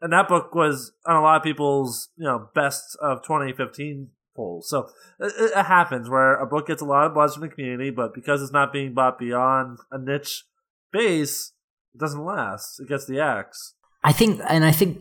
[0.02, 4.68] and that book was on a lot of people's you know best of 2015 polls.
[4.68, 7.90] So it, it happens where a book gets a lot of buzz from the community,
[7.90, 10.44] but because it's not being bought beyond a niche
[10.92, 11.52] base,
[11.94, 12.78] it doesn't last.
[12.80, 13.74] It gets the axe.
[14.04, 14.98] I think, and I think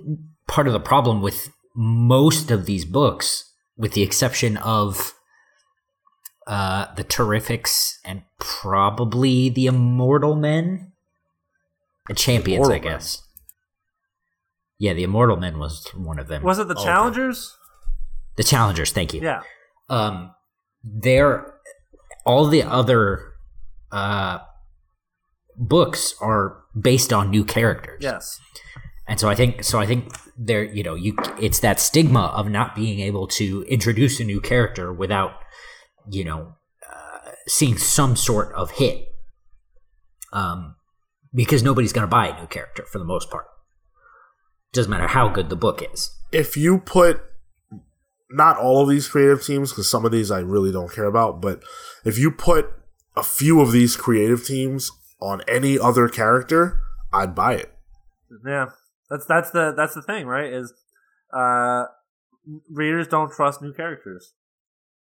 [0.47, 1.49] part of the problem with
[1.81, 5.13] most of these books, with the exception of
[6.45, 10.91] uh, the Terrifics and probably the Immortal Men,
[12.09, 12.97] the Champions, I Immortal Men.
[12.97, 13.23] guess.
[14.77, 16.43] Yeah, the Immortal Men was one of them.
[16.43, 17.55] Was it the Challengers?
[18.35, 18.91] the Challengers?
[18.91, 19.21] Thank you.
[19.21, 19.41] Yeah.
[19.89, 20.33] um
[20.83, 21.53] there
[22.25, 23.33] all the other
[23.91, 24.39] uh
[25.57, 28.39] books are based on new characters Yes.
[29.09, 32.49] And so i think so i think there you know you it's that stigma of
[32.49, 35.31] not being able to introduce a new character without
[36.09, 36.53] you know
[36.89, 39.07] uh, seeing some sort of hit
[40.31, 40.75] um
[41.33, 43.45] because nobody's going to buy a new character for the most part
[44.71, 47.21] doesn't matter how good the book is if you put
[48.29, 51.41] not all of these creative teams because some of these I really don't care about,
[51.41, 51.63] but
[52.05, 52.71] if you put
[53.15, 56.81] a few of these creative teams on any other character,
[57.11, 57.73] I'd buy it.
[58.45, 58.67] Yeah.
[59.09, 60.51] That's that's the that's the thing, right?
[60.51, 60.73] Is
[61.33, 61.85] uh
[62.69, 64.33] readers don't trust new characters.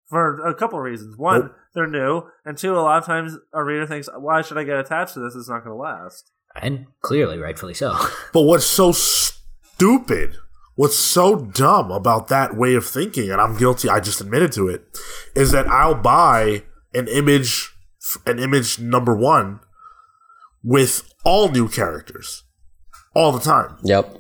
[0.09, 1.17] For a couple of reasons.
[1.17, 1.55] One, Nope.
[1.73, 4.77] they're new, and two, a lot of times a reader thinks, "Why should I get
[4.77, 5.34] attached to this?
[5.35, 6.30] It's not going to last."
[6.61, 7.95] and clearly rightfully so
[8.31, 10.35] But what's so stupid,
[10.75, 14.67] what's so dumb about that way of thinking, and I'm guilty, I just admitted to
[14.67, 14.85] it,
[15.35, 16.61] is that I'll buy
[16.93, 17.71] an image,
[18.27, 19.61] an image number one
[20.63, 22.43] with all new characters
[23.14, 23.77] all the time.
[23.84, 24.19] Yep.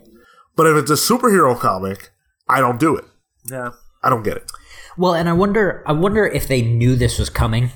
[0.55, 2.11] But if it's a superhero comic,
[2.47, 3.05] I don't do it.
[3.49, 3.71] Yeah.
[4.03, 4.51] I don't get it.
[4.97, 7.71] Well, and I wonder, I wonder if they knew this was coming,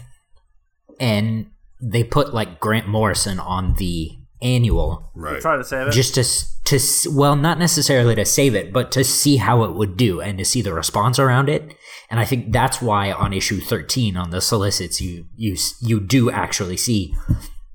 [1.00, 1.48] and
[1.82, 4.12] they put like Grant Morrison on the
[4.42, 5.42] annual Right.
[5.42, 5.92] Try to save it.
[5.92, 6.24] just to
[6.66, 10.38] to well, not necessarily to save it, but to see how it would do and
[10.38, 11.76] to see the response around it.
[12.12, 16.30] And I think that's why on issue thirteen on the solicits, you you you do
[16.30, 17.16] actually see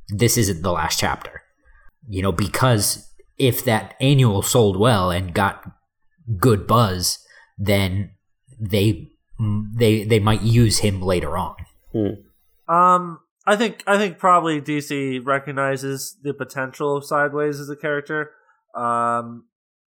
[0.08, 1.42] this isn't the last chapter,
[2.08, 3.11] you know, because
[3.42, 5.64] if that annual sold well and got
[6.38, 7.18] good buzz,
[7.58, 8.12] then
[8.60, 9.10] they
[9.76, 11.56] they they might use him later on.
[12.68, 18.30] Um, I think I think probably DC recognizes the potential of Sideways as a character,
[18.74, 19.44] um,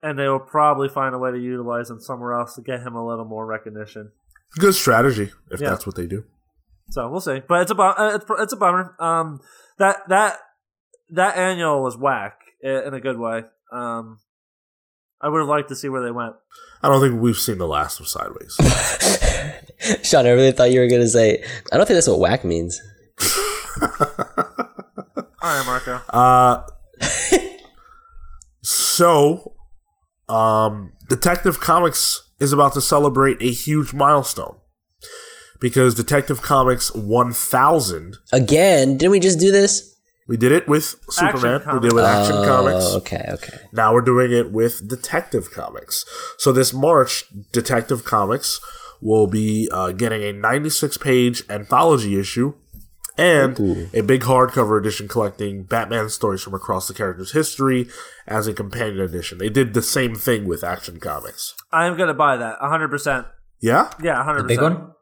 [0.03, 2.95] and they will probably find a way to utilize him somewhere else to get him
[2.95, 4.13] a little more recognition.
[4.59, 5.71] Good strategy if Yeah.
[5.71, 6.25] that's what they do.
[6.91, 8.95] So we'll see, but it's a bu- uh, it's, it's a bummer.
[8.99, 9.41] Um,
[9.79, 10.39] that that
[11.11, 13.45] that annual was whack i- in a good way.
[13.73, 14.19] Um,
[15.21, 16.35] I would have liked to see where they went.
[16.83, 18.55] I don't think we've seen the last of Sideways.
[20.03, 21.43] Sean, I really thought you were gonna say.
[21.73, 22.81] I don't think that's what whack means.
[23.81, 23.89] All
[25.43, 26.01] right, Marco.
[26.11, 26.63] Uh,
[28.63, 29.55] so,
[30.29, 34.57] um, Detective Comics is about to celebrate a huge milestone
[35.61, 38.17] because Detective Comics 1000.
[38.33, 39.94] Again, didn't we just do this?
[40.27, 41.63] We did it with Superman.
[41.75, 42.85] We did it with Action oh, Comics.
[42.97, 43.59] Okay, okay.
[43.73, 46.05] Now we're doing it with Detective Comics.
[46.39, 48.61] So this March, Detective Comics
[49.03, 52.55] will be uh, getting a 96 page anthology issue
[53.17, 53.89] and Ooh.
[53.93, 57.89] a big hardcover edition collecting Batman stories from across the character's history
[58.27, 59.39] as a companion edition.
[59.39, 61.55] They did the same thing with Action Comics.
[61.71, 62.89] I am gonna buy that 100.
[62.89, 63.27] percent
[63.61, 63.91] Yeah?
[64.03, 64.43] Yeah, 100.
[64.43, 64.94] The big one.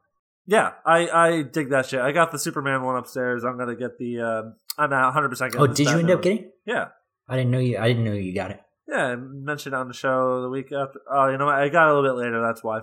[0.47, 2.01] Yeah, I I dig that shit.
[2.01, 3.44] I got the Superman one upstairs.
[3.44, 4.20] I'm gonna get the.
[4.20, 4.43] Uh,
[4.78, 5.55] I'm at 100 percent.
[5.56, 6.51] Oh, did you end up getting?
[6.66, 6.89] Yeah,
[7.28, 7.78] I didn't know you.
[7.78, 8.60] I didn't know you got it.
[8.89, 9.06] yeah.
[9.09, 11.01] I mentioned on the show the week after.
[11.10, 11.55] Oh, you know what?
[11.55, 12.40] I got it a little bit later.
[12.43, 12.81] That's why.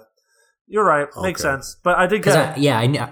[0.68, 1.08] You're right.
[1.20, 1.78] Makes sense.
[1.84, 2.36] But I did get.
[2.36, 3.06] I, yeah, I knew,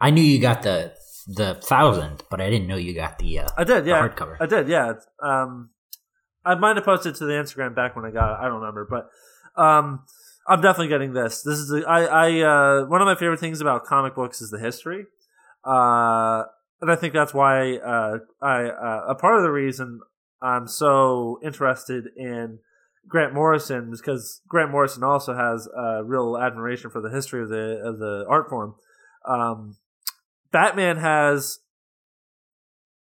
[0.00, 0.92] I knew you got the
[1.26, 3.38] the thousand, but I didn't know you got the.
[3.40, 3.86] Uh, I did.
[3.86, 4.36] Yeah, hardcover.
[4.40, 4.68] I did.
[4.68, 4.94] Yeah.
[5.22, 5.70] Um,
[6.44, 8.38] I might have posted to the Instagram back when I got it.
[8.40, 9.08] I don't remember, but
[9.60, 10.04] um,
[10.46, 11.42] I'm definitely getting this.
[11.42, 14.50] This is the, I I uh one of my favorite things about comic books is
[14.50, 15.06] the history,
[15.64, 16.44] uh,
[16.80, 20.00] and I think that's why uh I uh, a part of the reason
[20.42, 22.58] I'm so interested in
[23.08, 27.48] Grant Morrison is because Grant Morrison also has a real admiration for the history of
[27.48, 28.74] the of the art form.
[29.26, 29.76] Um,
[30.52, 31.60] Batman has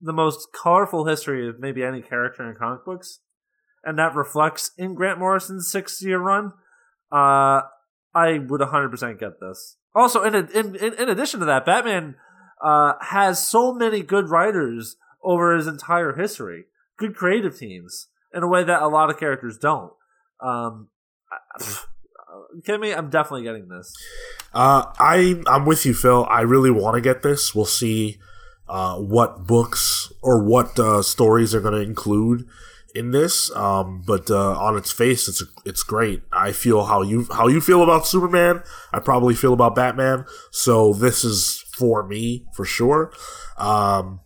[0.00, 3.20] the most colorful history of maybe any character in comic books,
[3.84, 6.52] and that reflects in Grant Morrison's six year run.
[7.12, 7.62] Uh,
[8.14, 9.76] I would 100% get this.
[9.94, 12.16] Also, in, in in addition to that, Batman
[12.62, 16.64] uh, has so many good writers over his entire history,
[16.96, 19.92] good creative teams in a way that a lot of characters don't.
[20.40, 20.88] Um,
[22.80, 22.92] me?
[22.92, 23.92] I'm definitely getting this.
[24.54, 26.26] Uh, I I'm with you, Phil.
[26.30, 27.54] I really want to get this.
[27.54, 28.18] We'll see
[28.68, 32.46] uh, what books or what uh, stories are going to include
[32.94, 33.54] in this.
[33.56, 36.22] Um, but uh, on its face, it's it's great.
[36.32, 38.62] I feel how you how you feel about Superman.
[38.92, 40.24] I probably feel about Batman.
[40.50, 43.12] So this is for me for sure.
[43.58, 44.20] Um,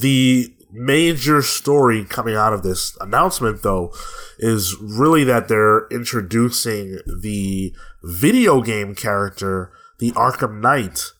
[0.00, 3.92] the major story coming out of this announcement, though,
[4.38, 11.12] is really that they're introducing the video game character, the Arkham Knight,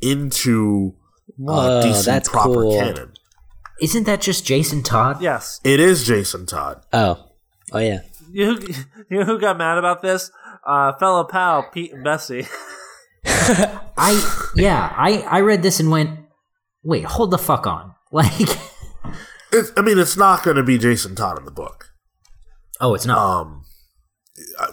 [0.00, 0.94] into
[1.48, 2.78] uh, Whoa, DC that's proper cool.
[2.78, 3.12] canon.
[3.80, 5.20] Isn't that just Jason Todd?
[5.22, 6.82] Yes, It is Jason Todd.
[6.92, 7.24] Oh,
[7.72, 8.00] oh yeah.
[8.32, 8.58] You,
[9.10, 10.30] you know who got mad about this?
[10.66, 12.46] Uh, fellow pal Pete and Bessie.
[13.24, 16.20] I yeah, I I read this and went,
[16.82, 17.94] wait, hold the fuck on.
[18.12, 18.32] Like,
[19.52, 21.90] It's, I mean, it's not going to be Jason Todd in the book.
[22.80, 23.18] oh, it's not.
[23.18, 23.62] Um,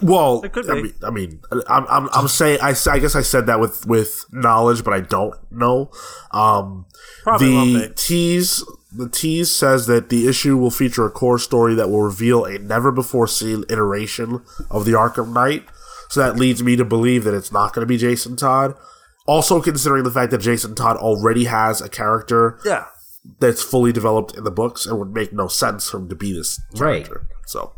[0.02, 0.82] well, It could I be.
[0.82, 3.86] mean, I mean, I'm, I'm, I'm saying, I, s- I guess I said that with,
[3.86, 5.90] with knowledge, but I don't know.
[6.32, 6.86] Um,
[7.22, 7.94] Probably the be.
[7.94, 12.44] tease, the tease says that the issue will feature a core story that will reveal
[12.44, 14.40] a never before seen iteration
[14.70, 15.64] of the Arkham Knight.
[16.08, 18.74] So that leads me to believe that it's not going to be Jason Todd.
[19.26, 22.86] Also, considering the fact that Jason Todd already has a character Yeah.
[23.40, 26.32] that's fully developed in the books, it would make no sense for him to be
[26.32, 27.04] this Right.
[27.04, 27.26] character.
[27.46, 27.72] So,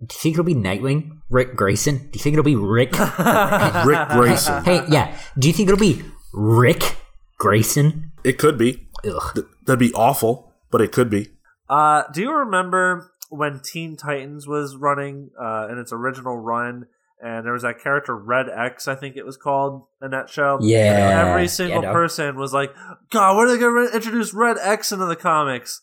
[0.00, 1.96] Do you think it'll be Nightwing, Rick Grayson?
[1.96, 2.92] Do you think it'll be Rick?
[3.84, 4.62] Rick Grayson.
[4.64, 5.16] hey, yeah.
[5.36, 6.02] Do you think it'll be
[6.32, 6.96] Rick
[7.38, 8.12] Grayson?
[8.22, 8.86] It could be.
[9.04, 9.44] Ugh.
[9.64, 11.28] Th- That'd be awful, but it could be.
[11.68, 16.86] Uh, do you remember when Teen Titans was running uh, in its original run,
[17.22, 20.58] and there was that character Red X, I think it was called in that show.
[20.60, 21.20] Yeah.
[21.20, 21.92] And every Yeah, single dog.
[21.94, 22.74] person was like,
[23.10, 25.80] "God, when are they going to introduce Red X into the comics?"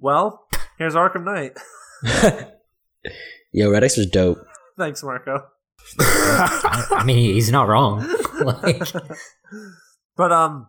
[0.00, 0.46] Well,
[0.78, 1.52] here's Arkham Knight.
[3.52, 4.38] Yo, Red X was dope.
[4.78, 5.44] Thanks, Marco.
[6.00, 8.06] I mean, he's not wrong.
[8.40, 8.82] like,
[10.16, 10.68] But um,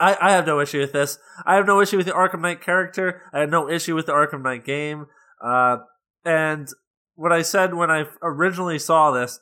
[0.00, 1.18] I, I have no issue with this.
[1.44, 3.22] I have no issue with the Arkham Knight character.
[3.32, 5.06] I have no issue with the Arkham Knight game.
[5.44, 5.78] Uh,
[6.24, 6.68] and
[7.14, 9.40] what I said when I originally saw this,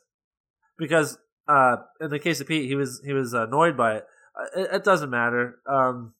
[0.77, 1.17] because
[1.47, 4.05] uh, in the case of Pete, he was he was annoyed by it.
[4.37, 5.55] Uh, It, it doesn't matter.
[5.69, 6.13] Um,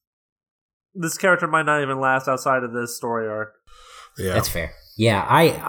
[0.95, 3.53] this character might not even last outside of this story arc.
[4.17, 4.33] Yeah.
[4.33, 4.73] that's fair.
[4.97, 5.61] Yeah, I,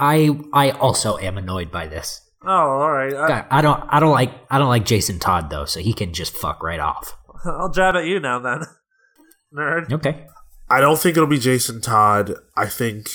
[0.52, 2.20] I, I also am annoyed by this.
[2.44, 3.14] Oh, all right.
[3.14, 5.92] I, God, I don't, I don't like, I don't like Jason Todd though, so he
[5.92, 7.16] can just fuck right off.
[7.44, 8.62] I'll jab at you now, then,
[9.54, 9.92] nerd.
[9.92, 10.26] Okay.
[10.68, 12.34] I don't think it'll be Jason Todd.
[12.56, 13.08] I think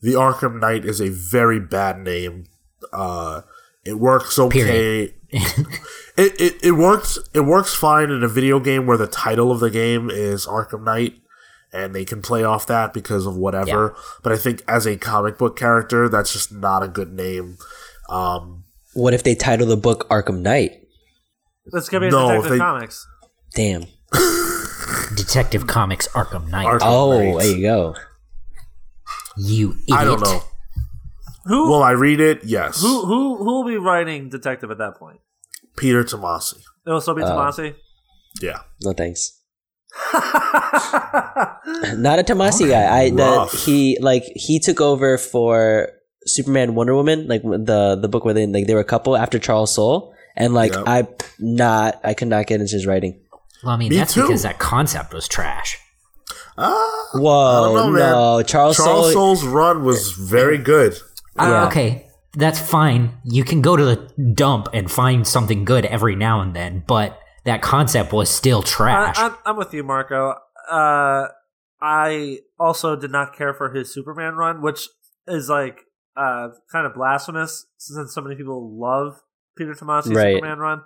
[0.00, 2.46] the Arkham Knight is a very bad name.
[2.92, 3.42] Uh,
[3.84, 5.14] it works okay.
[6.16, 9.60] It, it it works it works fine in a video game where the title of
[9.60, 11.14] the game is Arkham Knight
[11.72, 13.94] and they can play off that because of whatever.
[14.24, 17.56] But I think as a comic book character, that's just not a good name.
[18.08, 18.64] Um,
[18.94, 20.72] What if they title the book Arkham Knight?
[21.66, 23.06] That's gonna be a No, Detective they- Comics.
[23.54, 23.86] Damn.
[25.16, 26.66] Detective Comics Arkham Knight.
[26.66, 27.38] Arkham Oh, Knight.
[27.42, 27.94] there you go.
[29.36, 29.98] you idiot.
[29.98, 30.42] I don't know.
[31.46, 32.44] Who Will I read it?
[32.44, 32.80] Yes.
[32.82, 35.20] who who who will be writing Detective at that point?
[35.76, 36.62] Peter Tomasi.
[36.86, 37.26] It'll still be oh.
[37.26, 37.74] Tomasi.
[38.40, 38.60] Yeah.
[38.82, 39.40] No thanks.
[40.12, 42.98] Not a Tomasi guy.
[43.04, 45.90] I the, he like he took over for
[46.26, 49.38] Superman Wonder Woman, like the the book where they like they were a couple after
[49.38, 50.84] Charles Soule, and like Yep.
[50.86, 51.06] I
[51.38, 53.20] not I could not get into his writing.
[53.62, 54.22] Well, I mean, Me that's too.
[54.22, 55.78] because that concept was trash.
[56.56, 58.00] Ah, Whoa, know, man.
[58.12, 59.36] no, Charles, Charles Soule.
[59.36, 60.94] Soule's run was very good.
[61.38, 61.66] Uh, Yeah.
[61.66, 63.18] okay, that's fine.
[63.24, 67.18] You can go to the dump and find something good every now and then, but
[67.44, 69.18] that concept was still I, trash.
[69.18, 70.34] I'm, I'm with you, Marco.
[70.70, 71.28] Uh,
[71.80, 74.88] I also did not care for his Superman run, which
[75.28, 75.80] is like
[76.16, 79.20] uh, kind of blasphemous since so many people love
[79.56, 80.34] Peter Tomasi's Right.
[80.34, 80.82] Superman run.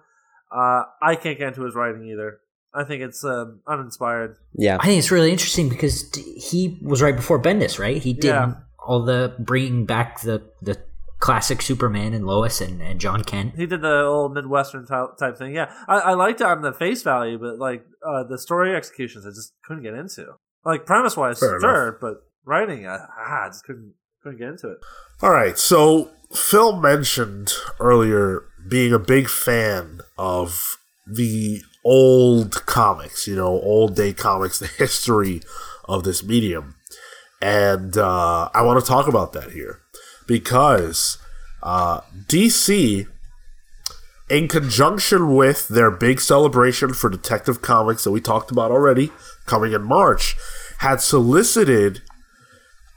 [0.55, 2.39] Uh, I can't get into his writing either.
[2.74, 4.36] I think it's um, uninspired.
[4.55, 8.03] Yeah, I think it's really interesting because d- he was right before Bendis, right?
[8.03, 8.55] He did Yeah.
[8.86, 10.78] all the bringing back the the
[11.19, 13.55] classic Superman and Lois and, and Jon Kent.
[13.57, 15.55] He did the old Midwestern type, type thing.
[15.55, 19.24] Yeah, I, I liked it on the face value, but like uh, the story executions,
[19.24, 20.27] I just couldn't get into.
[20.65, 24.70] Like premise wise, Fair sure, but writing, I, ah, I just couldn't couldn't get into
[24.70, 24.78] it.
[25.20, 30.77] All right, so Phil mentioned earlier being a big fan of
[31.07, 35.42] the old comics, you know, old day comics, the history
[35.84, 36.76] of this medium.
[37.40, 39.80] And uh, I want to talk about that here
[40.26, 41.18] because
[41.62, 43.06] uh, DC,
[44.30, 49.10] in conjunction with their big celebration for Detective Comics that we talked about already,
[49.46, 50.36] coming in March,
[50.78, 52.02] had solicited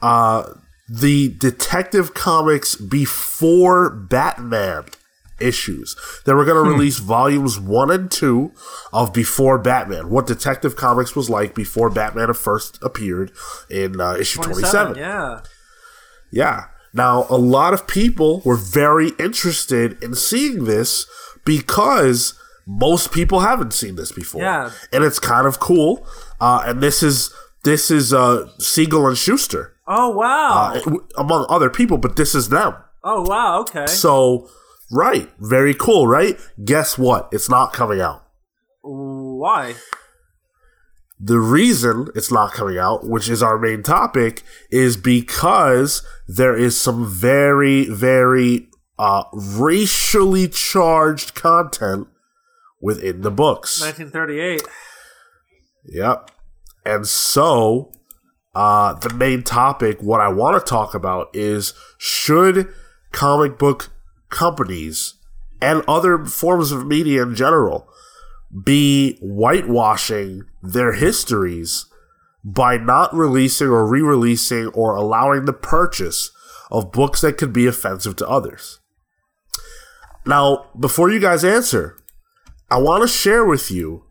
[0.00, 0.52] uh,
[0.88, 4.84] the Detective Comics before Batman
[5.40, 5.96] issues.
[6.24, 8.52] They were going to release volumes one and two
[8.92, 13.32] of Before Batman, what Detective Comics was like before Batman first appeared
[13.70, 14.96] in uh, issue 27.
[14.96, 15.40] Yeah.
[16.30, 16.64] Yeah.
[16.92, 21.06] Now, a lot of people were very interested in seeing this
[21.44, 24.40] because most people haven't seen this before.
[24.42, 24.70] Yeah.
[24.92, 26.06] And it's kind of cool.
[26.40, 27.32] Uh, and this is
[27.64, 30.74] this is uh, Siegel and Shuster, Oh wow.
[30.74, 32.74] uh, among other people, but this is them.
[33.04, 33.60] oh wow.
[33.60, 33.86] Okay.
[33.86, 34.48] So,
[34.90, 36.38] right, very cool, right?
[36.64, 37.28] Guess what?
[37.32, 38.24] It's not coming out.
[38.82, 39.74] Why?
[41.18, 46.78] The reason it's not coming out, which is our main topic, is because there is
[46.78, 48.68] some very, very
[48.98, 52.08] uh, racially charged content
[52.80, 53.80] within the books.
[53.80, 54.62] 1938.
[55.86, 56.30] Yep.
[56.84, 57.92] And so,
[58.54, 62.72] uh, the main topic, what I want to talk about is should
[63.12, 63.90] comic book
[64.28, 65.14] companies
[65.60, 67.88] and other forms of media in general
[68.64, 71.86] be whitewashing their histories
[72.44, 76.30] by not releasing or re releasing or allowing the purchase
[76.70, 78.80] of books that could be offensive to others?
[80.24, 81.98] Now, before you guys answer,
[82.70, 84.04] I want to share with you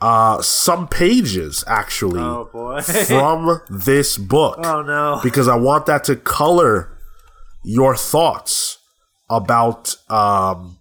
[0.00, 5.20] uh, some pages actually Oh from this book oh no.
[5.22, 6.98] because I want that to color
[7.64, 8.78] your thoughts
[9.28, 10.78] about um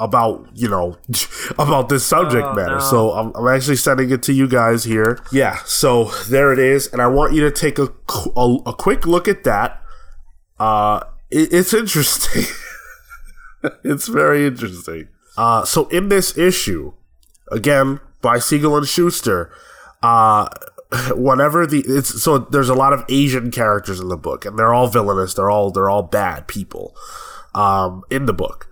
[0.00, 0.96] about you know
[1.58, 2.74] about this subject Oh, matter.
[2.76, 2.80] no.
[2.80, 5.18] So I'm, I'm actually sending it to you guys here.
[5.32, 7.88] Yeah, so there it is, and I want you to take a
[8.36, 9.82] a, a quick look at that.
[10.58, 11.00] Uh,
[11.30, 12.44] it, it's interesting.
[13.84, 15.08] it's very interesting.
[15.36, 16.92] Uh, so in this issue,
[17.50, 19.52] again by Siegel and Shuster,
[20.02, 20.48] uh,
[21.14, 24.74] whenever the it's so there's a lot of Asian characters in the book, and they're
[24.74, 25.34] all villainous.
[25.34, 26.94] They're all they're all bad people
[27.54, 28.68] um, in the book,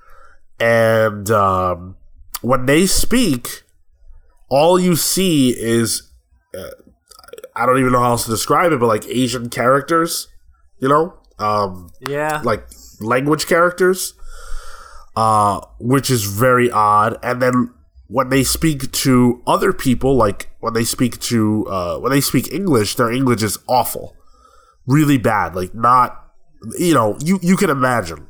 [0.60, 1.96] and um,
[2.42, 3.62] when they speak,
[4.48, 6.10] all you see is
[6.56, 6.70] uh,
[7.54, 10.28] I don't even know how else to describe it, but like Asian characters,
[10.78, 12.40] you know, um, Yeah.
[12.44, 12.66] like
[13.00, 14.14] language characters,
[15.16, 17.18] uh, which is very odd.
[17.22, 17.72] And then
[18.08, 22.52] when they speak to other people, like when they speak to uh, when they speak
[22.52, 24.14] English, their English is awful,
[24.86, 25.56] really bad.
[25.56, 26.24] Like not,
[26.78, 28.26] you know, you you can imagine.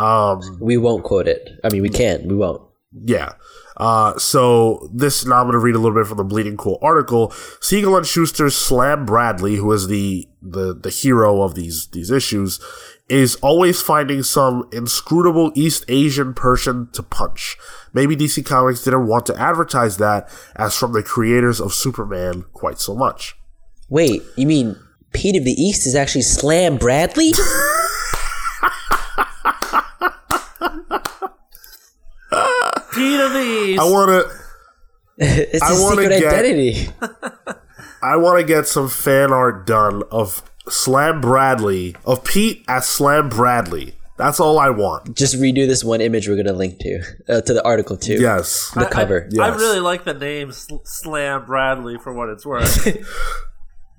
[0.00, 1.50] Um, We won't quote it.
[1.64, 2.24] I mean, we can't.
[2.26, 2.62] We won't.
[3.04, 3.32] yeah.
[3.76, 6.78] Uh, so this now I'm going to read a little bit from the Bleeding Cool
[6.82, 7.32] article.
[7.62, 12.60] Siegel and Shuster slam Bradley, who is the, the the hero of these these issues,
[13.08, 17.56] is always finding some inscrutable East Asian person to punch.
[17.94, 22.78] Maybe DC Comics didn't want to advertise that as from the creators of Superman quite
[22.80, 23.34] so much.
[23.88, 24.76] Wait, you mean
[25.14, 27.32] Pete of the East is actually Slam Bradley?
[32.92, 33.80] Pete of the East.
[33.80, 34.36] I want to
[35.18, 36.88] it's I his wanna secret get- identity.
[38.02, 43.28] I want to get some fan art done of Slam Bradley of Pete as Slam
[43.28, 43.94] Bradley.
[44.16, 45.16] That's all I want.
[45.16, 48.14] Just redo this one image we're gonna link to uh, to the article too.
[48.20, 48.70] Yes.
[48.74, 49.24] the cover.
[49.24, 49.58] I Yes.
[49.58, 52.86] really like the name Slam Bradley for what it's worth.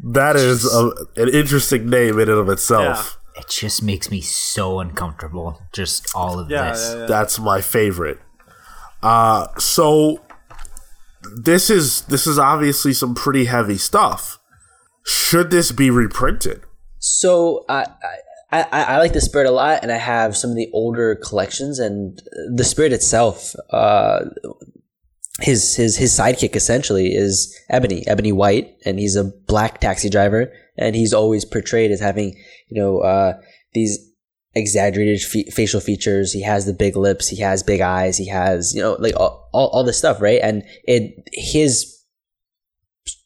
[0.04, 3.20] That is a, an interesting name in and of itself.
[3.36, 5.62] It just makes me so uncomfortable.
[5.74, 6.92] Just all of Yeah, this.
[6.94, 7.06] yeah, yeah.
[7.06, 8.20] That's my favorite.
[9.04, 10.20] Uh, so
[11.36, 14.40] this is this is obviously some pretty heavy stuff.
[15.06, 16.62] Should this be reprinted?
[17.00, 17.86] So I,
[18.52, 21.16] I I I like the spirit a lot, and I have some of the older
[21.16, 22.22] collections, and
[22.54, 23.56] the spirit itself.
[23.72, 24.26] Uh,
[25.40, 30.52] his his his sidekick essentially is Ebony Ebony White, and he's a black taxi driver,
[30.78, 32.36] and he's always portrayed as having
[32.70, 33.34] you know uh,
[33.74, 34.11] these
[34.54, 36.34] exaggerated fe- facial features.
[36.34, 39.50] He has the big lips, he has big eyes, he has you know like all
[39.54, 40.40] all, all this stuff, right?
[40.42, 42.02] And it his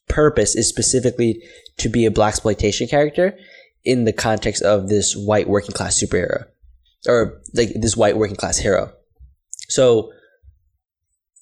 [0.08, 1.42] purpose is specifically
[1.78, 3.38] to be a black exploitation character
[3.84, 6.46] in the context of this white working class superhero
[7.08, 8.92] or like this white working class hero.
[9.68, 10.12] So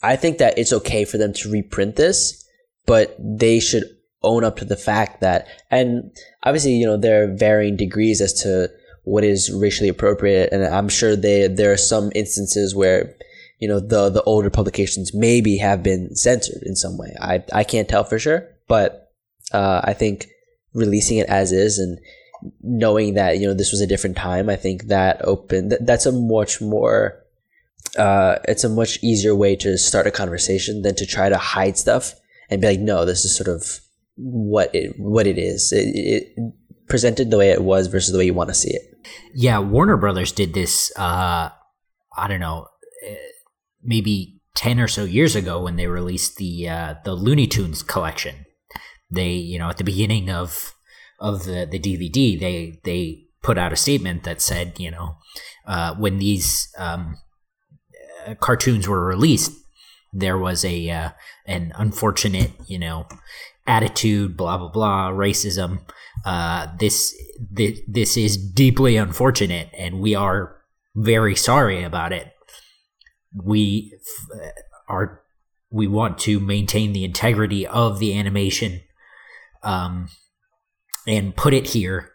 [0.01, 2.45] I think that it's okay for them to reprint this,
[2.85, 3.83] but they should
[4.21, 6.11] own up to the fact that and
[6.43, 8.69] obviously, you know, there are varying degrees as to
[9.03, 13.15] what is racially appropriate and I'm sure they there are some instances where
[13.59, 17.15] you know the the older publications maybe have been censored in some way.
[17.21, 19.11] I I can't tell for sure, but
[19.51, 20.27] uh, I think
[20.73, 21.99] releasing it as is and
[22.61, 26.05] knowing that you know this was a different time, I think that open that, that's
[26.05, 27.23] a much more
[27.97, 31.77] uh, it's a much easier way to start a conversation than to try to hide
[31.77, 32.15] stuff
[32.49, 33.79] and be like, no, this is sort of
[34.15, 35.71] what it what it is.
[35.71, 36.53] It, it
[36.87, 38.92] presented the way it was versus the way you want to see it.
[39.33, 40.91] Yeah, Warner Brothers did this.
[40.97, 41.49] Uh,
[42.15, 42.67] I don't know,
[43.05, 43.15] eh,
[43.81, 48.45] maybe ten or so years ago when they released the uh, the Looney Tunes collection.
[49.09, 50.73] They, you know, at the beginning of
[51.19, 55.17] of the the DVD, they they put out a statement that said, you know,
[55.67, 57.17] uh, when these um,
[58.25, 59.51] uh, cartoons were released,
[60.13, 61.09] there was a uh,
[61.45, 63.07] an unfortunate, you know,
[63.67, 65.81] attitude, blah blah blah, racism.
[66.25, 67.15] Uh, this
[67.51, 70.57] this this is deeply unfortunate, and we are
[70.95, 72.31] very sorry about it.
[73.35, 74.53] We f-
[74.87, 75.21] are
[75.69, 78.81] we want to maintain the integrity of the animation
[79.63, 80.07] um,
[81.05, 82.11] and put it here.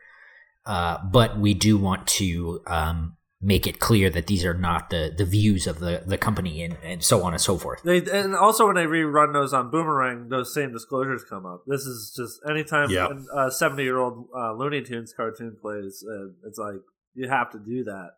[0.64, 5.14] Uh, but we do want to um, make it clear that these are not the,
[5.16, 7.80] the views of the, the company and, and so on and so forth.
[7.84, 11.62] They and also when they rerun those on Boomerang, those same disclosures come up.
[11.66, 13.08] This is just anytime Yeah.
[13.36, 16.80] a seventy year old uh, Looney Tunes cartoon plays, uh, it's like
[17.14, 18.10] you have to do that.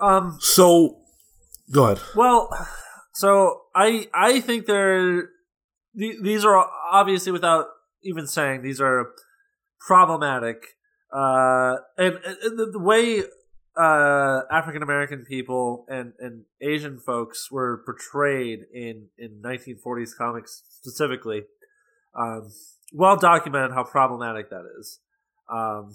[0.00, 0.38] Um.
[0.40, 0.98] So,
[1.72, 2.00] go ahead.
[2.14, 2.48] Well,
[3.14, 5.28] so I I think they're
[5.94, 7.66] these are obviously without
[8.02, 9.10] even saying these are
[9.86, 10.56] problematic.
[11.12, 13.22] Uh, and, and the, the way
[13.78, 21.42] uh, African American people and, and Asian folks were portrayed in, in 1940s comics specifically,
[22.18, 22.50] um,
[22.92, 24.98] well documented how problematic that is.
[25.48, 25.94] Um,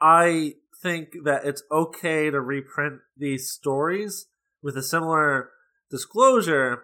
[0.00, 4.26] I think that it's okay to reprint these stories
[4.62, 5.50] with a similar
[5.90, 6.82] disclosure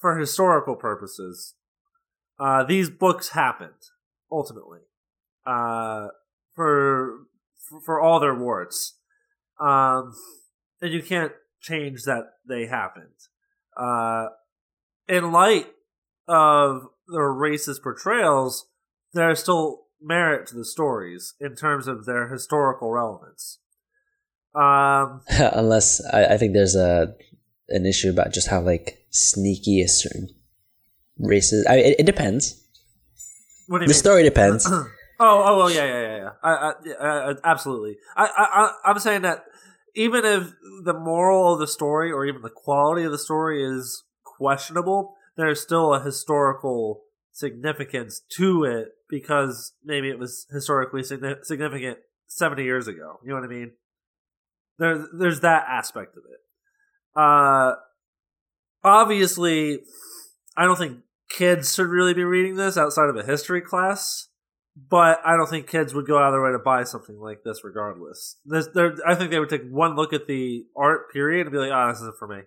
[0.00, 1.54] for historical purposes.
[2.38, 3.90] Uh, these books happened
[4.30, 4.80] ultimately
[5.46, 6.08] uh,
[6.54, 7.26] for
[7.84, 8.98] for all their warts,
[9.60, 10.14] um,
[10.80, 13.14] and you can't change that they happened.
[13.76, 14.26] Uh,
[15.08, 15.66] in light
[16.28, 18.66] of their racist portrayals,
[19.12, 23.58] there's still merit to the stories in terms of their historical relevance.
[24.54, 27.14] Um, Unless I, I think there's a
[27.70, 30.28] an issue about just how like sneaky a certain
[31.18, 31.66] races.
[31.66, 32.62] I it, it depends.
[33.66, 33.98] what do you The mean?
[33.98, 34.66] story depends.
[34.70, 34.86] oh,
[35.20, 36.30] oh, oh, yeah, yeah, yeah, yeah.
[36.42, 37.96] I, I, uh, absolutely.
[38.16, 39.44] I, I, I, I'm saying that
[39.94, 40.52] even if
[40.84, 45.60] the moral of the story or even the quality of the story is questionable, there's
[45.60, 53.18] still a historical significance to it because maybe it was historically significant 70 years ago.
[53.22, 53.72] You know what I mean?
[54.78, 56.40] There's there's that aspect of it.
[57.16, 57.74] Uh,
[58.82, 59.80] obviously,
[60.56, 60.98] I don't think
[61.30, 64.28] kids should really be reading this outside of a history class.
[64.76, 67.44] But I don't think kids would go out of their way to buy something like
[67.44, 68.40] this, regardless.
[68.44, 71.58] This, they're- I think they would take one look at the art period and be
[71.58, 72.40] like, "Ah, this isn't for me."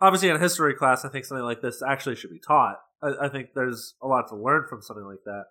[0.00, 2.80] Obviously, in a history class, I think something like this actually should be taught.
[3.02, 5.44] I, I think there's a lot to learn from something like that.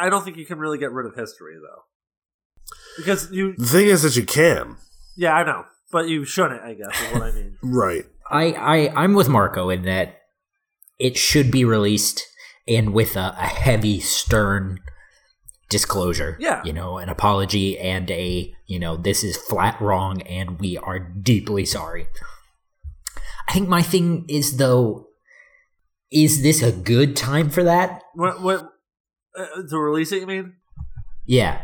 [0.00, 1.82] I don't think you can really get rid of history though,
[2.96, 3.54] because you.
[3.56, 4.76] The thing is that you can.
[5.14, 6.62] Yeah, I know, but you shouldn't.
[6.62, 7.58] I guess is what I mean.
[7.62, 8.06] Right.
[8.30, 10.22] I, I I'm with Marco in that
[10.98, 12.22] it should be released
[12.68, 14.80] and with a, a heavy, stern
[15.68, 16.36] disclosure.
[16.40, 16.62] Yeah.
[16.64, 20.98] You know, an apology and a, you know, this is flat wrong and we are
[20.98, 22.06] deeply sorry.
[23.48, 25.08] I think my thing is though,
[26.10, 28.02] is this a good time for that?
[28.14, 28.42] What?
[28.42, 28.72] What?
[29.38, 30.20] Uh, to release it?
[30.20, 30.54] You mean?
[31.26, 31.62] Yeah.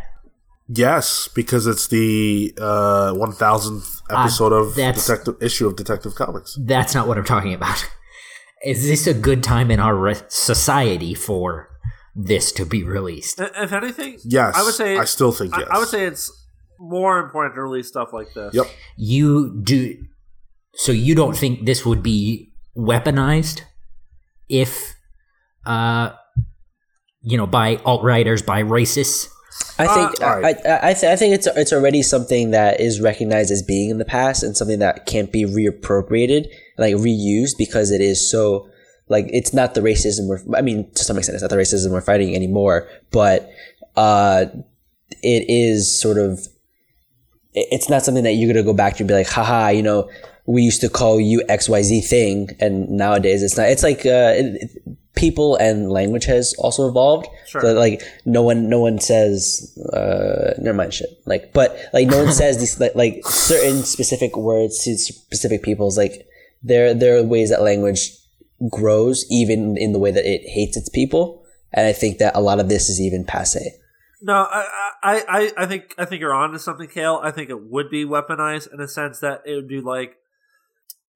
[0.69, 6.57] Yes, because it's the uh, 1000th episode of that's- Detective issue of Detective Comics.
[6.61, 7.89] That's not what I'm talking about.
[8.65, 11.69] Is this a good time in our re- society for
[12.15, 13.41] this to be released?
[13.41, 15.69] If anything, Yes, I would say I still think yes.
[15.71, 16.31] I would say it's
[16.79, 18.55] more important to release stuff like this.
[18.55, 18.67] Yep.
[18.97, 19.97] you do
[20.75, 23.61] so you don't think this would be weaponized
[24.49, 24.95] if
[25.67, 26.11] uh
[27.21, 29.29] you know by alt-righters by racists
[29.79, 30.57] I think Uh, alright.
[30.67, 33.91] I I, I, th- I think it's it's already something that is recognized as being
[33.91, 36.47] in the past and something that can't be reappropriated,
[36.79, 38.69] like reused because it is so
[39.09, 41.93] like it's not the racism we're I mean to some extent it's not the racism
[41.93, 43.51] we're fighting anymore, but
[43.97, 44.47] uh
[45.23, 46.49] it is sort of
[47.55, 50.11] it's not something that you're gonna go back to and be like, haha, you know,
[50.47, 54.71] we used to call you XYZ thing and nowadays it's not it's like uh it,
[55.15, 57.27] people and language has also evolved.
[57.47, 57.61] Sure.
[57.61, 61.11] So like no one no one says uh never mind shit.
[61.27, 65.99] Like but like no one says these like, like certain specific words to specific people's
[65.99, 66.27] like
[66.63, 68.11] there there are ways that language
[68.71, 71.45] grows even in the way that it hates its people.
[71.73, 73.79] And I think that a lot of this is even passe.
[74.21, 74.69] No, I,
[75.03, 77.21] I, I, think I think you're on to something, Cale.
[77.25, 80.17] I think it would be weaponized in a sense that it would be like,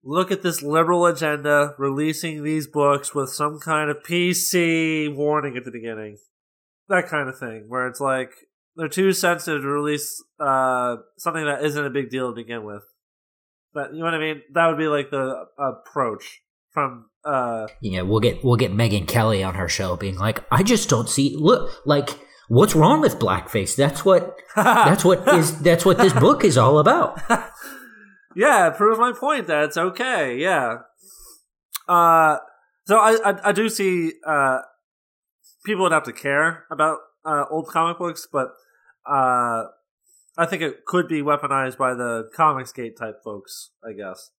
[0.02, 5.64] look at this liberal agenda releasing these books with some kind of PC warning at
[5.64, 6.18] the beginning,
[6.88, 8.30] that kind of thing, where it's like
[8.74, 12.82] they're too sensitive to release uh, something that isn't a big deal to begin with.
[13.76, 14.42] But you know what I mean?
[14.54, 16.40] That would be like the approach
[16.70, 20.62] from uh, yeah we'll get we'll get megyn kelly on her show being like i
[20.62, 22.10] just don't see look like
[22.48, 26.78] what's wrong with blackface that's what that's what is that's what this book is all
[26.78, 27.18] about
[28.36, 30.36] yeah, it proves my point that it's okay.
[30.36, 30.80] Yeah.
[31.88, 32.36] Uh,
[32.86, 34.58] so I, I, I do see uh,
[35.64, 38.48] people would have to care about uh, old comic books, but
[39.10, 39.64] uh,
[40.36, 44.30] I think it could be weaponized by the Comicsgate type folks, I guess.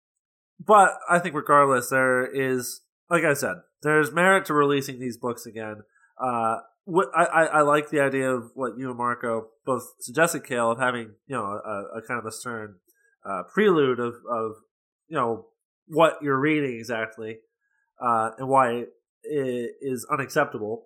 [0.60, 5.46] But I think regardless, there is, like I said, there's merit to releasing these books
[5.46, 5.84] again.
[6.22, 6.58] Uh,
[7.16, 11.16] I, I like the idea of what you and Marco both suggested, Cale, of having
[11.28, 12.76] you know a, a kind of a stern
[13.26, 14.54] uh, prelude of of
[15.08, 15.48] you know
[15.88, 17.40] what you're reading exactly
[18.02, 18.86] uh, and why
[19.24, 20.86] it is unacceptable.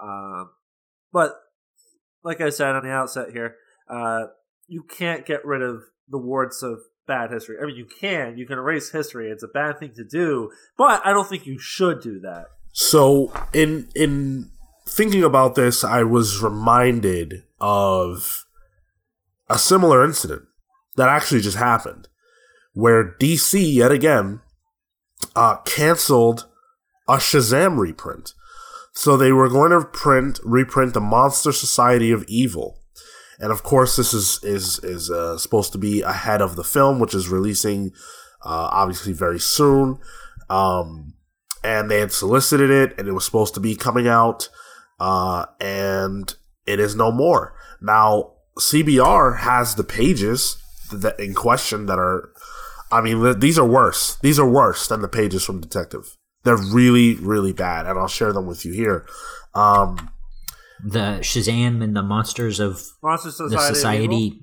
[0.00, 0.50] Um,
[1.12, 1.32] but
[2.22, 3.56] like I said on the outset here,
[3.88, 4.26] uh,
[4.72, 7.56] you can't get rid of the warts of bad history.
[7.62, 8.38] I mean, you can.
[8.38, 9.30] You can erase history.
[9.30, 12.46] It's a bad thing to do, but I don't think you should do that.
[12.72, 14.50] So in in
[14.88, 18.46] thinking about this, I was reminded of
[19.50, 20.42] a similar incident
[20.96, 22.08] that actually just happened,
[22.72, 24.40] where DC yet again
[25.36, 26.48] uh, canceled
[27.06, 28.32] a Shazam reprint.
[28.94, 32.81] So they were going to print reprint the Monster Society of Evil,
[33.42, 37.00] and of course this is is is uh, supposed to be ahead of the film,
[37.00, 37.90] which is releasing
[38.44, 39.98] uh, obviously very soon.
[40.48, 41.14] Um,
[41.64, 44.48] and they had solicited it, and it was supposed to be coming out,
[44.98, 46.34] uh, and
[46.66, 47.54] it is no more.
[47.80, 50.56] Now CBR has the pages
[50.92, 52.32] that in question that are,
[52.92, 54.16] I mean, these are worse.
[54.16, 56.16] These are worse than the pages from Detective.
[56.44, 59.06] They're really, really bad, and I'll share them with you here.
[59.54, 60.10] Um,
[60.84, 63.56] the Shazam and the monsters of Monster Society.
[63.56, 64.16] the Society.
[64.16, 64.38] Evil.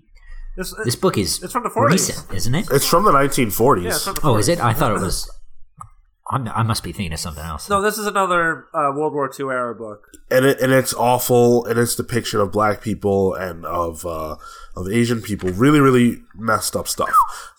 [0.57, 1.91] This, This book is It's from the 40s.
[1.91, 2.67] recent, isn't it?
[2.71, 3.83] it's from the 1940s.
[3.83, 4.59] yeah, it's from the Oh, is it?
[4.59, 5.29] I thought it was.
[6.31, 7.69] I'm, I must be thinking of something else.
[7.69, 10.03] No, this is another uh, World War II era book.
[10.29, 14.35] and it, and it's awful and its depiction of black people and of uh,
[14.75, 15.49] of Asian people.
[15.49, 17.09] Really, really messed up stuff.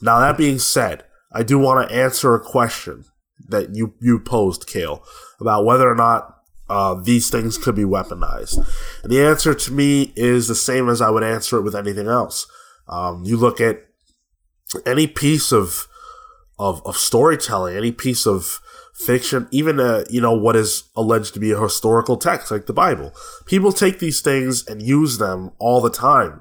[0.00, 3.06] Now that being said, I do want to answer a question
[3.48, 5.02] that you you posed, Cale,
[5.40, 6.36] about whether or not
[6.70, 8.56] uh, these things could be weaponized.
[9.02, 12.06] And the answer to me is the same as I would answer it with anything
[12.06, 12.46] else.
[12.88, 13.84] Um, you look at
[14.86, 15.88] any piece of
[16.58, 18.60] of, of storytelling, any piece of
[18.94, 22.72] fiction, even uh, you know what is alleged to be a historical text like the
[22.72, 23.12] Bible.
[23.46, 26.40] People take these things and use them all the time,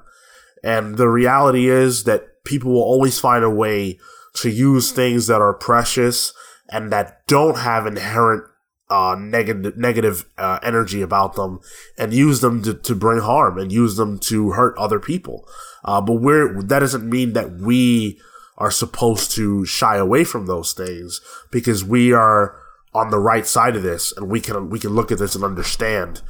[0.62, 3.98] and the reality is that people will always find a way
[4.34, 6.32] to use things that are precious
[6.68, 8.44] and that don't have inherent
[8.90, 11.60] uh, negative negative uh, energy about them,
[11.96, 15.48] and use them to, to bring harm and use them to hurt other people.
[15.84, 18.20] Uh, but we're that doesn't mean that we
[18.58, 22.56] are supposed to shy away from those things because we are
[22.92, 25.44] on the right side of this and we can we can look at this and
[25.44, 26.20] understand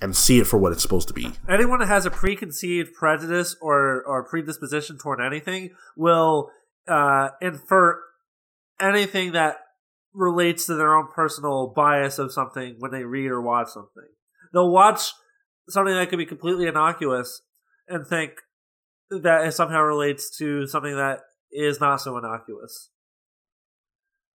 [0.00, 1.32] and see it for what it's supposed to be.
[1.48, 6.50] Anyone that has a preconceived prejudice or, or predisposition toward anything will
[6.86, 8.00] uh, infer
[8.80, 9.58] anything that
[10.14, 14.08] relates to their own personal bias of something when they read or watch something.
[14.52, 15.12] They'll watch
[15.68, 17.42] something that could be completely innocuous
[17.86, 18.32] and think
[19.10, 21.20] that it somehow relates to something that
[21.52, 22.90] is not so innocuous.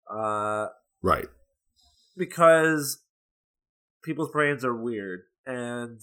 [0.10, 0.68] Uh,
[1.02, 1.28] Right.
[2.18, 3.02] because
[4.04, 6.00] people's brains are weird and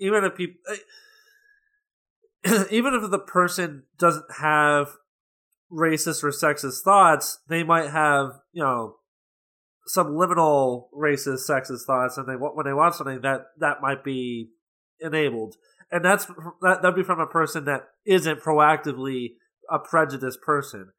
[0.00, 0.56] even if people
[2.70, 4.96] even if the person doesn't have
[5.70, 8.96] racist or sexist thoughts they might have you know
[9.92, 14.48] subliminal racist sexist thoughts and they when they watch something that that might be
[15.00, 15.56] enabled
[15.90, 16.26] and that's
[16.62, 19.32] that that'd be from a person that isn't proactively
[19.70, 20.92] a prejudiced person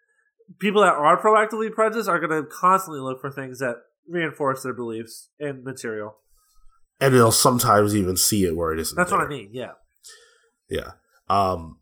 [0.59, 4.73] people that are proactively prejudiced are going to constantly look for things that reinforce their
[4.73, 6.17] beliefs and material.
[6.99, 8.95] And they'll sometimes even see it where it isn't.
[8.95, 9.49] That's what I mean.
[9.51, 9.71] Yeah.
[10.69, 10.91] Yeah.
[11.29, 11.79] Um,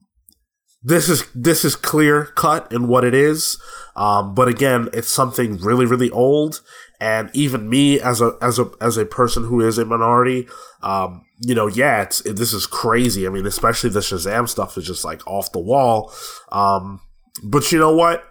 [0.83, 3.61] this is this is clear cut in what it is,
[3.95, 6.61] um, but again, it's something really really old.
[7.01, 10.47] And even me as a as a as a person who is a minority,
[10.83, 13.25] um, you know, yeah, it's it, this is crazy.
[13.25, 16.13] I mean, especially the Shazam stuff is just like off the wall.
[16.51, 17.01] Um,
[17.43, 18.23] but you know what?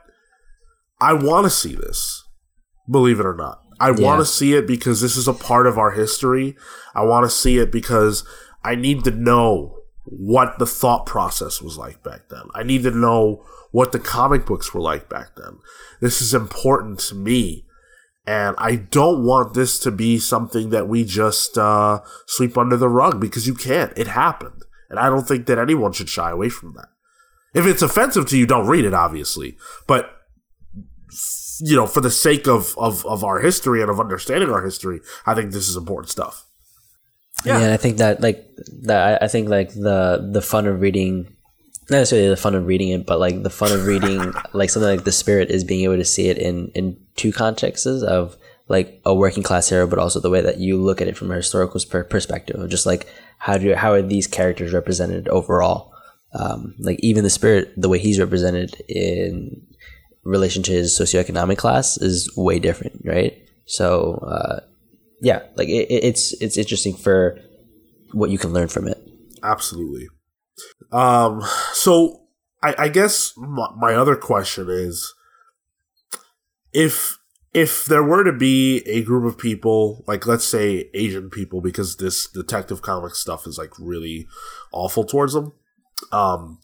[1.00, 2.22] I want to see this.
[2.88, 4.04] Believe it or not, I Yeah.
[4.06, 6.56] want to see it because this is a part of our history.
[6.94, 8.22] I want to see it because
[8.62, 12.42] I need to know what the thought process was like back then.
[12.54, 15.58] I need to know what the comic books were like back then.
[16.00, 17.64] This is important to me.
[18.26, 22.88] And I don't want this to be something that we just uh, sweep under the
[22.88, 23.92] rug because you can't.
[23.96, 24.62] It happened.
[24.88, 26.88] And I don't think that anyone should shy away from that.
[27.54, 29.56] If it's offensive to you, don't read it, obviously.
[29.86, 30.10] But
[31.62, 35.00] you know, for the sake of, of, of our history and of understanding our history,
[35.26, 36.46] I think this is important stuff.
[37.44, 37.58] Yeah.
[37.58, 38.44] Yeah, and I think that like
[38.82, 41.36] that I- I think like the the fun of reading
[41.90, 44.90] not necessarily the fun of reading it, but like the fun of reading like something
[44.90, 48.36] like the spirit is being able to see it in in two contexts of
[48.68, 51.30] like a working class hero, but also the way that you look at it from
[51.32, 53.08] a historical per- perspective of just like
[53.38, 55.92] how do how are these characters represented overall,
[56.32, 59.66] Um, like even the spirit, the way he's represented in
[60.22, 63.36] relation to his socioeconomic class is way different, right?
[63.66, 64.60] So uh,
[65.20, 67.40] yeah, like it, it's it's interesting for
[68.12, 68.98] what you can learn from it.
[69.42, 70.08] Absolutely.
[70.92, 71.42] Um.
[71.72, 72.20] So
[72.62, 75.14] I, I guess my, my other question is,
[76.72, 77.18] if
[77.52, 81.96] if there were to be a group of people, like let's say Asian people, because
[81.96, 84.28] this Detective Comics stuff is like really
[84.72, 85.52] awful towards them,
[86.12, 86.60] um,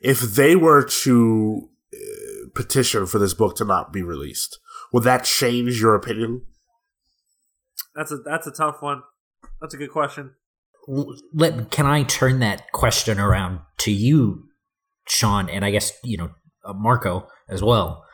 [0.00, 4.58] if they were to uh, petition for this book to not be released,
[4.92, 6.42] would that change your opinion?
[7.94, 9.02] That's a that's a tough one.
[9.60, 10.34] That's a good question.
[10.86, 14.44] Let can I turn that question around to you,
[15.08, 16.30] Sean, and I guess you know
[16.64, 18.04] uh, Marco as well.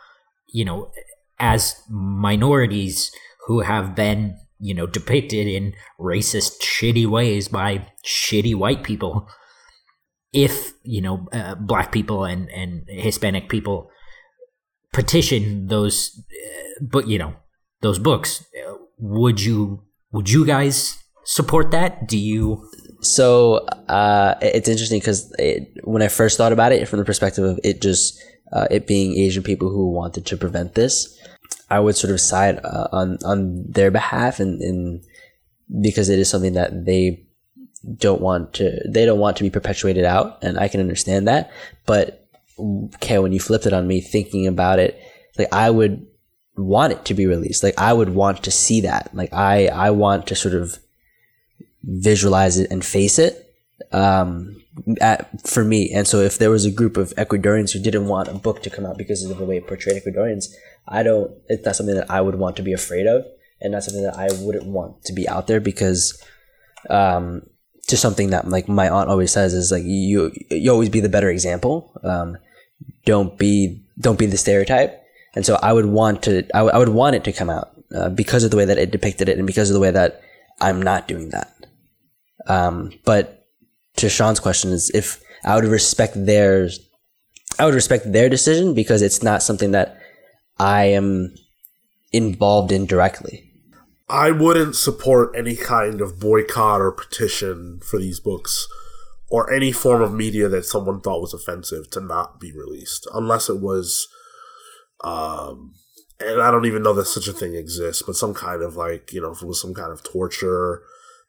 [0.48, 0.90] You know,
[1.38, 3.10] as minorities
[3.46, 9.28] who have been you know depicted in racist, shitty ways by shitty white people.
[10.32, 13.90] If you know uh, black people and and Hispanic people
[14.92, 17.34] petition those, uh, but you know
[17.80, 19.82] those books, uh, would you
[20.12, 22.08] would you guys support that?
[22.08, 22.68] Do you?
[23.02, 23.58] So
[23.88, 27.60] uh, it's interesting because it, when I first thought about it, from the perspective of
[27.62, 28.20] it just
[28.52, 31.16] uh, it being Asian people who wanted to prevent this,
[31.70, 35.04] I would sort of side uh, on on their behalf, and, and
[35.80, 37.24] because it is something that they
[37.96, 41.52] don't want to they don't want to be perpetuated out, and I can understand that.
[41.86, 42.28] But
[42.58, 45.00] okay, when you flipped it on me, thinking about it,
[45.38, 46.06] like I would
[46.56, 47.62] want it to be released.
[47.62, 49.14] Like I would want to see that.
[49.14, 50.76] Like I I want to sort of
[51.82, 53.54] visualize it and face it
[53.92, 54.62] um,
[55.00, 55.90] at, for me.
[55.92, 58.70] And so if there was a group of Ecuadorians who didn't want a book to
[58.70, 60.52] come out because of the way it portrayed Ecuadorians,
[60.86, 61.30] I don't.
[61.48, 63.24] It's not something that I would want to be afraid of,
[63.60, 66.22] and not something that I wouldn't want to be out there because.
[66.88, 67.46] Um,
[67.88, 71.08] just something that like my aunt always says is like you you always be the
[71.08, 72.38] better example um,
[73.04, 75.00] don't be don't be the stereotype
[75.34, 77.70] and so I would want to, I, w- I would want it to come out
[77.94, 80.22] uh, because of the way that it depicted it and because of the way that
[80.60, 81.54] I'm not doing that.
[82.46, 83.46] Um, but
[83.96, 86.80] to Sean's question is if I would respect theirs,
[87.58, 89.98] I would respect their decision because it's not something that
[90.58, 91.34] I am
[92.12, 93.50] involved in directly.
[94.08, 98.66] I wouldn't support any kind of boycott or petition for these books
[99.28, 103.48] or any form of media that someone thought was offensive to not be released unless
[103.48, 104.08] it was
[105.04, 105.74] um,
[106.20, 109.12] and I don't even know that such a thing exists, but some kind of like,
[109.12, 110.82] you know, if it was some kind of torture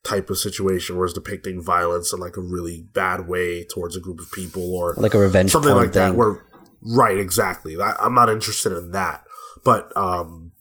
[0.03, 3.99] type of situation where it's depicting violence in like a really bad way towards a
[3.99, 6.13] group of people or like a revenge something like thing.
[6.13, 6.43] that where
[6.81, 9.23] right exactly I, i'm not interested in that
[9.63, 10.53] but um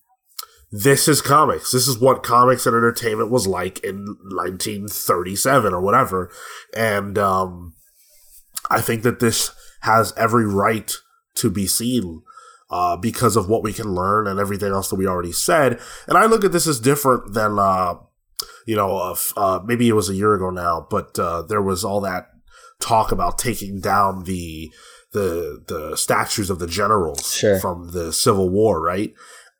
[0.70, 6.30] this is comics this is what comics and entertainment was like in 1937 or whatever
[6.76, 7.72] and um
[8.70, 10.92] i think that this has every right
[11.36, 12.22] to be seen
[12.70, 15.80] uh, because of what we can learn and everything else that we already said.
[16.06, 17.94] And I look at this as different than, uh,
[18.70, 21.84] you know, uh, uh, maybe it was a year ago now, but uh, there was
[21.84, 22.22] all that
[22.78, 24.70] talk about taking down the
[25.12, 27.58] the the statues of the generals Sure.
[27.58, 29.12] from the Civil War, right?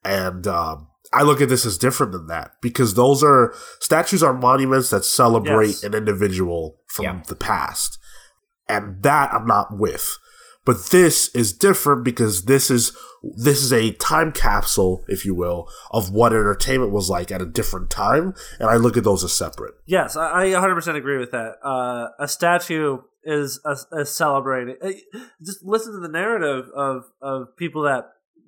[0.05, 4.33] And um, I look at this as different than that because those are statues are
[4.33, 5.83] monuments that celebrate Yes.
[5.83, 7.23] an individual from Yeah.
[7.27, 7.99] the past,
[8.69, 10.07] and that I'm not with.
[10.71, 12.97] But this is different because this is
[13.37, 17.45] this is a time capsule, if you will, of what entertainment was like at a
[17.45, 19.75] different time, and I look at those as separate.
[19.85, 21.55] Yes, I, I 100% agree with that.
[21.65, 24.77] Uh, a statue is a, a celebrating.
[24.81, 24.93] uh,
[25.45, 28.05] Just listen to the narrative of, of people that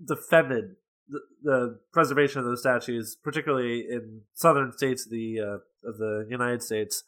[0.07, 0.77] defended
[1.09, 6.25] the, the preservation of those statues, particularly in southern states of the uh, of the
[6.31, 7.03] United States.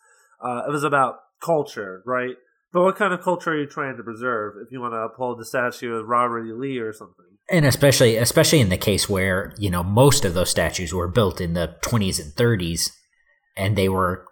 [0.45, 2.35] Uh, it was about culture, right?
[2.75, 5.39] But what kind of culture are you trying to preserve if you want to uphold
[5.39, 6.53] the statue of Robert E.
[6.53, 7.25] Lee or something?
[7.49, 11.41] And especially especially in the case where you know most of those statues were built
[11.41, 12.91] in the 20s and 30s,
[13.57, 14.27] and they were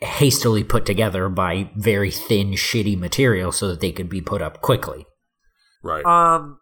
[0.00, 4.62] hastily put together by very thin, shitty material so that they could be put up
[4.62, 5.04] quickly.
[5.82, 6.06] Right.
[6.06, 6.60] Um,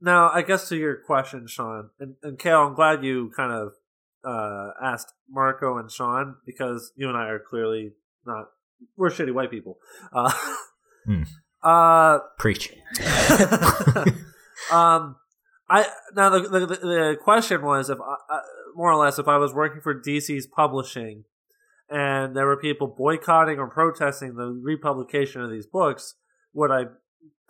[0.00, 3.68] now I guess to your question, Sean and, and Cale, I'm glad you kind of
[4.24, 7.92] uh, asked Marco and Sean because you and I are clearly
[8.26, 8.46] not
[8.96, 9.78] we're shitty white people.
[10.12, 10.32] Uh,
[11.04, 11.22] Hmm.
[11.62, 12.70] uh, Preach.
[14.72, 15.16] um,
[15.68, 18.40] I now the, the the question was if I, uh,
[18.74, 21.24] more or less if I was working for DC's publishing
[21.88, 26.14] and there were people boycotting or protesting the republication of these books,
[26.52, 26.84] would I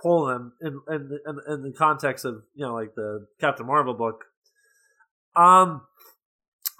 [0.00, 3.94] pull them in in in, in the context of you know like the Captain Marvel
[3.94, 4.24] book?
[5.36, 5.82] Um,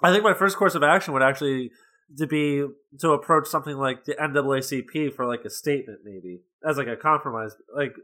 [0.01, 1.71] I think my first course of action would actually
[2.17, 2.65] to be
[2.99, 7.55] to approach something like the NAACP for like a statement, maybe as like a compromise,
[7.75, 7.95] like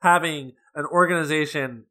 [0.00, 1.84] having an organization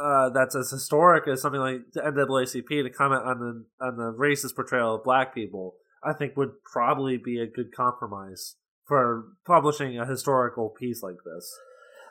[0.00, 4.12] uh, that's as historic as something like the NAACP to comment on the on the
[4.12, 8.56] racist portrayal of black people, I think would probably be a good compromise
[8.86, 11.58] for publishing a historical piece like this.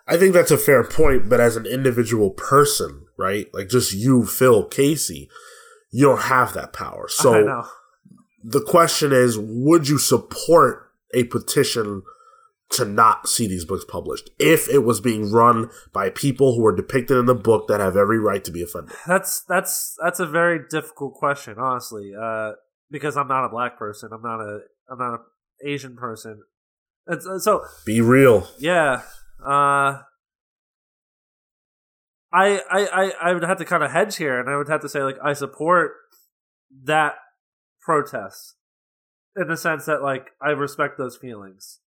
[0.08, 3.48] I think that's a fair point, but as an individual person, right?
[3.54, 5.30] Like just you, Phil Casey,
[5.92, 7.08] you don't have that power.
[7.20, 7.68] I So know.
[8.44, 12.04] The question is, would you support a petition
[12.72, 16.76] to not see these books published if it was being run by people who are
[16.76, 18.94] depicted in the book that have every right to be offended?
[19.08, 22.12] That's that's that's a very difficult question, honestly.
[22.20, 22.52] Uh,
[22.92, 24.60] because I'm not a black person, I'm not a
[24.90, 25.20] I'm not an
[25.66, 26.42] Asian person.
[27.08, 28.48] It's, uh, so Be real.
[28.60, 29.02] yeah,
[29.44, 30.02] uh,
[32.32, 34.82] I, I I I would have to kind of hedge here, and I would have
[34.82, 35.94] to say like I support
[36.84, 37.16] that
[37.82, 38.56] protest
[39.36, 41.80] in the sense that like I respect those feelings.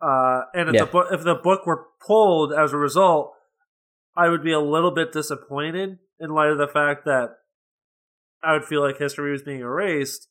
[0.00, 0.84] Uh, and if Yeah.
[0.84, 3.34] the book if the book were pulled as a result,
[4.16, 7.30] I would be a little bit disappointed in light of the fact that
[8.42, 10.28] I would feel like history was being erased,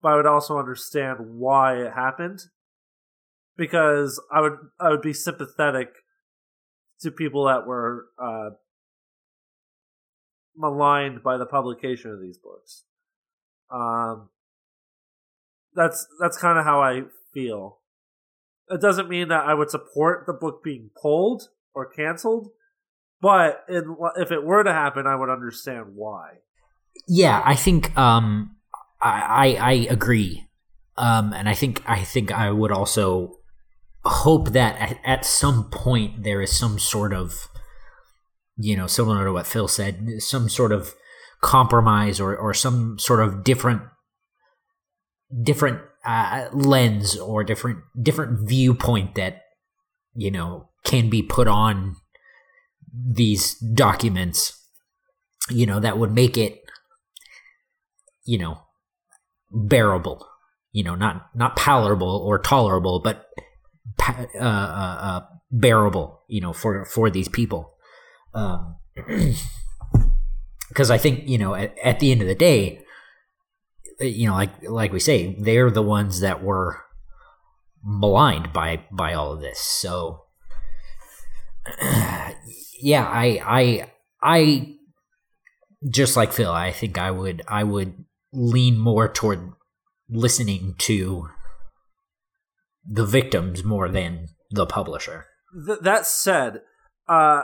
[0.00, 2.40] but I would also understand why it happened
[3.56, 5.88] because I would I would be sympathetic
[7.00, 8.50] to people that were uh,
[10.56, 12.84] maligned by the publication of these books.
[13.72, 14.28] Um,
[15.74, 17.78] that's that's kind of how I feel.
[18.68, 22.50] It doesn't mean that I would support the book being pulled or canceled,
[23.20, 26.38] but in, if it were to happen, I would understand why.
[27.08, 28.56] Yeah, I think um,
[29.00, 30.48] I, I I agree,
[30.96, 33.38] um, and I think I think I would also
[34.04, 37.48] hope that at, at some point there is some sort of
[38.56, 40.94] you know similar to what Phil said, some sort of
[41.42, 43.82] compromise or or some sort of different
[45.42, 49.42] different uh, lens or different different viewpoint that
[50.14, 51.96] you know can be put on
[52.92, 54.58] these documents
[55.50, 56.62] you know that would make it
[58.24, 58.58] you know
[59.50, 60.26] bearable
[60.72, 63.26] you know not not palatable or tolerable but
[63.98, 65.20] pa- uh, uh, uh,
[65.50, 67.74] bearable you know for for these people.
[68.34, 68.76] Um
[70.72, 72.80] because i think you know at, at the end of the day
[74.00, 76.80] uh, you know like like we say they're the ones that were
[77.84, 79.58] maligned by by all of this.
[79.58, 80.24] So
[82.80, 83.90] yeah i i
[84.22, 84.74] i
[85.88, 89.52] just like phil i think i would i would lean more toward
[90.08, 91.28] listening to
[92.84, 95.26] the victims more than the publisher.
[95.66, 96.62] Th- that said,
[97.08, 97.42] uh,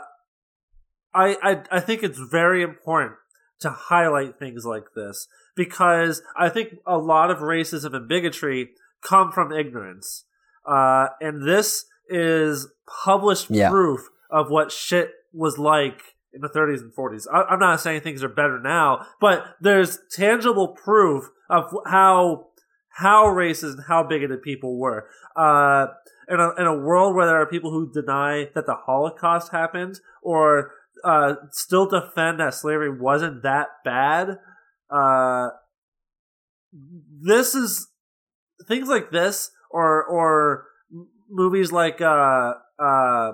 [1.15, 3.15] I, I I think it's very important
[3.61, 5.27] to highlight things like this
[5.57, 8.71] because I think a lot of racism and bigotry
[9.03, 10.25] come from ignorance,
[10.67, 12.69] uh, and this is
[13.05, 13.71] published Yeah.
[13.71, 17.27] proof of what shit was like in the 30s and 40s.
[17.33, 22.47] I, I'm not saying things are better now, but there's tangible proof of how
[22.91, 25.09] how racist and how bigoted people were.
[25.37, 25.87] Uh,
[26.29, 30.01] in a, in a world where there are people who deny that the Holocaust happened
[30.21, 30.73] or
[31.05, 34.39] uh, still defend that slavery wasn't that bad,
[34.91, 35.49] uh,
[36.73, 37.89] this is
[38.67, 40.67] things like this or or
[41.31, 43.33] movies like uh, uh,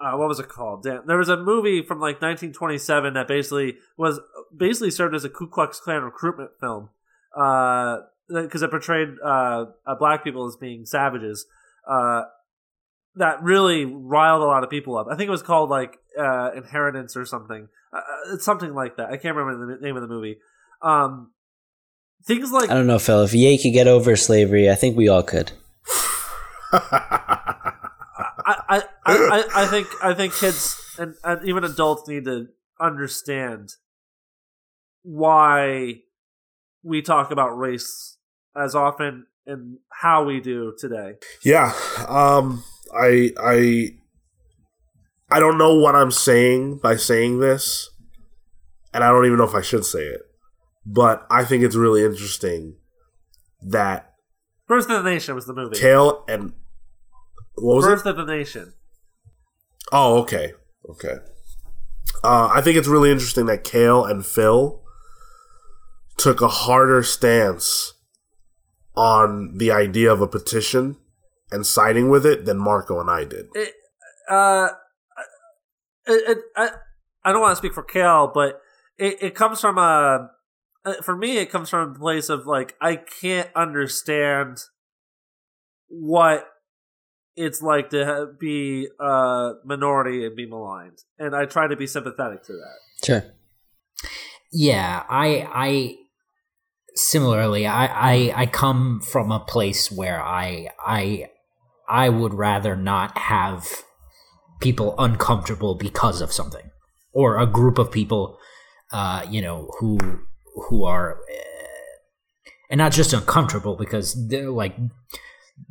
[0.00, 0.82] uh, what was it called?
[0.84, 4.20] Damn, there was a movie from like 1927 that basically was
[4.56, 6.90] basically served as a Ku Klux Klan recruitment film
[7.36, 7.98] uh
[8.28, 11.46] because it portrayed uh, uh, black people as being savages.
[13.18, 15.06] Uh, that really riled a lot of people up.
[15.10, 17.68] I think it was called like uh, Inheritance or something.
[17.92, 18.00] Uh,
[18.32, 19.10] it's something like that.
[19.10, 20.38] I can't remember the name of the movie.
[20.82, 21.32] Um,
[22.24, 23.22] things like I don't know, Phil.
[23.24, 25.52] If Ye could get over slavery, I think we all could.
[26.72, 26.82] I,
[28.46, 32.48] I, I, I, I think I think kids and, and even adults need to
[32.80, 33.70] understand
[35.02, 36.00] why
[36.82, 38.18] we talk about race
[38.56, 41.14] as often and how we do today.
[41.42, 41.72] Yeah.
[42.06, 43.90] Um I I
[45.30, 47.90] I don't know what I'm saying by saying this.
[48.94, 50.22] And I don't even know if I should say it.
[50.86, 52.76] But I think it's really interesting
[53.62, 54.14] that
[54.66, 55.78] Birth of the Nation was the movie.
[55.78, 56.54] Cale and
[57.56, 58.10] what was Birth it?
[58.10, 58.72] of the Nation.
[59.92, 60.52] Oh, okay.
[60.88, 61.16] Okay.
[62.24, 64.82] Uh, I think it's really interesting that Cale and Phil
[66.16, 67.92] took a harder stance
[68.96, 70.96] on the idea of a petition
[71.50, 73.46] and siding with it than Marco and I did.
[73.54, 73.74] It,
[74.30, 74.68] uh,
[76.06, 76.70] it, it, I,
[77.24, 78.60] I don't want to speak for Cale, but
[78.98, 80.30] it, it comes from a
[80.84, 84.58] uh, for me, it comes from a place of like I can't understand
[85.88, 86.46] what
[87.36, 92.42] it's like to be a minority and be maligned, and I try to be sympathetic
[92.44, 93.06] to that.
[93.06, 93.24] Sure.
[94.52, 95.96] Yeah, I I
[96.94, 101.30] similarly I, I I come from a place where I I
[101.88, 103.66] I would rather not have
[104.60, 106.70] people uncomfortable because of something.
[107.12, 108.38] Or a group of people
[108.90, 109.98] uh you know who
[110.68, 114.76] who are uh, and not just uncomfortable because they're like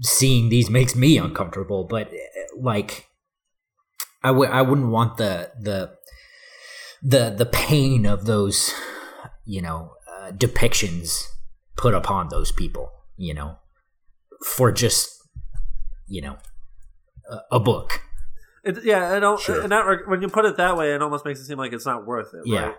[0.02, 3.08] seeing these makes me uncomfortable but uh, like
[4.24, 5.92] I wouldn't want the the
[7.02, 8.74] the the pain of those
[9.46, 11.24] you know uh, depictions
[11.76, 13.58] put upon those people you know
[14.46, 15.17] for just
[16.08, 16.38] you know
[17.30, 18.02] a, a book
[18.64, 19.40] It, yeah, I don't.
[19.40, 19.64] Sure.
[19.64, 21.86] in that when you put it that way, it almost makes it seem like it's
[21.86, 22.42] not worth it.
[22.46, 22.76] yeah right?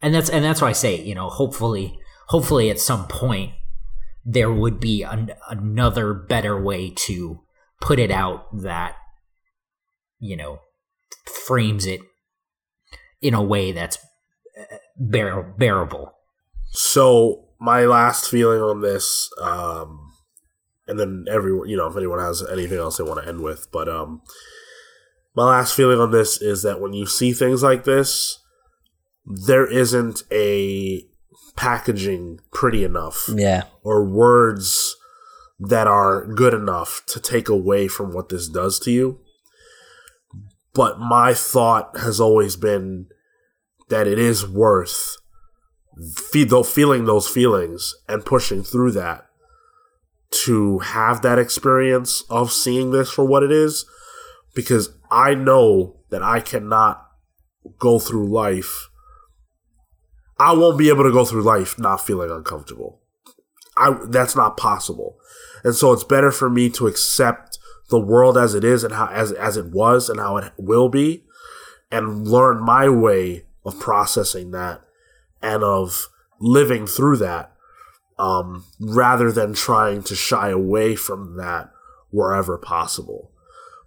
[0.00, 1.98] and that's and that's why i say you know hopefully
[2.28, 3.52] hopefully at some point
[4.24, 7.40] there would be an, another better way to
[7.80, 8.94] put it out that
[10.20, 10.60] you know
[11.46, 12.00] frames it
[13.20, 13.98] in a way that's
[14.58, 16.12] uh, bear, bearable
[16.70, 20.11] So my last feeling on this, um,
[20.92, 23.66] and then everyone, you know, if anyone has anything else they want to end with,
[23.72, 24.20] but um,
[25.34, 28.38] my last feeling on this is that when you see things like this,
[29.24, 31.02] there isn't a
[31.56, 33.64] packaging pretty enough Yeah.
[33.82, 34.94] or words
[35.58, 39.20] that are good enough to take away from what this does to you.
[40.74, 43.06] But my thought has always been
[43.88, 45.16] that it is worth
[46.32, 49.26] fe- though feeling those feelings and pushing through that
[50.32, 53.84] to have that experience of seeing this for what it is
[54.54, 57.06] because I know that I cannot
[57.78, 58.88] go through life
[60.42, 63.00] I won't be able to go through life not feeling uncomfortable.
[63.76, 65.16] I that's not possible.
[65.62, 67.60] And so it's better for me to accept
[67.90, 70.88] the world as it is and how as as it was and how it will
[70.88, 71.24] be
[71.92, 74.80] and learn my way of processing that
[75.40, 76.08] and of
[76.40, 77.51] living through that
[78.18, 81.70] um, rather than trying to shy away from that
[82.10, 83.30] wherever possible.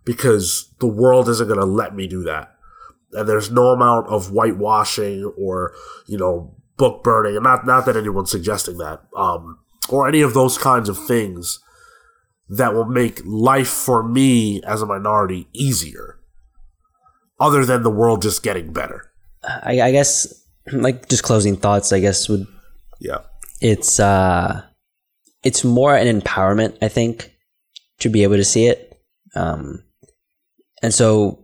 [0.03, 2.55] Because the world isn't going to let me do that.
[3.13, 5.73] And there's no amount of whitewashing or
[6.07, 7.35] you know book burning.
[7.35, 9.01] And not not that anyone's suggesting that.
[9.15, 11.59] Um, or any of those kinds of things
[12.49, 16.19] that will make life for me as a minority easier.
[17.39, 19.11] Other than the world just getting better.
[19.43, 21.91] I, I guess like just closing thoughts.
[21.91, 22.47] I guess would
[22.99, 23.19] yeah
[23.61, 24.61] it's uh
[25.43, 27.35] it's more an empowerment i think
[27.99, 29.01] to be able to see it.
[29.35, 29.83] Um
[30.81, 31.39] and so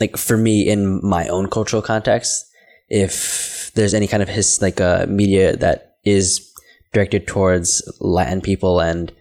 [0.00, 2.46] like for me in my own cultural context
[2.88, 6.52] if there's any kind of his like uh media that is
[6.92, 9.12] directed towards latin people and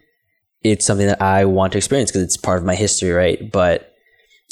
[0.64, 3.52] it's something that i want to experience because it's part of my history right?
[3.52, 3.94] But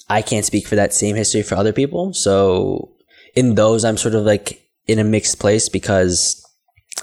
[0.10, 2.14] i can't speak for that same history for other people.
[2.14, 2.92] So
[3.36, 6.41] in those i'm sort of like in a mixed place because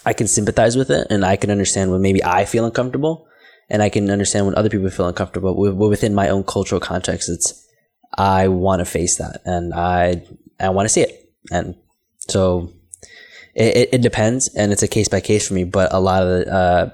[0.05, 3.27] I can sympathize with it and I can understand when maybe I feel uncomfortable
[3.69, 5.55] and I can understand when other people feel uncomfortable.
[5.55, 7.67] But within my own cultural context, it's
[8.17, 10.23] I want to face that and I
[10.61, 11.31] I want to see it.
[11.51, 11.77] And
[12.21, 12.73] so
[13.55, 15.65] it, it, it depends and it's a case by case for me.
[15.65, 16.91] But a lot of the, uh,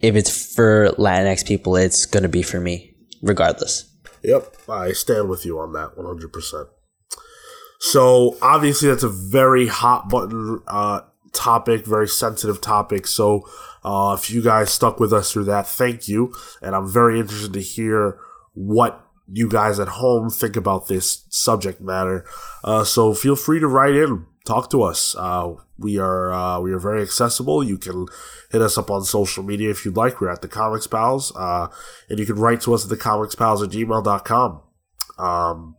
[0.00, 3.90] if it's for Latinx people, it's going to be for me regardless.
[4.22, 6.68] Yep, I stand with you on that 100%.
[7.80, 11.00] So, obviously, that's a very hot button uh,
[11.34, 13.06] topic, very sensitive topic.
[13.06, 13.48] So,
[13.84, 16.34] uh, if you guys stuck with us through that, thank you.
[16.62, 18.18] And I'm very interested to hear
[18.54, 22.24] what you guys at home think about this subject matter.
[22.62, 25.14] Uh, so, feel free to write in, talk to us.
[25.16, 27.64] Uh, we are uh, we are very accessible.
[27.64, 28.06] You can
[28.50, 30.20] hit us up on social media if you'd like.
[30.20, 31.68] We're at the Comics Pals, uh,
[32.08, 34.62] and you can write to us at the Comics Pals at gmail.com.
[35.18, 35.76] Um,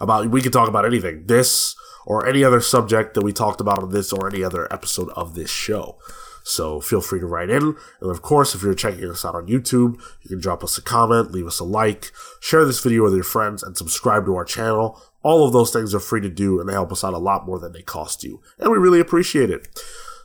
[0.00, 1.74] about we can talk about anything, this
[2.06, 5.34] or any other subject that we talked about on this or any other episode of
[5.34, 5.98] this show.
[6.44, 7.74] So feel free to write in.
[8.00, 10.82] And of course, if you're checking us out on YouTube, you can drop us a
[10.82, 14.44] comment, leave us a like, share this video with your friends, and subscribe to our
[14.44, 15.02] channel.
[15.24, 17.46] All of those things are free to do, and they help us out a lot
[17.46, 18.40] more than they cost you.
[18.60, 19.66] And we really appreciate it.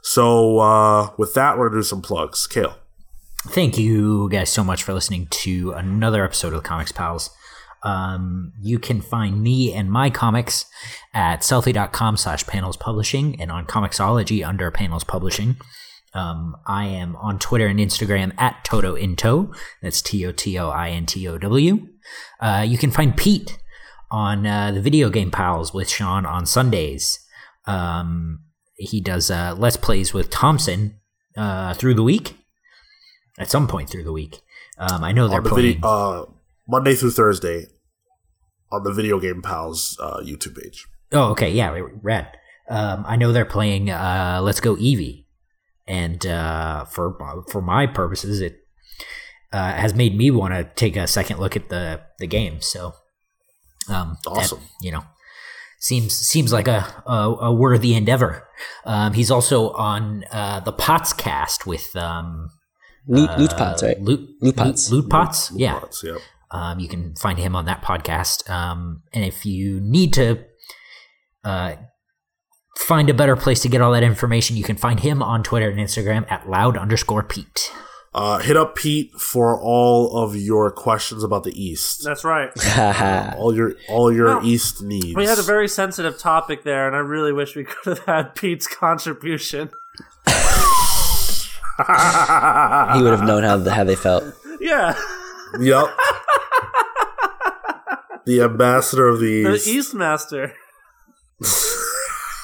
[0.03, 2.45] So uh, with that, we're to do some plugs.
[2.45, 2.76] Cale.
[3.48, 7.31] Thank you guys so much for listening to another episode of Comics Pals.
[7.84, 10.66] Um, you can find me and my comics
[11.14, 15.58] at selfie.com slash panels publishing and on Comixology under panels publishing.
[16.14, 19.53] Um, I am on Twitter and Instagram at Toto Into.
[19.82, 21.88] That's T O T O I N T O W.
[22.40, 23.58] Uh, you can find Pete
[24.12, 27.18] on uh, the Video Game Pals with Sean on Sundays.
[27.66, 28.41] Um,
[28.76, 30.99] he does uh, Let's Plays with Thompson
[31.38, 32.36] uh, through the week.
[33.40, 34.41] At some point through the week,
[34.78, 35.76] um, I know they're the playing.
[35.76, 36.26] video, uh,
[36.72, 37.65] Monday through Thursday
[38.72, 40.88] on the Video Game Pals uh, YouTube page.
[41.11, 42.38] Oh, okay, yeah, rad.
[42.69, 45.26] Um, I know they're playing uh, Let's Go Eevee,
[45.85, 47.18] and uh, for
[47.52, 48.56] for my purposes, it
[49.52, 52.61] uh, has made me want to take a second look at the the game.
[52.61, 52.93] So,
[53.89, 54.61] um, that, Awesome.
[54.81, 55.03] you know,
[55.80, 58.48] seems seems like a a, a worthy endeavor.
[58.85, 62.49] Um, he's also on uh, the Pots cast with um,
[63.07, 63.99] Loot, uh, loot pots, right?
[63.99, 64.91] Loot, Loot Pots.
[64.91, 65.80] Loot, Pots, Loot yeah.
[65.80, 66.18] Pots, yep.
[66.52, 68.49] Um, you can find him on that podcast.
[68.49, 70.44] Um, and if you need to
[71.44, 71.76] uh,
[72.78, 75.69] find a better place to get all that information, you can find him on Twitter
[75.69, 77.72] and Instagram at loud underscore Pete.
[78.14, 82.03] Uh, hit up Pete for all of your questions about the East.
[82.03, 82.49] That's right.
[83.38, 84.44] all your all your No.
[84.44, 85.15] East needs.
[85.15, 88.36] We had a very sensitive topic there, and I really wish we could have had
[88.36, 89.69] Pete's contribution.
[90.28, 90.32] he
[93.02, 94.26] would have known how how they felt.
[94.60, 94.94] Yeah,
[95.61, 95.88] yep.
[98.32, 99.68] The ambassador of the the East.
[99.68, 100.53] East Master.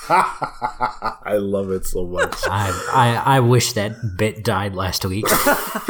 [0.10, 2.34] I love it so much.
[2.50, 5.26] I, I I wish that bit died last week.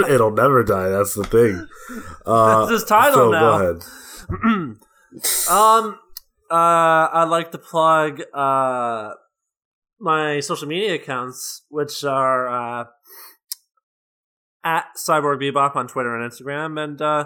[0.10, 0.90] It'll never die.
[0.90, 1.68] That's the thing.
[2.26, 3.58] Uh, That's his title Phil, now.
[3.58, 4.78] Go ahead.
[5.50, 5.98] Um,
[6.52, 9.14] uh, I'd like to plug uh
[10.00, 12.86] my social media accounts, which are uh
[14.64, 17.26] at Cyborg Bebop on Twitter and Instagram, and uh,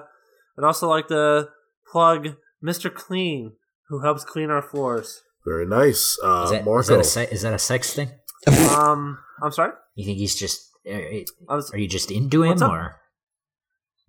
[0.57, 1.49] I'd also like to
[1.91, 2.93] plug Mr.
[2.93, 3.53] Clean,
[3.89, 5.21] who helps clean our floors.
[5.45, 6.17] Very nice.
[6.23, 6.93] Uh, Is that, is, Marco.
[6.95, 8.11] that a, se- is that a sex thing?
[8.71, 9.73] Um, I'm sorry.
[9.95, 10.69] You think he's just.
[10.88, 11.01] Are,
[11.57, 12.71] was are you just into him What's up?
[12.71, 12.95] or.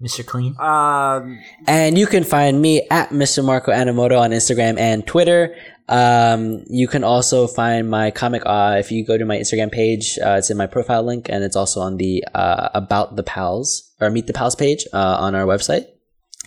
[0.03, 0.27] Mr.
[0.27, 0.55] Clean?
[0.59, 1.39] um
[1.69, 3.45] And you can find me at Mr.
[3.45, 5.55] Marco Animoto on Instagram and Twitter.
[5.89, 10.19] Um, you can also find my comic uh, if you go to my Instagram page.
[10.19, 13.93] Uh, it's in my profile link, and it's also on the uh, About the Pals
[14.01, 15.85] or Meet the Pals page uh, on our website,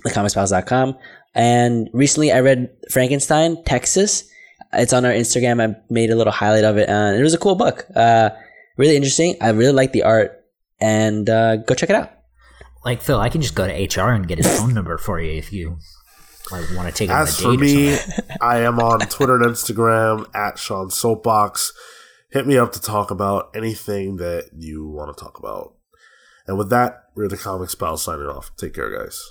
[0.06, 0.98] thecomicspals.com.
[1.36, 4.24] And recently, I read Frankenstein, Texas.
[4.74, 5.62] It's on our Instagram.
[5.62, 7.86] I made a little highlight of it, and it was a cool book.
[7.94, 8.30] Uh,
[8.78, 9.36] really interesting.
[9.42, 10.46] I really like the art,
[10.80, 12.12] and uh, go check it out.
[12.86, 15.38] Like, Phil, I can just go to HR and get his phone number for you
[15.38, 15.78] if you
[16.52, 17.98] like, want to take him on a As date for me.
[18.42, 21.74] I am on Twitter and Instagram at Sean Soapbox.
[22.32, 25.76] Hit me up to talk about anything that you want to talk about.
[26.48, 28.52] And with that, we're the Comics Pals signing off.
[28.56, 29.22] Take care, guys.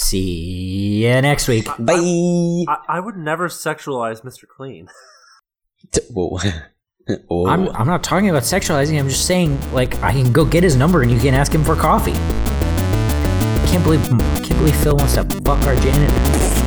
[0.00, 1.66] See you next week.
[1.78, 2.64] Bye.
[2.68, 4.48] I, I would never sexualize Mr.
[4.48, 4.88] Clean.
[6.10, 6.28] Whoa.
[6.38, 6.50] Whoa.
[7.28, 7.48] Oh.
[7.48, 8.96] I'm, I'm not talking about sexualizing.
[8.96, 11.64] I'm just saying, like, I can go get his number and you can ask him
[11.64, 12.12] for coffee.
[12.12, 16.59] I Can't believe, can't believe Phil wants to fuck our janitor.